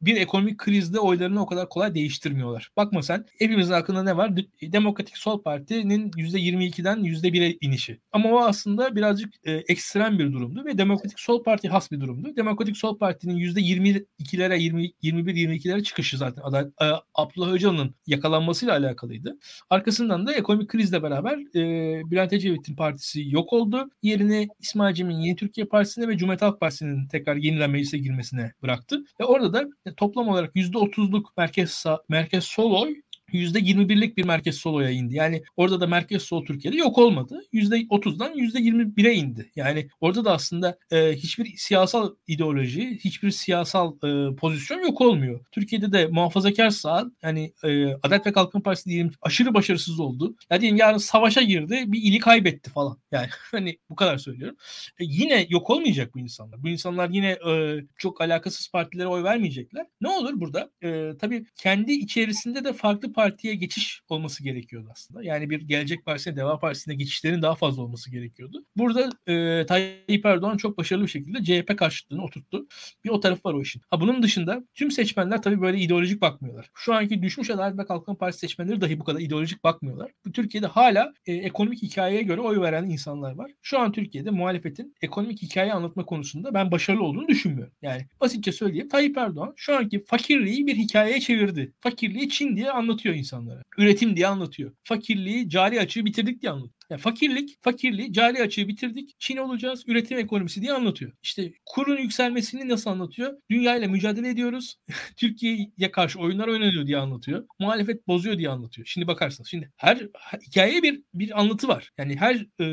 bir 0.00 0.16
ekonomik 0.16 0.58
krizde 0.58 1.00
oylarını 1.00 1.42
o 1.42 1.46
kadar 1.46 1.68
kolay 1.68 1.94
değiştirmiyorlar. 1.94 2.70
Bakma 2.76 3.02
sen 3.02 3.26
hepimizin 3.38 3.72
aklında 3.72 4.02
ne 4.02 4.16
var? 4.16 4.36
Demokratik 4.62 5.16
Sol 5.16 5.42
Parti'nin 5.42 6.10
%22'den 6.10 6.98
%1'e 6.98 7.58
inişi. 7.60 8.00
Ama 8.12 8.28
o 8.28 8.38
aslında 8.38 8.96
birazcık 8.96 9.34
e, 9.44 9.52
ekstrem 9.52 10.18
bir 10.18 10.32
durumdu 10.32 10.64
ve 10.64 10.78
Demokratik 10.78 11.20
Sol 11.20 11.42
Parti 11.42 11.68
has 11.68 11.92
bir 11.92 12.00
durumdu. 12.00 12.36
Demokratik 12.36 12.76
Sol 12.76 12.98
Parti'nin 12.98 13.36
%22'lere 13.36 14.58
20, 14.58 14.90
21-22'lere 15.02 15.82
çıkışı 15.82 16.18
zaten 16.18 16.42
Adalet, 16.42 16.72
e, 16.82 16.86
Abdullah 17.14 17.52
Öcalan'ın 17.52 17.94
yakalanmasıyla 18.06 18.74
alakalıydı. 18.74 19.38
Arkasından 19.70 20.26
da 20.26 20.32
ekonomik 20.32 20.68
krizle 20.68 21.02
beraber 21.02 21.38
e, 21.54 21.64
Bülent 22.10 22.32
Ecevit'in 22.32 22.76
partisi 22.76 23.24
yok 23.28 23.52
oldu. 23.52 23.90
Yerine 24.02 24.48
İsmail 24.58 24.94
Cem'in 24.94 25.18
Yeni 25.18 25.36
Türkiye 25.36 25.66
Partisi'ne 25.66 26.08
ve 26.08 26.18
Cumhuriyet 26.18 26.42
Halk 26.42 26.60
Partisi'nin 26.60 27.08
tekrar 27.08 27.36
yeniden 27.36 27.70
meclise 27.70 27.98
girmesine 27.98 28.52
bıraktı. 28.62 29.04
Ve 29.20 29.24
orada 29.24 29.52
da 29.52 29.68
e, 29.86 29.94
toplam 29.94 30.28
olarak 30.28 30.56
%30'luk 30.56 31.24
merkez 31.36 31.70
sağ, 31.70 32.02
merkez 32.08 32.44
sol 32.44 32.82
oy 32.82 32.94
%21'lik 33.32 34.16
bir 34.16 34.24
merkez 34.24 34.56
soloya 34.56 34.90
indi. 34.90 35.14
Yani 35.14 35.42
orada 35.56 35.80
da 35.80 35.86
merkez 35.86 36.22
sol 36.22 36.44
Türkiye'de 36.44 36.76
yok 36.76 36.98
olmadı. 36.98 37.40
%30'dan 37.52 38.32
%21'e 38.34 39.14
indi. 39.14 39.50
Yani 39.56 39.88
orada 40.00 40.24
da 40.24 40.32
aslında 40.32 40.78
e, 40.90 41.12
hiçbir 41.12 41.56
siyasal 41.56 42.14
ideoloji, 42.26 42.98
hiçbir 43.04 43.30
siyasal 43.30 43.96
e, 44.04 44.36
pozisyon 44.36 44.80
yok 44.80 45.00
olmuyor. 45.00 45.40
Türkiye'de 45.52 45.92
de 45.92 46.06
muhafazakar 46.06 46.70
sağ, 46.70 47.10
yani 47.22 47.52
e, 47.64 47.86
Adalet 47.86 48.26
ve 48.26 48.32
Kalkınma 48.32 48.62
Partisi 48.62 48.90
diyelim 48.90 49.10
aşırı 49.22 49.54
başarısız 49.54 50.00
oldu. 50.00 50.36
Ya 50.50 50.60
diyelim 50.60 50.78
yarın 50.78 50.98
savaşa 50.98 51.42
girdi, 51.42 51.84
bir 51.86 52.02
ili 52.02 52.18
kaybetti 52.18 52.70
falan. 52.70 52.98
Yani 53.12 53.28
hani 53.50 53.78
bu 53.90 53.94
kadar 53.94 54.18
söylüyorum. 54.18 54.56
E, 54.98 55.04
yine 55.04 55.46
yok 55.48 55.70
olmayacak 55.70 56.14
bu 56.14 56.18
insanlar. 56.18 56.62
Bu 56.62 56.68
insanlar 56.68 57.10
yine 57.10 57.30
e, 57.30 57.80
çok 57.96 58.20
alakasız 58.20 58.68
partilere 58.70 59.08
oy 59.08 59.22
vermeyecekler. 59.22 59.86
Ne 60.00 60.08
olur 60.08 60.40
burada? 60.40 60.70
E, 60.82 61.10
tabii 61.20 61.46
kendi 61.56 61.92
içerisinde 61.92 62.64
de 62.64 62.72
farklı 62.72 63.12
partiye 63.24 63.54
geçiş 63.54 64.02
olması 64.08 64.44
gerekiyordu 64.44 64.88
aslında. 64.92 65.22
Yani 65.22 65.50
bir 65.50 65.60
Gelecek 65.60 66.04
Partisi'ne, 66.04 66.36
Deva 66.36 66.58
Partisi'ne 66.58 66.94
geçişlerin 66.94 67.42
daha 67.42 67.54
fazla 67.54 67.82
olması 67.82 68.10
gerekiyordu. 68.10 68.64
Burada 68.76 69.10
e, 69.26 69.66
Tayyip 69.66 70.26
Erdoğan 70.26 70.56
çok 70.56 70.78
başarılı 70.78 71.04
bir 71.04 71.10
şekilde 71.10 71.44
CHP 71.44 71.78
karşıtlığını 71.78 72.24
oturttu. 72.24 72.66
Bir 73.04 73.10
o 73.10 73.20
tarafı 73.20 73.48
var 73.48 73.54
o 73.54 73.62
işin. 73.62 73.82
Ha 73.90 74.00
bunun 74.00 74.22
dışında 74.22 74.64
tüm 74.74 74.90
seçmenler 74.90 75.42
tabii 75.42 75.60
böyle 75.60 75.78
ideolojik 75.78 76.20
bakmıyorlar. 76.20 76.70
Şu 76.74 76.94
anki 76.94 77.22
düşmüş 77.22 77.50
Adalet 77.50 77.78
ve 77.78 77.86
Kalkınma 77.86 78.18
Partisi 78.18 78.40
seçmenleri 78.40 78.80
dahi 78.80 79.00
bu 79.00 79.04
kadar 79.04 79.20
ideolojik 79.20 79.64
bakmıyorlar. 79.64 80.10
Bu 80.26 80.32
Türkiye'de 80.32 80.66
hala 80.66 81.12
e, 81.26 81.32
ekonomik 81.32 81.82
hikayeye 81.82 82.22
göre 82.22 82.40
oy 82.40 82.60
veren 82.60 82.84
insanlar 82.84 83.34
var. 83.34 83.50
Şu 83.62 83.78
an 83.78 83.92
Türkiye'de 83.92 84.30
muhalefetin 84.30 84.94
ekonomik 85.02 85.42
hikaye 85.42 85.72
anlatma 85.72 86.04
konusunda 86.04 86.54
ben 86.54 86.70
başarılı 86.70 87.02
olduğunu 87.02 87.28
düşünmüyorum. 87.28 87.72
Yani 87.82 88.06
basitçe 88.20 88.52
söyleyeyim 88.52 88.88
Tayyip 88.88 89.18
Erdoğan 89.18 89.52
şu 89.56 89.76
anki 89.76 90.04
fakirliği 90.04 90.66
bir 90.66 90.76
hikayeye 90.76 91.20
çevirdi. 91.20 91.72
Fakirliği 91.80 92.28
Çin 92.28 92.56
diye 92.56 92.70
anlatıyor 92.70 93.03
anlatıyor 93.04 93.14
insanlara. 93.14 93.62
Üretim 93.78 94.16
diye 94.16 94.26
anlatıyor. 94.26 94.72
Fakirliği, 94.84 95.48
cari 95.48 95.80
açığı 95.80 96.04
bitirdik 96.04 96.42
diye 96.42 96.52
anlatıyor. 96.52 96.74
Yani 96.90 97.00
fakirlik, 97.00 97.58
fakirliği, 97.62 98.12
cari 98.12 98.42
açığı 98.42 98.68
bitirdik. 98.68 99.14
Çin 99.18 99.36
olacağız, 99.36 99.84
üretim 99.86 100.18
ekonomisi 100.18 100.62
diye 100.62 100.72
anlatıyor. 100.72 101.12
İşte 101.22 101.52
kurun 101.66 101.96
yükselmesini 101.96 102.68
nasıl 102.68 102.90
anlatıyor? 102.90 103.32
Dünya 103.50 103.76
ile 103.76 103.86
mücadele 103.86 104.28
ediyoruz. 104.28 104.76
Türkiye'ye 105.16 105.90
karşı 105.92 106.18
oyunlar 106.18 106.48
oynanıyor 106.48 106.86
diye 106.86 106.96
anlatıyor. 106.98 107.46
Muhalefet 107.58 108.08
bozuyor 108.08 108.38
diye 108.38 108.48
anlatıyor. 108.48 108.86
Şimdi 108.86 109.06
bakarsınız. 109.06 109.48
Şimdi 109.48 109.72
her, 109.76 110.08
hikayeye 110.46 110.82
bir 110.82 111.02
bir 111.14 111.40
anlatı 111.40 111.68
var. 111.68 111.90
Yani 111.98 112.16
her 112.16 112.46
e, 112.60 112.64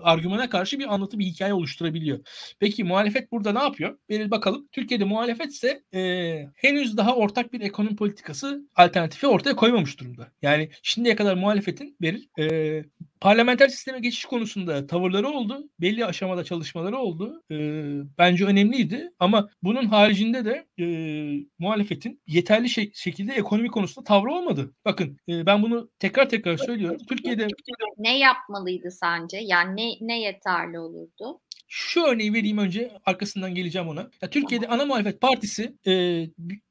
argümana 0.00 0.48
karşı 0.50 0.78
bir 0.78 0.94
anlatı, 0.94 1.18
bir 1.18 1.24
hikaye 1.24 1.54
oluşturabiliyor. 1.54 2.18
Peki 2.60 2.84
muhalefet 2.84 3.32
burada 3.32 3.52
ne 3.52 3.58
yapıyor? 3.58 3.98
Verin 4.10 4.30
bakalım. 4.30 4.68
Türkiye'de 4.72 5.04
muhalefet 5.04 5.52
ise 5.52 5.82
e, 5.94 6.00
henüz 6.56 6.96
daha 6.96 7.14
ortak 7.16 7.52
bir 7.52 7.60
ekonomi 7.60 7.96
politikası 7.96 8.68
alternatifi 8.76 9.26
ortaya 9.26 9.56
koymamış 9.56 10.00
durumda. 10.00 10.32
Yani 10.42 10.70
şimdiye 10.82 11.16
kadar 11.16 11.34
muhalefetin 11.34 11.96
verir 12.02 12.28
e, 12.38 12.84
parlamenter 13.46 13.68
sisteme 13.68 13.98
geçiş 13.98 14.24
konusunda 14.24 14.86
tavırları 14.86 15.28
oldu. 15.28 15.68
Belli 15.80 16.04
aşamada 16.04 16.44
çalışmaları 16.44 16.98
oldu. 16.98 17.42
E, 17.50 17.56
bence 18.18 18.44
önemliydi. 18.44 19.10
Ama 19.18 19.48
bunun 19.62 19.86
haricinde 19.86 20.44
de 20.44 20.66
e, 20.78 20.86
muhalefetin 21.58 22.22
yeterli 22.26 22.68
şey, 22.68 22.92
şekilde 22.94 23.32
ekonomi 23.32 23.68
konusunda 23.68 24.04
tavrı 24.04 24.32
olmadı. 24.32 24.74
Bakın 24.84 25.18
e, 25.28 25.46
ben 25.46 25.62
bunu 25.62 25.90
tekrar 25.98 26.28
tekrar 26.28 26.56
söylüyorum. 26.56 27.00
Türkiye'de 27.08 27.46
ne 27.98 28.18
yapmalıydı 28.18 28.90
sence? 28.90 29.38
Yani 29.38 29.76
ne 29.76 30.06
ne 30.06 30.20
yeterli 30.20 30.78
olurdu? 30.78 31.40
Şu 31.68 32.00
örneği 32.00 32.32
vereyim 32.32 32.58
önce 32.58 32.90
arkasından 33.06 33.54
geleceğim 33.54 33.88
ona. 33.88 34.10
Ya 34.22 34.30
Türkiye'de 34.30 34.68
ana 34.68 34.84
muhalefet 34.84 35.20
partisi 35.20 35.74
e, 35.86 35.92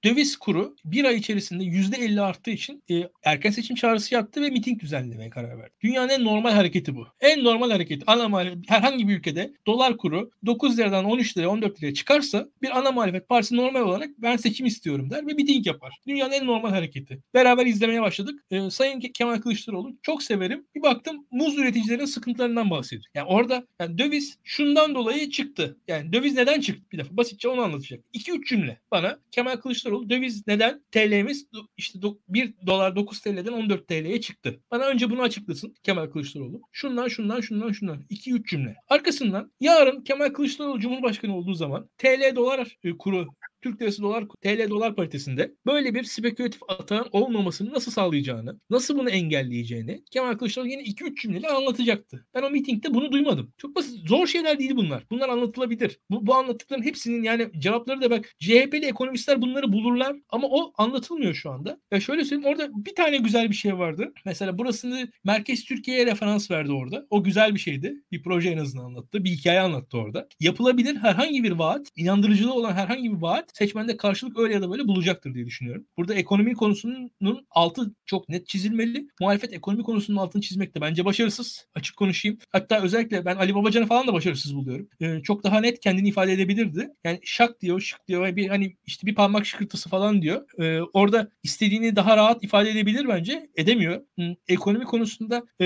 döviz 0.04 0.38
kuru 0.38 0.76
bir 0.86 1.06
ay 1.06 1.16
içerisinde 1.16 1.64
yüzde 1.64 1.98
50 1.98 2.22
arttığı 2.22 2.52
için 2.52 2.84
e, 2.92 3.10
erken 3.24 3.52
seçim 3.52 3.76
çağrısı 3.76 4.14
yaptı 4.14 4.42
ve 4.42 4.50
miting 4.50 4.82
düzenlemeye 4.82 5.30
karar 5.30 5.60
verdi. 5.60 5.74
Dünyanın 5.82 6.10
en 6.10 6.24
normal 6.24 6.52
hareketi 6.52 6.96
bu. 6.96 7.08
En 7.22 7.44
normal 7.44 7.72
hareket 7.72 8.04
ana 8.08 8.30
muhalefet 8.30 8.58
herhangi 8.68 9.08
bir 9.08 9.18
ülkede 9.18 9.54
dolar 9.68 9.98
kuru 9.98 10.32
9 10.46 10.78
liradan 10.78 11.06
13 11.06 11.38
liraya 11.38 11.48
14 11.48 11.78
liraya 11.84 11.94
çıkarsa 11.94 12.48
bir 12.62 12.78
ana 12.78 12.92
muhalefet 12.92 13.30
partisi 13.30 13.56
normal 13.56 13.82
olarak 13.82 14.10
ben 14.18 14.38
seçim 14.38 14.66
istiyorum 14.66 15.10
der 15.10 15.28
ve 15.28 15.34
miting 15.34 15.68
yapar. 15.68 16.00
Dünyanın 16.08 16.32
en 16.32 16.46
normal 16.46 16.70
hareketi. 16.70 17.20
Beraber 17.34 17.66
izlemeye 17.66 18.02
başladık. 18.02 18.44
E, 18.52 18.70
Sayın 18.70 19.00
Kemal 19.00 19.42
Kılıçdaroğlu 19.42 19.98
çok 20.02 20.24
severim. 20.24 20.66
Bir 20.76 20.82
baktım 20.82 21.26
muz 21.32 21.58
üreticilerinin 21.58 22.06
sıkıntılarından 22.06 22.70
bahsediyor. 22.70 23.06
Yani 23.16 23.28
orada 23.28 23.68
yani 23.80 23.98
döviz 23.98 24.38
şundan 24.44 24.85
Bundan 24.86 24.96
dolayı 24.96 25.30
çıktı. 25.30 25.78
Yani 25.88 26.14
döviz 26.14 26.36
neden 26.36 26.62
çıktı? 26.62 26.84
Bir 26.92 26.98
defa 26.98 27.18
basitçe 27.18 27.48
onu 27.48 27.62
anlatacak. 27.62 28.04
2-3 28.14 28.46
cümle 28.46 28.80
bana 28.92 29.20
Kemal 29.32 29.58
Kılıçdaroğlu 29.58 30.10
döviz 30.10 30.48
neden 30.48 30.84
TL'miz 30.92 31.48
işte 31.78 32.00
1 32.30 32.54
dolar 32.68 32.96
9 32.96 33.22
TL'den 33.22 33.52
14 33.52 33.88
TL'ye 33.88 34.22
çıktı. 34.22 34.60
Bana 34.72 34.86
önce 34.86 35.10
bunu 35.10 35.22
açıklasın 35.22 35.76
Kemal 35.84 36.08
Kılıçdaroğlu. 36.08 36.62
Şundan 36.72 37.08
şundan 37.08 37.42
şundan 37.42 37.72
şundan 37.72 38.04
2-3 38.10 38.50
cümle. 38.50 38.76
Arkasından 38.90 39.52
yarın 39.60 40.04
Kemal 40.04 40.30
Kılıçdaroğlu 40.30 40.80
Cumhurbaşkanı 40.80 41.36
olduğu 41.38 41.54
zaman 41.54 41.90
TL 41.98 42.36
dolar 42.36 42.78
e, 42.84 42.98
kuru 42.98 43.28
Türk 43.66 43.82
lirası 43.82 44.02
dolar 44.02 44.26
TL 44.42 44.70
dolar 44.70 44.96
paritesinde 44.96 45.56
böyle 45.66 45.96
bir 45.96 46.04
spekülatif 46.04 46.62
atağın 46.68 47.08
olmamasını 47.12 47.74
nasıl 47.74 47.92
sağlayacağını, 47.92 48.60
nasıl 48.70 48.98
bunu 48.98 49.10
engelleyeceğini 49.10 50.04
Kemal 50.12 50.34
Kılıçdaroğlu 50.34 50.70
yine 50.70 50.82
2-3 50.82 51.22
cümleyle 51.22 51.48
anlatacaktı. 51.48 52.26
Ben 52.34 52.44
o 52.44 52.50
mitingde 52.50 52.94
bunu 52.94 53.12
duymadım. 53.12 53.54
Çok 53.58 53.76
basit. 53.76 54.08
Zor 54.08 54.28
şeyler 54.28 54.60
değil 54.60 54.76
bunlar. 54.76 55.04
Bunlar 55.12 55.30
anlatılabilir. 55.30 56.00
Bu, 56.10 56.28
bu 56.28 56.36
anlattıkların 56.36 56.84
hepsinin 56.84 57.24
yani 57.24 57.50
cevapları 57.60 58.02
da 58.02 58.12
bak 58.12 58.36
CHP'li 58.40 58.86
ekonomistler 58.86 59.42
bunları 59.42 59.74
bulurlar 59.74 60.16
ama 60.30 60.48
o 60.48 60.74
anlatılmıyor 60.78 61.34
şu 61.34 61.52
anda. 61.52 61.80
Ya 61.92 62.00
şöyle 62.00 62.26
söyleyeyim 62.26 62.50
orada 62.50 62.86
bir 62.86 62.96
tane 62.96 63.18
güzel 63.18 63.50
bir 63.50 63.56
şey 63.56 63.78
vardı. 63.78 64.14
Mesela 64.26 64.58
burasını 64.58 65.12
Merkez 65.24 65.64
Türkiye'ye 65.64 66.06
referans 66.06 66.52
verdi 66.52 66.72
orada. 66.72 67.08
O 67.10 67.24
güzel 67.24 67.54
bir 67.54 67.60
şeydi. 67.60 67.96
Bir 68.12 68.24
proje 68.24 68.50
en 68.50 68.58
azından 68.58 68.86
anlattı. 68.86 69.24
Bir 69.24 69.30
hikaye 69.30 69.60
anlattı 69.60 69.98
orada. 69.98 70.28
Yapılabilir 70.40 70.96
herhangi 70.96 71.44
bir 71.44 71.52
vaat, 71.52 71.88
inandırıcılığı 71.96 72.54
olan 72.54 72.74
herhangi 72.74 73.12
bir 73.12 73.22
vaat 73.22 73.55
seçmende 73.56 73.98
karşılık 73.98 74.40
öyle 74.40 74.54
ya 74.54 74.62
da 74.62 74.72
böyle 74.72 74.88
bulacaktır 74.88 75.34
diye 75.34 75.46
düşünüyorum. 75.46 75.86
Burada 75.98 76.14
ekonomi 76.14 76.54
konusunun 76.54 77.12
altı 77.50 77.96
çok 78.06 78.30
net 78.30 78.48
çizilmeli. 78.48 79.08
Muhalefet 79.22 79.54
ekonomi 79.54 79.84
konusunun 79.84 80.18
altını 80.18 80.42
çizmekte 80.42 80.82
bence 80.82 81.06
başarısız. 81.06 81.68
Açık 81.76 81.98
konuşayım. 81.98 82.38
Hatta 82.50 82.82
özellikle 82.82 83.26
ben 83.26 83.36
Ali 83.36 83.56
Babacan'ı 83.56 83.86
falan 83.86 84.08
da 84.08 84.14
başarısız 84.14 84.56
buluyorum. 84.56 84.90
Ee, 85.02 85.22
çok 85.24 85.44
daha 85.44 85.60
net 85.60 85.80
kendini 85.80 86.08
ifade 86.08 86.34
edebilirdi. 86.34 86.90
Yani 87.04 87.20
şak 87.24 87.62
diyor, 87.62 87.82
şık 87.82 88.08
diyor 88.08 88.24
ve 88.24 88.36
bir 88.36 88.48
hani 88.48 88.76
işte 88.86 89.08
bir 89.08 89.16
parmak 89.16 89.46
şıkırtısı 89.46 89.90
falan 89.90 90.22
diyor. 90.22 90.46
Ee, 90.60 90.82
orada 90.94 91.30
istediğini 91.44 91.96
daha 91.96 92.18
rahat 92.18 92.44
ifade 92.44 92.70
edebilir 92.70 93.08
bence. 93.08 93.50
Edemiyor. 93.56 94.02
Hı, 94.20 94.36
ekonomi 94.48 94.86
konusunda 94.86 95.44
e, 95.60 95.66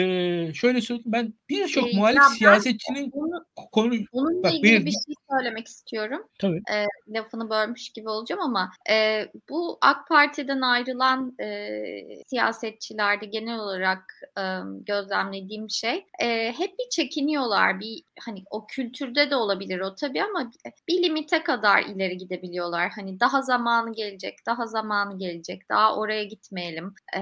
şöyle 0.54 0.82
söyleyeyim 0.82 1.12
ben 1.12 1.34
birçok 1.50 1.94
ee, 1.94 1.98
muhalif 1.98 2.24
siyasetçinin 2.38 3.12
bunu, 3.12 3.46
konu 3.72 3.94
bununla 4.14 4.44
bak, 4.44 4.54
ilgili 4.54 4.80
bir, 4.80 4.86
bir 4.86 4.92
şey 4.92 5.14
söylemek 5.32 5.68
istiyorum. 5.68 6.22
Tabii. 6.40 6.62
Ee, 6.74 6.86
lafını 7.08 7.50
bölmüş 7.50 7.79
konuşmuş 7.80 7.90
gibi 7.90 8.10
olacağım 8.10 8.42
ama 8.42 8.72
e, 8.90 9.26
bu 9.50 9.78
AK 9.82 10.08
Parti'den 10.08 10.62
ayrılan 10.62 11.36
e, 11.40 12.24
siyasetçilerde 12.28 13.26
genel 13.26 13.60
olarak 13.60 14.22
e, 14.38 14.44
gözlemlediğim 14.86 15.70
şey 15.70 16.06
e, 16.20 16.54
hep 16.58 16.80
bir 16.80 16.90
çekiniyorlar. 16.90 17.80
Bir 17.80 18.04
hani 18.20 18.44
o 18.52 18.68
kültürde 18.68 19.30
de 19.30 19.36
olabilir 19.36 19.80
o 19.80 19.96
tabii 19.96 20.24
ama 20.24 20.52
bir 20.88 21.04
limite 21.04 21.44
kadar 21.44 21.84
ileri 21.84 22.18
gidebiliyorlar. 22.18 22.92
Hani 22.96 23.20
daha 23.20 23.42
zamanı 23.42 23.94
gelecek, 23.94 24.36
daha 24.46 24.68
zamanı 24.68 25.18
gelecek, 25.18 25.70
daha 25.70 25.96
oraya 25.96 26.24
gitmeyelim. 26.24 26.94
E, 27.18 27.22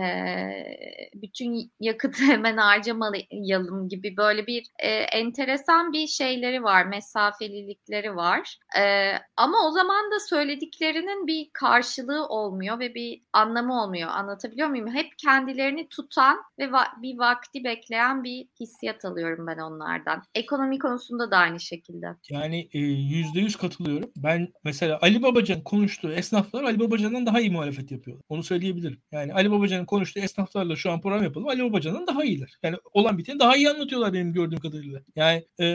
bütün 1.15 1.71
yakıtı 1.79 2.23
hemen 2.23 2.57
harcamayalım 2.57 3.89
gibi 3.89 4.17
böyle 4.17 4.47
bir 4.47 4.67
e, 4.79 4.89
enteresan 4.91 5.93
bir 5.93 6.07
şeyleri 6.07 6.63
var, 6.63 6.85
mesafelilikleri 6.85 8.15
var. 8.15 8.57
E, 8.79 9.13
ama 9.37 9.57
o 9.67 9.71
zaman 9.71 10.11
da 10.11 10.19
söyleyeyim 10.19 10.36
söylediklerinin 10.37 11.27
bir 11.27 11.49
karşılığı 11.53 12.27
olmuyor 12.27 12.79
ve 12.79 12.95
bir 12.95 13.21
anlamı 13.33 13.83
olmuyor. 13.83 14.09
Anlatabiliyor 14.09 14.67
muyum? 14.67 14.93
Hep 14.93 15.07
kendilerini 15.17 15.87
tutan 15.89 16.37
ve 16.59 16.63
va- 16.63 17.01
bir 17.01 17.17
vakti 17.17 17.63
bekleyen 17.63 18.23
bir 18.23 18.47
hissiyat 18.59 19.05
alıyorum 19.05 19.47
ben 19.47 19.57
onlardan. 19.57 20.23
Ekonomi 20.35 20.79
konusunda 20.79 21.31
da 21.31 21.37
aynı 21.37 21.59
şekilde. 21.59 22.07
Yani 22.29 22.69
e, 22.73 22.79
yüzde 22.79 23.39
yüz 23.39 23.55
katılıyorum. 23.55 24.11
Ben 24.17 24.47
mesela 24.63 24.99
Ali 25.01 25.23
Babacan 25.23 25.63
konuştuğu 25.63 26.11
esnaflar 26.11 26.63
Ali 26.63 26.79
Babacan'dan 26.79 27.25
daha 27.25 27.39
iyi 27.39 27.51
muhalefet 27.51 27.91
yapıyor. 27.91 28.19
Onu 28.29 28.43
söyleyebilirim. 28.43 29.01
Yani 29.11 29.33
Ali 29.33 29.51
Babacan'ın 29.51 29.85
konuştuğu 29.85 30.19
esnaflarla 30.19 30.75
şu 30.75 30.91
an 30.91 31.01
program 31.01 31.23
yapalım. 31.23 31.47
Ali 31.47 31.63
Babacan'dan 31.63 32.07
daha 32.07 32.23
iyiler. 32.23 32.57
Yani 32.63 32.77
olan 32.93 33.17
biteni 33.17 33.39
daha 33.39 33.57
iyi 33.57 33.69
anlatıyorlar 33.69 34.13
benim 34.13 34.33
gördüğüm 34.33 34.59
kadarıyla. 34.59 35.01
Yani 35.15 35.45
e, 35.59 35.67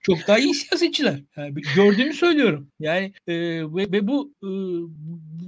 çok 0.00 0.18
daha 0.28 0.38
iyi 0.38 0.54
siyasetçiler. 0.54 1.20
Yani 1.36 1.54
gördüğümü 1.76 2.12
söylüyorum. 2.12 2.70
Yani 2.80 3.12
e, 3.26 3.34
ve, 3.62 3.85
ve 3.92 4.08
bu, 4.08 4.34
e, 4.42 4.48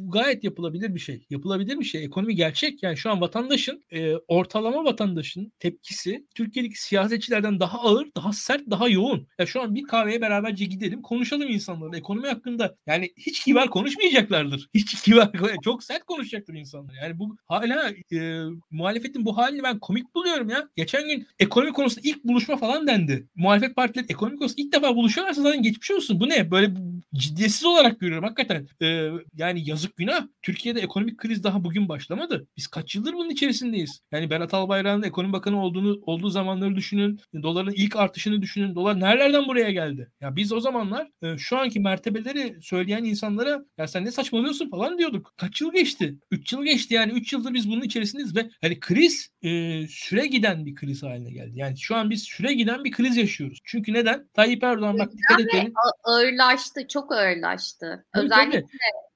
bu 0.09 0.11
gayet 0.11 0.45
yapılabilir 0.45 0.95
bir 0.95 1.01
şey. 1.01 1.26
Yapılabilir 1.30 1.80
bir 1.80 1.84
şey. 1.84 2.05
Ekonomi 2.05 2.34
gerçek. 2.34 2.82
Yani 2.82 2.97
şu 2.97 3.11
an 3.11 3.20
vatandaşın 3.20 3.84
e, 3.91 4.14
ortalama 4.16 4.84
vatandaşın 4.84 5.53
tepkisi 5.59 6.26
Türkiye'deki 6.34 6.82
siyasetçilerden 6.82 7.61
daha 7.61 7.78
ağır, 7.78 8.09
daha 8.16 8.32
sert, 8.32 8.70
daha 8.70 8.89
yoğun. 8.89 9.26
Ya 9.39 9.47
şu 9.47 9.62
an 9.62 9.74
bir 9.74 9.82
kahveye 9.82 10.20
beraberce 10.20 10.64
gidelim, 10.64 11.03
konuşalım 11.03 11.49
insanlarla 11.49 11.97
ekonomi 11.97 12.28
hakkında. 12.28 12.76
Yani 12.86 13.11
hiç 13.16 13.45
kibar 13.45 13.70
konuşmayacaklardır. 13.70 14.68
Hiç 14.74 15.03
kibar, 15.03 15.30
çok 15.64 15.84
sert 15.84 16.05
konuşacaktır 16.05 16.55
insanlar. 16.55 16.95
Yani 17.03 17.18
bu 17.18 17.36
hala 17.47 17.93
e, 18.12 18.43
muhalefetin 18.70 19.24
bu 19.24 19.36
halini 19.36 19.62
ben 19.62 19.78
komik 19.78 20.14
buluyorum 20.14 20.49
ya. 20.49 20.68
Geçen 20.76 21.09
gün 21.09 21.26
ekonomi 21.39 21.72
konusunda 21.72 22.09
ilk 22.09 22.24
buluşma 22.24 22.57
falan 22.57 22.86
dendi. 22.86 23.28
Muhalefet 23.36 23.76
partileri 23.76 24.07
ekonomi 24.09 24.39
konusunda 24.39 24.62
ilk 24.62 24.72
defa 24.72 24.97
buluşuyorlarsa 24.97 25.43
zaten 25.43 25.62
geçmiş 25.62 25.91
olsun. 25.91 26.20
Bu 26.20 26.28
ne? 26.28 26.51
Böyle 26.51 26.74
ciddiyetsiz 27.14 27.64
olarak 27.64 28.01
görüyorum 28.01 28.28
hakikaten. 28.29 28.68
E, 28.83 29.11
yani 29.35 29.68
yazık 29.68 29.97
günah. 29.97 30.26
Türkiye'de 30.43 30.81
ekonomik 30.81 31.18
kriz 31.18 31.45
daha 31.45 31.64
bugün 31.64 31.89
başlamadı. 31.89 32.47
Biz 32.57 32.66
kaç 32.66 32.95
yıldır 32.95 33.12
bunun 33.12 33.31
içerisindeyiz. 33.31 34.01
Yani 34.12 34.31
Berat 34.31 34.55
Albayrak'ın 34.55 35.03
ekonomi 35.03 35.33
bakanı 35.33 35.62
olduğunu 35.62 35.99
olduğu 36.03 36.31
zamanları 36.31 36.76
düşünün. 36.76 37.20
Doların 37.43 37.72
ilk 37.72 37.97
artışını 37.97 38.43
düşünün. 38.43 38.74
Dolar 38.74 39.01
nerelerden 39.01 39.49
buraya 39.49 39.70
geldi? 39.70 40.11
Ya 40.20 40.37
biz 40.37 40.53
o 40.53 40.61
zamanlar 40.61 41.09
e, 41.22 41.39
şu 41.39 41.59
anki 41.59 41.81
mertebeleri 41.81 42.57
söyleyen 42.62 43.05
insanlara 43.05 43.64
ya 43.79 43.89
sen 43.89 44.05
ne 44.05 44.11
saçmalıyorsun 44.11 44.70
falan 44.70 44.99
diyorduk. 44.99 45.33
Kaç 45.37 45.61
yıl 45.61 45.72
geçti? 45.72 46.14
3 46.31 46.53
yıl 46.53 46.64
geçti 46.64 46.95
yani 46.95 47.12
3 47.12 47.33
yıldır 47.33 47.55
biz 47.55 47.70
bunun 47.70 47.83
içerisindeyiz 47.83 48.37
ve 48.37 48.51
hani 48.61 48.81
kriz 48.81 49.31
e, 49.43 49.49
süre 49.89 50.26
giden 50.26 50.66
bir 50.66 50.74
kriz 50.74 51.03
haline 51.03 51.31
geldi. 51.31 51.53
Yani 51.55 51.79
şu 51.79 51.97
an 51.97 52.11
biz 52.11 52.22
süre 52.22 52.55
giden 52.55 52.85
bir 52.85 52.91
kriz 52.91 53.16
yaşıyoruz. 53.16 53.61
Çünkü 53.64 53.93
neden? 53.93 54.29
Tayyip 54.35 54.64
Erdoğan 54.64 54.99
bak 54.99 55.12
dikkat 55.12 55.41
edelim. 55.41 55.72
Ağırlaştı, 56.05 56.89
çok 56.89 57.12
ağırlaştı. 57.12 58.05
Tabii, 58.19 58.27
Özellikle 58.27 58.66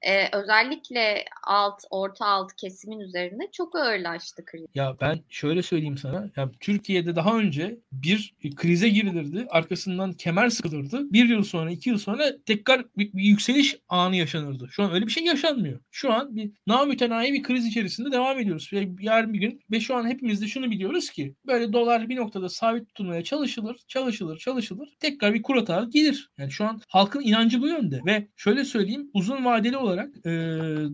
e, 0.03 0.37
özellikle 0.37 1.25
alt, 1.47 1.81
orta 1.89 2.25
alt 2.25 2.55
kesimin 2.55 2.99
üzerinde 2.99 3.43
çok 3.51 3.75
ağırlaştı 3.75 4.45
kriz. 4.45 4.65
Ya 4.75 4.95
ben 5.01 5.19
şöyle 5.29 5.61
söyleyeyim 5.61 5.97
sana. 5.97 6.29
Ya 6.35 6.51
Türkiye'de 6.59 7.15
daha 7.15 7.37
önce 7.37 7.77
bir 7.91 8.33
krize 8.55 8.89
girilirdi. 8.89 9.45
Arkasından 9.49 10.13
kemer 10.13 10.49
sıkılırdı. 10.49 11.13
Bir 11.13 11.29
yıl 11.29 11.43
sonra, 11.43 11.71
iki 11.71 11.89
yıl 11.89 11.97
sonra 11.97 12.25
tekrar 12.45 12.85
bir, 12.97 13.13
bir 13.13 13.23
yükseliş 13.23 13.77
anı 13.89 14.15
yaşanırdı. 14.15 14.67
Şu 14.71 14.83
an 14.83 14.93
öyle 14.93 15.05
bir 15.05 15.11
şey 15.11 15.23
yaşanmıyor. 15.23 15.79
Şu 15.91 16.13
an 16.13 16.35
bir 16.35 16.51
namütenayi 16.67 17.33
bir 17.33 17.43
kriz 17.43 17.65
içerisinde 17.65 18.11
devam 18.11 18.39
ediyoruz. 18.39 18.69
Ve 18.73 18.87
yarın 18.99 19.33
bir 19.33 19.39
gün 19.39 19.61
ve 19.71 19.79
şu 19.79 19.95
an 19.95 20.07
hepimiz 20.07 20.41
de 20.41 20.47
şunu 20.47 20.71
biliyoruz 20.71 21.09
ki 21.09 21.35
böyle 21.47 21.73
dolar 21.73 22.09
bir 22.09 22.15
noktada 22.15 22.49
sabit 22.49 22.87
tutulmaya 22.87 23.23
çalışılır, 23.23 23.77
çalışılır, 23.87 24.37
çalışılır. 24.37 24.89
Tekrar 24.99 25.33
bir 25.33 25.41
kur 25.41 25.55
hata 25.55 25.87
gelir. 25.89 26.29
Yani 26.37 26.51
şu 26.51 26.65
an 26.65 26.81
halkın 26.87 27.21
inancı 27.21 27.61
bu 27.61 27.67
yönde. 27.67 28.01
Ve 28.05 28.27
şöyle 28.35 28.65
söyleyeyim 28.65 29.09
uzun 29.13 29.45
vadeli 29.45 29.77
olarak 29.77 29.92
olarak 29.93 30.09
e, 30.25 30.31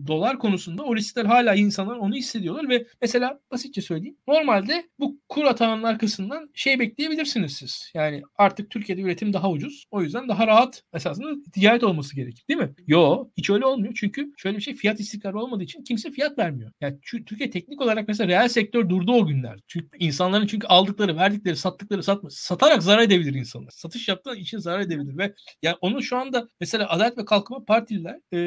dolar 0.06 0.38
konusunda 0.38 0.82
o 0.82 0.96
riskler 0.96 1.24
hala 1.24 1.54
insanlar 1.54 1.96
onu 1.96 2.14
hissediyorlar 2.14 2.68
ve 2.68 2.86
mesela 3.02 3.40
basitçe 3.50 3.82
söyleyeyim. 3.82 4.16
Normalde 4.28 4.88
bu 4.98 5.20
kur 5.28 5.44
atağının 5.44 5.82
arkasından 5.82 6.50
şey 6.54 6.78
bekleyebilirsiniz 6.78 7.52
siz. 7.52 7.90
Yani 7.94 8.22
artık 8.36 8.70
Türkiye'de 8.70 9.02
üretim 9.02 9.32
daha 9.32 9.50
ucuz. 9.50 9.84
O 9.90 10.02
yüzden 10.02 10.28
daha 10.28 10.46
rahat 10.46 10.82
esasında 10.94 11.50
ticaret 11.52 11.84
olması 11.84 12.16
gerekir. 12.16 12.44
Değil 12.48 12.60
mi? 12.60 12.70
Yo 12.86 13.28
hiç 13.36 13.50
öyle 13.50 13.66
olmuyor. 13.66 13.94
Çünkü 13.96 14.32
şöyle 14.36 14.56
bir 14.56 14.62
şey 14.62 14.74
fiyat 14.74 15.00
istikrarı 15.00 15.38
olmadığı 15.38 15.62
için 15.62 15.84
kimse 15.84 16.10
fiyat 16.10 16.38
vermiyor. 16.38 16.72
Yani 16.80 16.98
Türkiye 17.00 17.50
teknik 17.50 17.80
olarak 17.80 18.08
mesela 18.08 18.28
reel 18.28 18.48
sektör 18.48 18.88
durdu 18.88 19.12
o 19.12 19.26
günler. 19.26 19.58
Çünkü 19.66 19.88
insanların 19.98 20.46
çünkü 20.46 20.66
aldıkları, 20.66 21.16
verdikleri, 21.16 21.56
sattıkları 21.56 22.02
satma, 22.02 22.30
satarak 22.30 22.82
zarar 22.82 23.02
edebilir 23.02 23.34
insanlar. 23.34 23.70
Satış 23.70 24.08
yaptığı 24.08 24.36
için 24.36 24.58
zarar 24.58 24.80
edebilir 24.80 25.18
ve 25.18 25.34
yani 25.62 25.76
onu 25.80 26.02
şu 26.02 26.16
anda 26.16 26.48
mesela 26.60 26.88
Adalet 26.88 27.18
ve 27.18 27.24
Kalkınma 27.24 27.64
Partililer 27.64 28.20
e, 28.32 28.38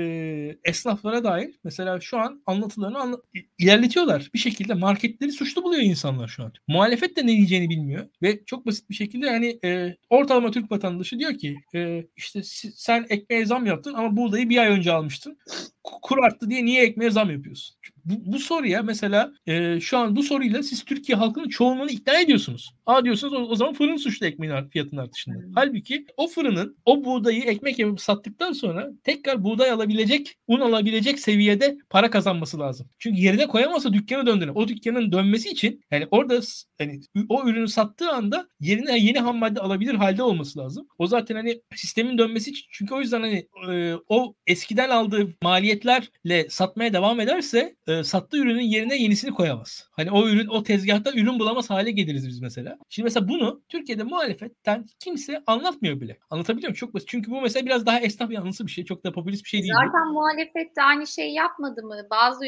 esnaflara 0.63 1.23
dair 1.23 1.59
mesela 1.63 1.99
şu 1.99 2.17
an 2.17 2.43
anlatılarını 2.45 2.97
anla- 2.99 3.21
ilerletiyorlar. 3.59 4.29
Bir 4.33 4.39
şekilde 4.39 4.73
marketleri 4.73 5.31
suçlu 5.31 5.63
buluyor 5.63 5.81
insanlar 5.83 6.27
şu 6.27 6.43
an. 6.43 6.53
Muhalefet 6.67 7.17
de 7.17 7.23
ne 7.23 7.27
diyeceğini 7.37 7.69
bilmiyor 7.69 8.07
ve 8.21 8.45
çok 8.45 8.65
basit 8.65 8.89
bir 8.89 8.95
şekilde 8.95 9.29
hani 9.29 9.59
e, 9.65 9.97
ortalama 10.09 10.51
Türk 10.51 10.71
vatandaşı 10.71 11.19
diyor 11.19 11.37
ki 11.37 11.55
e, 11.75 12.03
işte 12.15 12.41
sen 12.75 13.05
ekmeğe 13.09 13.45
zam 13.45 13.65
yaptın 13.65 13.93
ama 13.93 14.17
buğdayı 14.17 14.49
bir 14.49 14.57
ay 14.57 14.67
önce 14.67 14.91
almıştın. 14.91 15.37
Kur 15.83 16.17
arttı 16.17 16.49
diye 16.49 16.65
niye 16.65 16.83
ekmeğe 16.83 17.11
zam 17.11 17.31
yapıyorsun? 17.31 17.75
Bu, 18.05 18.33
bu 18.33 18.39
soruya 18.39 18.83
mesela 18.83 19.33
e, 19.47 19.79
şu 19.79 19.97
an 19.97 20.15
bu 20.15 20.23
soruyla 20.23 20.63
siz 20.63 20.83
Türkiye 20.83 21.17
halkının 21.17 21.49
çoğunluğunu 21.49 21.89
ikna 21.89 22.19
ediyorsunuz. 22.19 22.73
Aa 22.85 23.05
diyorsunuz 23.05 23.33
o, 23.33 23.37
o 23.37 23.55
zaman 23.55 23.73
fırın 23.73 23.97
suçlu 23.97 24.25
ekmeğin 24.25 24.69
fiyatının 24.69 25.01
artışında. 25.01 25.35
Hmm. 25.35 25.51
Halbuki 25.55 26.05
o 26.17 26.27
fırının 26.27 26.77
o 26.85 27.05
buğdayı 27.05 27.43
ekmek 27.43 27.79
yapıp 27.79 28.01
sattıktan 28.01 28.51
sonra 28.51 28.89
tekrar 29.03 29.43
buğday 29.43 29.71
alabilecek, 29.71 30.35
un 30.47 30.59
alabilecek 30.59 31.19
seviyede 31.19 31.77
para 31.89 32.09
kazanması 32.09 32.59
lazım. 32.59 32.87
Çünkü 32.99 33.21
yerine 33.21 33.47
koyamazsa 33.47 33.93
dükkanı 33.93 34.25
döndürür. 34.25 34.51
O 34.55 34.67
dükkanın 34.67 35.11
dönmesi 35.11 35.49
için 35.49 35.81
yani 35.91 36.07
orada 36.11 36.39
yani 36.79 37.01
o 37.29 37.47
ürünü 37.47 37.67
sattığı 37.67 38.11
anda 38.11 38.47
yerine 38.59 38.99
yeni 38.99 39.19
ham 39.19 39.37
madde 39.37 39.59
alabilir 39.59 39.93
halde 39.93 40.23
olması 40.23 40.59
lazım. 40.59 40.87
O 40.97 41.07
zaten 41.07 41.35
hani 41.35 41.61
sistemin 41.75 42.17
dönmesi 42.17 42.49
için 42.49 42.65
çünkü 42.71 42.93
o 42.93 42.99
yüzden 43.01 43.21
hani 43.21 43.47
e, 43.71 43.93
o 44.09 44.35
eskiden 44.47 44.89
aldığı 44.89 45.33
maliyetlerle 45.41 46.49
satmaya 46.49 46.93
devam 46.93 47.19
ederse 47.19 47.75
e, 47.87 47.92
e, 47.99 48.03
sattığı 48.03 48.37
ürünün 48.37 48.61
yerine 48.61 48.95
yenisini 48.95 49.31
koyamaz. 49.31 49.87
Hani 49.91 50.11
o 50.11 50.27
ürün 50.27 50.47
o 50.47 50.63
tezgahta 50.63 51.11
ürün 51.11 51.39
bulamaz 51.39 51.69
hale 51.69 51.91
geliriz 51.91 52.27
biz 52.27 52.41
mesela. 52.41 52.77
Şimdi 52.89 53.03
mesela 53.03 53.27
bunu 53.27 53.61
Türkiye'de 53.69 54.03
muhalefetten 54.03 54.85
kimse 54.99 55.43
anlatmıyor 55.47 56.01
bile. 56.01 56.17
Anlatabiliyor 56.29 56.69
muyum? 56.69 56.75
Çok 56.75 56.93
basit. 56.93 57.07
Çünkü 57.07 57.31
bu 57.31 57.41
mesela 57.41 57.65
biraz 57.65 57.85
daha 57.85 57.99
esnaf 57.99 58.31
yanlısı 58.31 58.67
bir 58.67 58.71
şey. 58.71 58.85
Çok 58.85 59.03
da 59.03 59.11
popülist 59.11 59.43
bir 59.43 59.49
şey 59.49 59.61
değil. 59.61 59.73
Zaten 59.73 60.07
muhalefet 60.07 60.75
de 60.75 60.81
aynı 60.81 61.07
şeyi 61.07 61.33
yapmadı 61.33 61.83
mı? 61.83 61.95
Bazı 62.09 62.45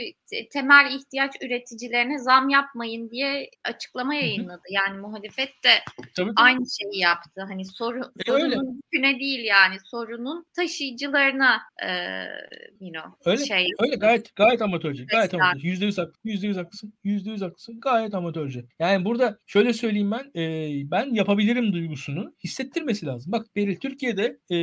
temel 0.52 0.96
ihtiyaç 0.96 1.32
üreticilerine 1.42 2.20
zam 2.20 2.50
yapmayın 2.50 3.10
diye 3.10 3.50
açıklama 3.64 4.16
yayınladı. 4.16 4.62
Yani 4.70 4.98
muhalefet 4.98 5.64
de 5.64 5.70
tabii, 6.16 6.32
aynı 6.36 6.66
şeyi 6.82 7.02
yaptı. 7.02 7.42
Hani 7.50 7.66
soru, 7.66 8.00
e, 8.00 8.32
sorunun 8.32 8.82
yüküne 8.84 9.20
değil 9.20 9.46
yani 9.46 9.76
sorunun 9.92 10.46
taşıyıcılarına 10.56 11.62
e, 11.84 11.90
you 12.80 12.92
know, 12.94 13.32
öyle, 13.32 13.46
şey. 13.46 13.68
Öyle 13.80 13.96
gayet 13.96 14.36
gayet 14.36 14.62
amatörce. 14.62 15.04
Gayet 15.04 15.34
amatörce. 15.36 15.68
Yüzde 15.68 15.86
yüz 15.86 15.98
haklısın. 15.98 16.22
Yüzde 16.24 16.48
yüz 16.48 16.58
haklısın. 16.58 16.94
Yüzde 17.04 17.30
yüz 17.30 17.42
haklısın. 17.42 17.80
Gayet 17.80 18.14
amatörce. 18.14 18.66
Yani 18.80 19.06
burada 19.06 19.38
şöyle 19.46 19.74
söyleyeyim 19.74 20.12
ben. 20.12 20.42
E, 20.42 20.92
ben 20.92 21.14
yapabilirim 21.14 21.74
duygusunu 21.74 22.34
hissettirmesi 22.44 23.06
lazım. 23.06 23.32
Bak 23.32 23.56
Beril 23.56 23.76
Türkiye'de 23.76 24.38
e, 24.52 24.58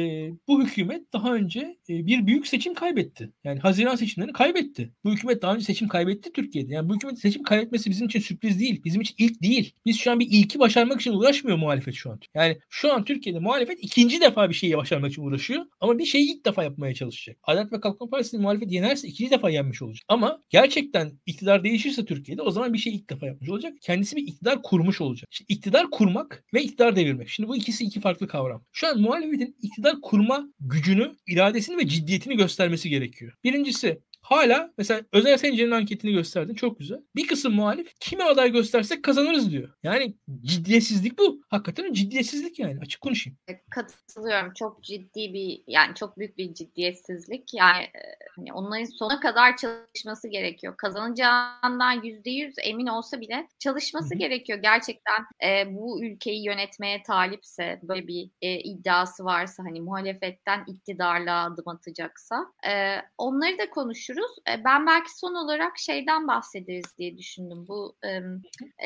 bu 0.49 0.65
hükümet 0.65 1.13
daha 1.13 1.35
önce 1.35 1.77
e, 1.89 2.07
bir 2.07 2.27
büyük 2.27 2.47
seçim 2.47 2.75
kaybetti. 2.75 3.33
Yani 3.45 3.61
Haziran 3.61 3.97
seçimlerini 3.97 4.33
kaybetti. 4.33 4.93
Bu 5.05 5.13
hükümet 5.13 5.43
daha 5.43 5.55
önce 5.55 5.65
seçim 5.65 5.89
kaybetti 5.89 6.33
Türkiye'de. 6.33 6.73
Yani 6.73 6.89
bu 6.89 6.95
hükümet 6.95 7.19
seçim 7.19 7.43
kaybetmesi 7.43 7.91
bizim 7.91 8.07
için 8.07 8.21
sürpriz 8.21 8.61
değil. 8.61 8.85
Bizim 8.85 9.01
için 9.01 9.15
ilk 9.19 9.43
değil. 9.43 9.75
Biz 9.87 9.99
şu 9.99 10.11
an 10.11 10.21
bir 10.21 10.29
ilki 10.31 10.59
başarmak 10.59 11.01
için 11.01 11.13
uğraşmıyor 11.13 11.59
muhalefet 11.59 11.95
şu 11.95 12.11
an. 12.11 12.21
Yani 12.35 12.59
şu 12.71 12.93
an 12.95 13.05
Türkiye'de 13.05 13.39
muhalefet 13.39 13.79
ikinci 13.83 14.21
defa 14.21 14.49
bir 14.49 14.55
şeyi 14.55 14.77
başarmak 14.77 15.11
için 15.11 15.23
uğraşıyor. 15.23 15.65
Ama 15.81 15.99
bir 15.99 16.05
şeyi 16.05 16.37
ilk 16.37 16.47
defa 16.47 16.65
yapmaya 16.65 16.95
çalışacak. 16.95 17.37
Adalet 17.43 17.73
ve 17.73 17.81
Kalkınma 17.81 18.11
Partisi'nin 18.11 18.43
muhalefet 18.43 18.73
yenerse 18.73 19.09
ikinci 19.09 19.31
defa 19.31 19.51
yenmiş 19.51 19.83
olacak. 19.83 20.05
Ama 20.09 20.43
gerçekten 20.63 21.13
iktidar 21.27 21.65
değişirse 21.65 22.05
Türkiye'de 22.05 22.43
o 22.43 22.51
zaman 22.51 22.73
bir 22.73 22.79
şey 22.79 22.95
ilk 22.95 23.11
defa 23.11 23.27
yapmış 23.27 23.51
olacak. 23.51 23.73
Kendisi 23.81 24.17
bir 24.17 24.23
iktidar 24.23 24.63
kurmuş 24.63 25.01
olacak. 25.01 25.29
Şimdi 25.33 25.53
iktidar 25.53 25.91
kurmak 25.91 26.45
ve 26.55 26.63
iktidar 26.63 26.97
devirmek. 26.97 27.29
Şimdi 27.29 27.49
bu 27.49 27.57
ikisi 27.57 27.85
iki 27.85 28.01
farklı 28.01 28.29
kavram. 28.29 28.65
Şu 28.73 28.89
an 28.89 29.01
muhalefetin 29.01 29.57
iktidar 29.63 30.01
kurma 30.03 30.49
gücünü, 30.61 31.17
iradesini 31.27 31.77
ve 31.77 31.89
ciddiyetini 31.89 32.37
göstermesi 32.37 32.89
gerekiyor. 32.91 33.33
Birincisi 33.45 34.01
hala 34.33 34.73
mesela 34.79 35.01
Özel 35.13 35.37
Sencer'in 35.37 35.71
anketini 35.71 36.13
gösterdin 36.13 36.55
çok 36.55 36.79
güzel. 36.79 36.99
Bir 37.17 37.27
kısım 37.27 37.55
muhalif 37.55 37.95
kime 38.01 38.25
aday 38.25 38.53
göstersek 38.53 39.03
kazanırız 39.03 39.51
diyor. 39.51 39.69
Yani 39.83 40.17
ciddiyetsizlik 40.43 41.19
bu. 41.19 41.43
Hakikaten 41.49 41.93
ciddiyetsizlik 41.93 42.59
yani 42.59 42.79
açık 42.83 43.01
konuşayım. 43.01 43.39
E, 43.49 43.61
katılıyorum. 43.71 44.53
Çok 44.55 44.83
ciddi 44.83 45.35
bir 45.35 45.63
yani 45.67 45.95
çok 45.95 46.19
büyük 46.19 46.39
bir 46.39 46.55
ciddiyetsizlik. 46.55 47.55
Yani 47.55 47.83
e, 47.83 48.03
hani 48.37 48.53
onların 48.53 48.85
sona 48.85 49.21
kadar 49.21 49.57
çalışması 49.57 50.29
gerekiyor. 50.29 50.77
Kazanacağından 50.77 52.03
yüzde 52.05 52.31
yüz 52.31 52.55
emin 52.63 52.87
olsa 52.87 53.21
bile 53.21 53.49
çalışması 53.59 54.11
Hı-hı. 54.11 54.19
gerekiyor. 54.19 54.59
Gerçekten 54.59 55.27
e, 55.45 55.75
bu 55.75 56.05
ülkeyi 56.05 56.45
yönetmeye 56.45 57.03
talipse 57.03 57.81
böyle 57.83 58.07
bir 58.07 58.31
e, 58.43 58.61
iddiası 58.61 59.25
varsa 59.25 59.65
hani 59.65 59.81
muhalefetten 59.81 60.65
iktidarla 60.67 61.45
adım 61.45 61.69
atacaksa 61.69 62.47
e, 62.69 62.97
onları 63.19 63.59
da 63.59 63.71
konuşuruz. 63.71 64.22
E, 64.51 64.65
ben 64.65 64.87
belki 64.87 65.19
son 65.19 65.35
olarak 65.35 65.79
şeyden 65.79 66.29
bahsederiz 66.29 66.99
diye 66.99 67.19
düşündüm. 67.19 67.65
Bu 67.69 67.97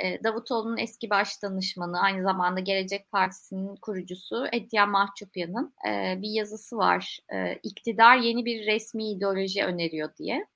e, 0.02 0.24
Davutoğlu'nun 0.24 0.76
eski 0.76 1.10
baş 1.10 1.42
danışmanı 1.42 2.00
aynı 2.00 2.22
zamanda 2.22 2.60
Gelecek 2.60 3.12
Partisi'nin 3.12 3.76
kurucusu 3.76 4.46
Etiyen 4.52 4.88
Mahçupyan'ın 4.88 5.72
e, 5.88 6.22
bir 6.22 6.30
yazısı 6.30 6.76
var. 6.76 7.18
İktidar 7.62 8.16
yeni 8.16 8.44
bir 8.44 8.66
resmi 8.66 9.10
ideoloji 9.10 9.64
öneriyor 9.64 10.16
diye. 10.18 10.46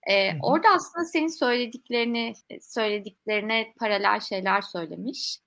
Orada 0.42 0.68
aslında 0.74 1.04
senin 1.04 1.28
söylediklerini 1.28 2.32
söylediklerine 2.60 3.72
paralel 3.78 4.20
şeyler 4.20 4.60
söylemiş. 4.60 5.38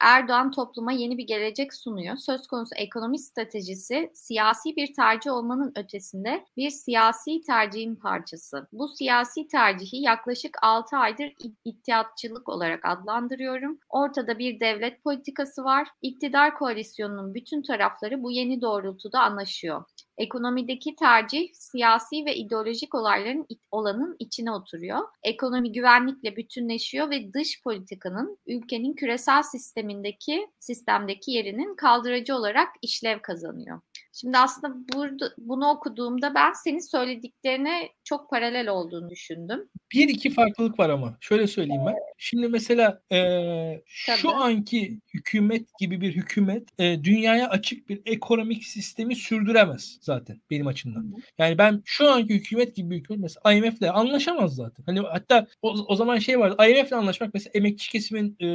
Erdoğan 0.00 0.50
topluma 0.50 0.92
yeni 0.92 1.18
bir 1.18 1.26
gelecek 1.26 1.74
sunuyor. 1.74 2.16
Söz 2.16 2.46
konusu 2.46 2.74
ekonomi 2.74 3.18
stratejisi 3.18 4.10
siyasi 4.14 4.76
bir 4.76 4.94
tercih 4.94 5.32
olmanın 5.32 5.72
ötesinde 5.76 6.44
bir 6.56 6.70
siyasi 6.70 7.40
tercihin 7.42 7.96
parçası. 7.98 8.68
Bu 8.72 8.88
siyasi 8.88 9.48
tercihi 9.48 10.02
yaklaşık 10.02 10.56
6 10.62 10.96
aydır 10.96 11.32
ihtiyatçılık 11.64 12.48
olarak 12.48 12.84
adlandırıyorum. 12.84 13.78
Ortada 13.88 14.38
bir 14.38 14.60
devlet 14.60 15.04
politikası 15.04 15.64
var. 15.64 15.88
İktidar 16.02 16.58
koalisyonunun 16.58 17.34
bütün 17.34 17.62
tarafları 17.62 18.22
bu 18.22 18.30
yeni 18.30 18.60
doğrultuda 18.60 19.20
anlaşıyor. 19.20 19.84
Ekonomideki 20.18 20.96
tercih 20.96 21.48
siyasi 21.52 22.24
ve 22.26 22.36
ideolojik 22.36 22.94
olayların 22.94 23.46
olanın 23.70 24.16
içine 24.18 24.52
oturuyor. 24.52 25.08
Ekonomi 25.22 25.72
güvenlikle 25.72 26.36
bütünleşiyor 26.36 27.10
ve 27.10 27.32
dış 27.32 27.62
politikanın 27.62 28.38
ülkenin 28.46 28.92
küresel 28.92 29.42
sistemindeki 29.42 30.48
sistemdeki 30.58 31.30
yerinin 31.30 31.76
kaldırıcı 31.76 32.36
olarak 32.36 32.68
işlev 32.82 33.18
kazanıyor. 33.22 33.80
Şimdi 34.20 34.38
aslında 34.38 34.74
burada 34.94 35.30
bunu 35.38 35.68
okuduğumda 35.68 36.34
ben 36.34 36.52
senin 36.52 36.90
söylediklerine 36.90 37.88
çok 38.04 38.30
paralel 38.30 38.68
olduğunu 38.68 39.10
düşündüm. 39.10 39.68
Bir 39.92 40.08
iki 40.08 40.30
farklılık 40.30 40.78
var 40.78 40.90
ama. 40.90 41.16
Şöyle 41.20 41.46
söyleyeyim 41.46 41.82
ben. 41.86 41.94
Şimdi 42.18 42.48
mesela 42.48 43.02
e, 43.12 43.82
şu 43.96 44.34
anki 44.34 44.98
hükümet 45.14 45.78
gibi 45.80 46.00
bir 46.00 46.16
hükümet 46.16 46.68
e, 46.78 47.04
dünyaya 47.04 47.48
açık 47.48 47.88
bir 47.88 48.00
ekonomik 48.06 48.64
sistemi 48.64 49.16
sürdüremez 49.16 49.98
zaten 50.00 50.40
benim 50.50 50.66
açımdan. 50.66 51.14
Yani 51.38 51.58
ben 51.58 51.82
şu 51.84 52.10
anki 52.10 52.34
hükümet 52.34 52.76
gibi 52.76 52.90
bir 52.90 52.96
hükümet 52.96 53.22
mesela 53.22 53.52
IMF'le 53.52 53.82
anlaşamaz 53.82 54.54
zaten. 54.54 54.84
Hani 54.86 55.00
hatta 55.00 55.46
o, 55.62 55.70
o 55.88 55.94
zaman 55.94 56.18
şey 56.18 56.38
vardı. 56.38 56.64
IMF'le 56.70 56.92
anlaşmak 56.92 57.34
mesela 57.34 57.50
emekçi 57.54 57.90
kesimin 57.90 58.36
e, 58.40 58.48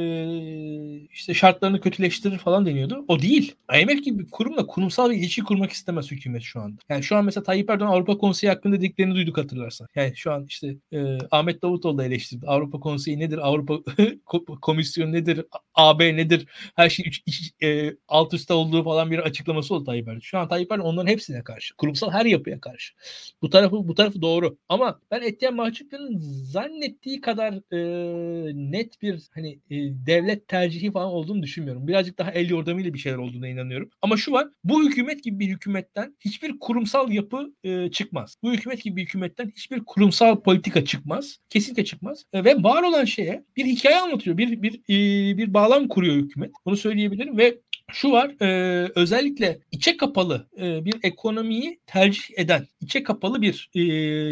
işte 1.12 1.34
şartlarını 1.34 1.80
kötüleştirir 1.80 2.38
falan 2.38 2.66
deniyordu. 2.66 3.04
O 3.08 3.22
değil. 3.22 3.54
IMF 3.80 4.04
gibi 4.04 4.18
bir 4.18 4.30
kurumla 4.30 4.66
kurumsal 4.66 5.10
bir 5.10 5.16
ilişki 5.16 5.42
kurmak 5.54 5.72
istemez 5.72 6.10
hükümet 6.10 6.42
şu 6.42 6.60
anda. 6.60 6.80
Yani 6.88 7.02
şu 7.02 7.16
an 7.16 7.24
mesela 7.24 7.44
Tayyip 7.44 7.70
Erdoğan 7.70 7.88
Avrupa 7.92 8.18
Konseyi 8.18 8.50
hakkında 8.50 8.76
dediklerini 8.76 9.14
duyduk 9.14 9.38
hatırlarsan. 9.38 9.88
Yani 9.94 10.16
şu 10.16 10.32
an 10.32 10.44
işte 10.48 10.76
e, 10.92 11.18
Ahmet 11.30 11.62
Davutoğlu 11.62 11.98
da 11.98 12.04
eleştirdi. 12.04 12.46
Avrupa 12.46 12.80
Konseyi 12.80 13.18
nedir? 13.18 13.38
Avrupa 13.38 13.78
Komisyonu 14.62 15.12
nedir? 15.12 15.44
AB 15.74 16.16
nedir? 16.16 16.46
Her 16.76 16.88
şey 16.88 17.04
üç, 17.08 17.22
iç, 17.26 17.52
e, 17.62 17.92
alt 18.08 18.34
üstte 18.34 18.54
olduğu 18.54 18.84
falan 18.84 19.10
bir 19.10 19.18
açıklaması 19.18 19.74
oldu 19.74 19.84
Tayyip 19.84 20.08
Erdoğan. 20.08 20.20
Şu 20.20 20.38
an 20.38 20.48
Tayyip 20.48 20.72
Erdoğan 20.72 20.86
onların 20.86 21.10
hepsine 21.10 21.44
karşı. 21.44 21.76
Kurumsal 21.76 22.10
her 22.10 22.26
yapıya 22.26 22.60
karşı. 22.60 22.94
Bu 23.42 23.50
tarafı 23.50 23.88
bu 23.88 23.94
tarafı 23.94 24.22
doğru. 24.22 24.56
Ama 24.68 25.00
ben 25.10 25.22
Etiyen 25.22 25.54
Mahçupyan'ın 25.54 26.18
zannettiği 26.44 27.20
kadar 27.20 27.54
e, 27.54 28.70
net 28.70 29.02
bir 29.02 29.22
hani 29.34 29.52
e, 29.70 29.76
devlet 30.06 30.48
tercihi 30.48 30.92
falan 30.92 31.08
olduğunu 31.08 31.42
düşünmüyorum. 31.42 31.88
Birazcık 31.88 32.18
daha 32.18 32.30
el 32.30 32.50
yordamıyla 32.50 32.94
bir 32.94 32.98
şeyler 32.98 33.18
olduğuna 33.18 33.48
inanıyorum. 33.48 33.90
Ama 34.02 34.16
şu 34.16 34.32
var. 34.32 34.48
Bu 34.64 34.84
hükümet 34.84 35.24
gibi 35.24 35.38
bir 35.38 35.43
hükümetten 35.48 36.16
hiçbir 36.20 36.58
kurumsal 36.58 37.10
yapı 37.10 37.54
e, 37.64 37.90
çıkmaz. 37.90 38.36
Bu 38.42 38.52
hükümet 38.52 38.82
gibi 38.82 38.96
bir 38.96 39.02
hükümetten 39.02 39.52
hiçbir 39.56 39.84
kurumsal 39.84 40.40
politika 40.40 40.84
çıkmaz. 40.84 41.38
Kesinlikle 41.50 41.84
çıkmaz. 41.84 42.24
E, 42.32 42.44
ve 42.44 42.62
var 42.62 42.82
olan 42.82 43.04
şeye 43.04 43.44
bir 43.56 43.64
hikaye 43.64 44.00
anlatıyor. 44.00 44.38
Bir 44.38 44.62
bir 44.62 44.74
e, 44.74 45.36
bir 45.36 45.54
bağlam 45.54 45.88
kuruyor 45.88 46.16
hükümet. 46.16 46.52
Bunu 46.66 46.76
söyleyebilirim 46.76 47.38
ve 47.38 47.58
şu 47.92 48.10
var 48.10 48.34
e, 48.40 48.90
özellikle 48.94 49.58
içe 49.72 49.96
kapalı 49.96 50.48
e, 50.58 50.84
bir 50.84 50.94
ekonomiyi 51.02 51.80
tercih 51.86 52.38
eden, 52.38 52.66
içe 52.80 53.02
kapalı 53.02 53.42
bir 53.42 53.70
e, 53.74 53.82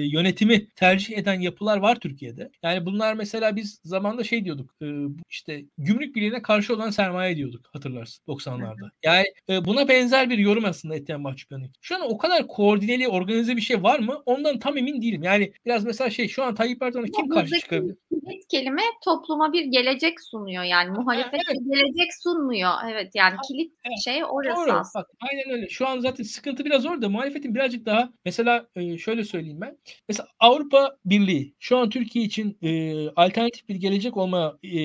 yönetimi 0.07 0.69
tercih 0.69 1.19
eden 1.19 1.41
yapılar 1.41 1.77
var 1.77 2.01
Türkiye'de. 2.01 2.51
Yani 2.63 2.87
bunlar 2.87 3.15
mesela 3.15 3.57
biz 3.57 3.81
zamanda 3.85 4.25
şey 4.25 4.45
diyorduk 4.45 4.75
e, 4.83 4.87
işte 5.29 5.65
gümrük 5.79 6.17
birliğine 6.17 6.43
karşı 6.43 6.75
olan 6.75 6.91
sermaye 6.91 7.37
diyorduk 7.37 7.69
hatırlarsın 7.73 8.25
90'larda. 8.29 8.91
Yani 9.03 9.27
e, 9.49 9.65
buna 9.65 9.89
benzer 9.89 10.31
bir 10.31 10.39
yorum 10.39 10.65
aslında 10.65 10.97
Etiyen 10.97 11.21
Mahçupyan'ın. 11.21 11.71
Şu 11.81 11.97
an 11.97 12.01
o 12.03 12.19
kadar 12.19 12.47
koordineli, 12.47 13.09
organize 13.09 13.57
bir 13.57 13.61
şey 13.61 13.83
var 13.83 13.99
mı? 13.99 14.23
Ondan 14.27 14.59
tam 14.59 14.79
emin 14.79 15.03
değilim. 15.03 15.23
Yani 15.23 15.53
biraz 15.67 15.85
mesela 15.85 16.11
şey 16.11 16.29
şu 16.29 16.45
an 16.45 16.55
Tayyip 16.55 16.83
Erdoğan'a 16.83 17.07
kim 17.07 17.29
karşı 17.29 17.61
çıkabilir? 17.61 17.97
Kilit 18.25 18.49
kelime 18.49 18.83
topluma 19.05 19.53
bir 19.53 19.64
gelecek 19.64 20.20
sunuyor 20.20 20.64
yani 20.64 20.91
muhalefet 20.91 21.41
evet. 21.49 21.61
bir 21.61 21.75
gelecek 21.75 22.14
sunmuyor. 22.23 22.70
Evet 22.91 23.11
yani 23.14 23.37
kilit 23.49 23.73
evet. 23.85 23.99
şey 24.05 24.25
orası 24.25 24.66
Doğru. 24.66 24.73
aslında. 24.73 25.05
Bak, 25.05 25.11
aynen 25.20 25.51
öyle. 25.51 25.68
Şu 25.68 25.89
an 25.89 26.01
zaten 26.01 26.25
sıkıntı 26.25 26.64
biraz 26.64 26.87
orada. 26.87 27.09
Muhalefetin 27.09 27.55
birazcık 27.55 27.87
daha 27.87 28.12
mesela 28.25 28.66
e, 28.77 28.99
şöyle 28.99 29.25
söyleyeyim 29.25 29.61
ben. 29.61 29.79
Mesela 30.09 30.29
Avrupa 30.41 30.97
Birliği 31.05 31.55
şu 31.59 31.77
an 31.79 31.91
Türkiye 31.91 32.25
için 32.25 32.59
e, 32.62 32.93
alternatif 33.09 33.68
bir 33.68 33.77
gelecek 33.77 34.16
olma 34.16 34.59
e, 34.62 34.79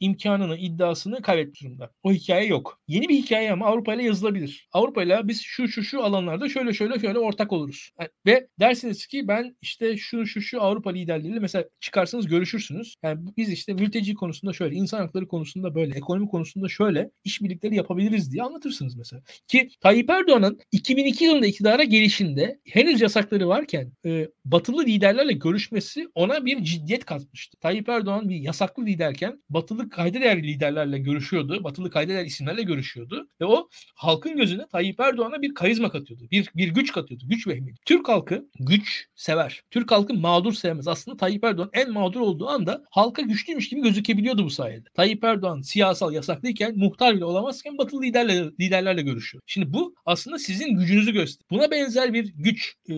imkanını, 0.00 0.56
iddiasını 0.56 1.22
kaybetmiş 1.22 1.62
durumda. 1.62 1.90
O 2.02 2.12
hikaye 2.12 2.46
yok. 2.46 2.80
Yeni 2.88 3.08
bir 3.08 3.16
hikaye 3.16 3.52
ama 3.52 3.66
Avrupa 3.66 3.94
ile 3.94 4.02
yazılabilir. 4.02 4.68
Avrupa 4.72 5.02
ile 5.02 5.20
biz 5.24 5.42
şu 5.42 5.68
şu 5.68 5.82
şu 5.82 6.04
alanlarda 6.04 6.48
şöyle 6.48 6.72
şöyle 6.72 6.98
şöyle 6.98 7.18
ortak 7.18 7.52
oluruz. 7.52 7.90
Yani, 8.00 8.10
ve 8.26 8.48
dersiniz 8.60 9.06
ki 9.06 9.28
ben 9.28 9.56
işte 9.62 9.96
şu 9.96 10.26
şu 10.26 10.40
şu 10.40 10.62
Avrupa 10.62 10.90
liderleriyle 10.90 11.40
mesela 11.40 11.64
çıkarsanız 11.80 12.26
görüşürsünüz. 12.48 12.94
Yani 13.02 13.20
biz 13.36 13.52
işte 13.52 13.72
mülteci 13.72 14.14
konusunda 14.14 14.52
şöyle, 14.52 14.74
insan 14.74 14.98
hakları 14.98 15.28
konusunda 15.28 15.74
böyle, 15.74 15.94
ekonomi 15.96 16.28
konusunda 16.28 16.68
şöyle 16.68 17.10
işbirlikleri 17.24 17.76
yapabiliriz 17.76 18.32
diye 18.32 18.42
anlatırsınız 18.42 18.96
mesela. 18.96 19.22
Ki 19.48 19.70
Tayyip 19.80 20.10
Erdoğan'ın 20.10 20.60
2002 20.72 21.24
yılında 21.24 21.46
iktidara 21.46 21.84
gelişinde 21.84 22.60
henüz 22.64 23.00
yasakları 23.00 23.48
varken 23.48 23.92
e, 24.04 24.28
batılı 24.44 24.84
liderlerle 24.84 25.32
görüşmesi 25.32 26.08
ona 26.14 26.46
bir 26.46 26.64
ciddiyet 26.64 27.04
katmıştı. 27.04 27.58
Tayyip 27.60 27.88
Erdoğan 27.88 28.28
bir 28.28 28.36
yasaklı 28.36 28.86
liderken 28.86 29.42
batılı 29.50 29.90
kayda 29.90 30.20
değer 30.20 30.42
liderlerle 30.42 30.98
görüşüyordu. 30.98 31.64
Batılı 31.64 31.90
kayda 31.90 32.12
değer 32.12 32.24
isimlerle 32.24 32.62
görüşüyordu. 32.62 33.28
Ve 33.40 33.44
o 33.44 33.68
halkın 33.94 34.36
gözüne 34.36 34.66
Tayyip 34.66 35.00
Erdoğan'a 35.00 35.42
bir 35.42 35.54
karizma 35.54 35.90
katıyordu. 35.90 36.24
Bir, 36.30 36.50
bir 36.56 36.68
güç 36.68 36.92
katıyordu. 36.92 37.24
Güç 37.28 37.46
vehmiydi. 37.46 37.78
Türk 37.84 38.08
halkı 38.08 38.48
güç 38.60 39.06
sever. 39.14 39.62
Türk 39.70 39.90
halkı 39.90 40.14
mağdur 40.14 40.52
sevmez. 40.52 40.88
Aslında 40.88 41.16
Tayyip 41.16 41.44
Erdoğan 41.44 41.70
en 41.72 41.92
mağdur 41.92 42.20
olduğu 42.20 42.37
anda 42.46 42.84
halka 42.90 43.22
güçlüymüş 43.22 43.68
gibi 43.68 43.82
gözükebiliyordu 43.82 44.44
bu 44.44 44.50
sayede. 44.50 44.88
Tayyip 44.94 45.24
Erdoğan 45.24 45.60
siyasal 45.60 46.12
yasaklıyken 46.12 46.78
muhtar 46.78 47.16
bile 47.16 47.24
olamazken 47.24 47.78
batılı 47.78 48.02
liderle, 48.02 48.44
liderlerle 48.60 49.02
görüşüyor. 49.02 49.42
Şimdi 49.46 49.72
bu 49.72 49.94
aslında 50.06 50.38
sizin 50.38 50.76
gücünüzü 50.76 51.12
gösteriyor. 51.12 51.50
Buna 51.50 51.70
benzer 51.70 52.12
bir 52.12 52.32
güç 52.36 52.74
e, 52.88 52.94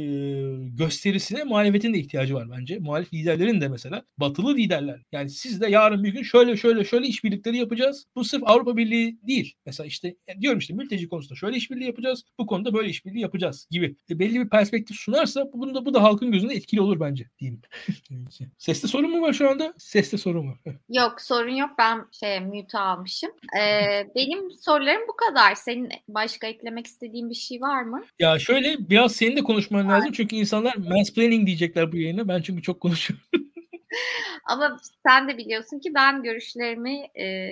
gösterisine 0.77 1.45
muhalefetin 1.45 1.95
de 1.95 1.99
ihtiyacı 1.99 2.35
var 2.35 2.51
bence. 2.51 2.79
Muhalif 2.79 3.15
liderlerin 3.15 3.61
de 3.61 3.69
mesela 3.69 4.05
batılı 4.19 4.57
liderler. 4.57 5.03
Yani 5.13 5.31
siz 5.31 5.61
de 5.61 5.71
yarın 5.71 6.05
bir 6.05 6.13
gün 6.13 6.23
şöyle 6.23 6.57
şöyle 6.57 6.85
şöyle 6.85 7.07
işbirlikleri 7.07 7.57
yapacağız. 7.57 8.07
Bu 8.17 8.25
sırf 8.25 8.43
Avrupa 8.47 8.77
Birliği 8.77 9.19
değil. 9.27 9.55
Mesela 9.67 9.87
işte 9.87 10.17
diyorum 10.41 10.59
işte 10.59 10.75
mülteci 10.75 11.09
konusunda 11.09 11.35
şöyle 11.35 11.57
işbirliği 11.57 11.87
yapacağız. 11.87 12.25
Bu 12.39 12.47
konuda 12.47 12.75
böyle 12.75 12.89
işbirliği 12.89 13.21
yapacağız 13.21 13.67
gibi. 13.71 13.97
E, 14.11 14.19
belli 14.19 14.41
bir 14.41 14.49
perspektif 14.49 14.97
sunarsa 14.97 15.47
bu 15.53 15.75
da 15.75 15.87
bu 15.87 15.95
da 15.95 16.03
halkın 16.03 16.33
gözünde 16.33 16.55
etkili 16.55 16.81
olur 16.81 17.01
bence 17.01 17.31
diyeyim. 17.41 17.61
Sesli 18.59 18.89
sorun 18.89 19.11
mu 19.11 19.21
var 19.21 19.30
şu 19.33 19.51
anda? 19.51 19.75
Sesli 19.79 20.19
sorun 20.19 20.49
var. 20.49 20.59
Yok 20.89 21.21
sorun 21.21 21.55
yok. 21.55 21.71
Ben 21.79 22.07
şey 22.21 22.41
mute 22.41 22.79
almışım. 22.79 23.31
Ee, 23.61 24.07
benim 24.17 24.51
sorularım 24.51 25.03
bu 25.09 25.17
kadar. 25.17 25.55
Senin 25.55 25.89
başka 26.09 26.47
eklemek 26.47 26.87
istediğin 26.87 27.31
bir 27.31 27.35
şey 27.35 27.61
var 27.61 27.83
mı? 27.83 28.03
Ya 28.19 28.39
şöyle 28.39 28.91
biraz 28.91 29.13
senin 29.13 29.37
de 29.37 29.41
konuşman 29.41 29.89
lazım. 29.89 30.13
Çünkü 30.13 30.37
insanlar 30.37 30.77
mansplaining 30.77 31.47
diyecekler 31.47 31.93
bu 31.93 31.97
yayına. 31.97 32.29
Ben 32.29 32.43
çünkü 32.43 32.63
çok 32.63 32.81
konuşuyorum. 32.81 33.25
Ama 34.45 34.81
sen 35.07 35.29
de 35.29 35.39
biliyorsun 35.39 35.79
ki 35.79 35.95
ben 35.95 36.23
görüşlerimi 36.23 37.01
e, 37.19 37.51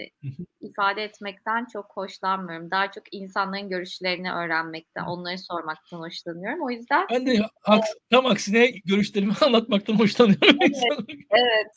ifade 0.61 1.05
etmekten 1.05 1.67
çok 1.73 1.87
hoşlanmıyorum. 1.95 2.71
Daha 2.71 2.91
çok 2.93 3.15
insanların 3.15 3.69
görüşlerini 3.69 4.33
öğrenmekten, 4.33 5.05
onları 5.05 5.39
sormaktan 5.39 5.99
hoşlanıyorum. 5.99 6.63
O 6.63 6.71
yüzden 6.71 7.07
Ben 7.11 7.27
de 7.27 7.41
haks 7.61 7.89
tam 8.11 8.27
aksine 8.27 8.71
görüşlerimi 8.85 9.33
anlatmaktan 9.47 9.95
hoşlanıyorum. 9.95 10.59
Evet, 10.61 10.99
evet. 11.31 11.73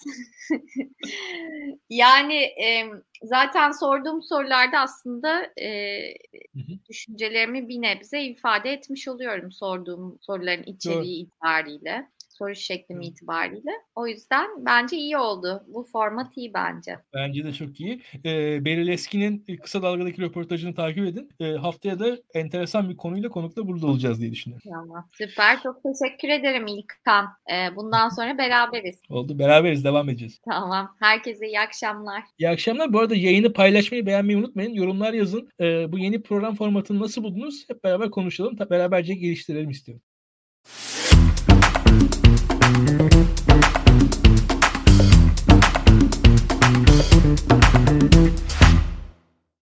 Yani 1.89 2.35
emm, 2.35 3.01
zaten 3.23 3.71
sorduğum 3.71 4.21
sorularda 4.21 4.79
aslında, 4.79 5.51
hı. 6.55 6.61
düşüncelerimi 6.89 7.67
bir 7.67 7.81
nebze 7.81 8.23
ifade 8.23 8.71
etmiş 8.71 9.07
oluyorum 9.07 9.51
sorduğum 9.51 10.17
soruların 10.21 10.63
içeriği 10.63 11.25
itibariyle, 11.25 12.07
soru 12.41 12.55
şeklim 12.55 13.01
itibariyle. 13.01 13.71
O 13.95 14.07
yüzden 14.07 14.65
bence 14.65 14.97
iyi 14.97 15.17
oldu. 15.17 15.63
Bu 15.67 15.83
format 15.83 16.37
iyi 16.37 16.53
bence. 16.53 16.97
Bence 17.13 17.43
de 17.43 17.53
çok 17.53 17.79
iyi. 17.79 18.01
Eee, 18.23 18.59
Beril 18.65 18.87
Eski'nin, 18.87 19.43
eee, 19.47 19.57
Kısa 19.57 19.81
Dalga'daki 19.81 20.21
röportajını 20.21 20.75
takip 20.75 21.05
edin. 21.05 21.29
Eee, 21.39 21.55
haftaya 21.55 21.99
da 21.99 22.17
enteresan 22.33 22.89
bir 22.89 22.97
konuyla 22.97 23.29
konukla 23.29 23.67
burada 23.67 23.87
olacağız 23.87 24.21
diye 24.21 24.31
düşünüyorum. 24.31 24.69
Tamam, 24.73 25.09
süper. 25.11 25.63
Çok 25.63 25.81
teşekkür 25.83 26.29
ederim 26.29 26.67
İlkan. 26.67 27.25
Eee, 27.49 27.69
bundan 27.75 28.09
sonra 28.09 28.37
beraberiz. 28.37 28.99
Oldu. 29.09 29.39
Beraberiz, 29.39 29.83
devam 29.83 30.09
edeceğiz. 30.09 30.39
Tamam. 30.49 30.95
Herkese 30.99 31.47
iyi 31.47 31.59
akşamlar. 31.59 32.23
İyi 32.39 32.49
akşamlar. 32.49 32.93
Bu 32.93 32.99
arada 32.99 33.15
yayını 33.15 33.53
paylaşmayı, 33.53 34.05
beğenmeyi 34.05 34.39
unutmayın. 34.39 34.73
Yorumlar 34.73 35.13
yazın. 35.13 35.49
Eee, 35.59 35.85
bu 35.89 35.99
yeni 35.99 36.21
program 36.21 36.55
formatını 36.55 36.99
nasıl 36.99 37.23
buldunuz? 37.23 37.69
Hep 37.69 37.83
beraber 37.83 38.11
konuşalım. 38.11 38.57
Beraberce 38.69 39.13
geliştirelim 39.13 39.69
istiyorum. 39.69 40.03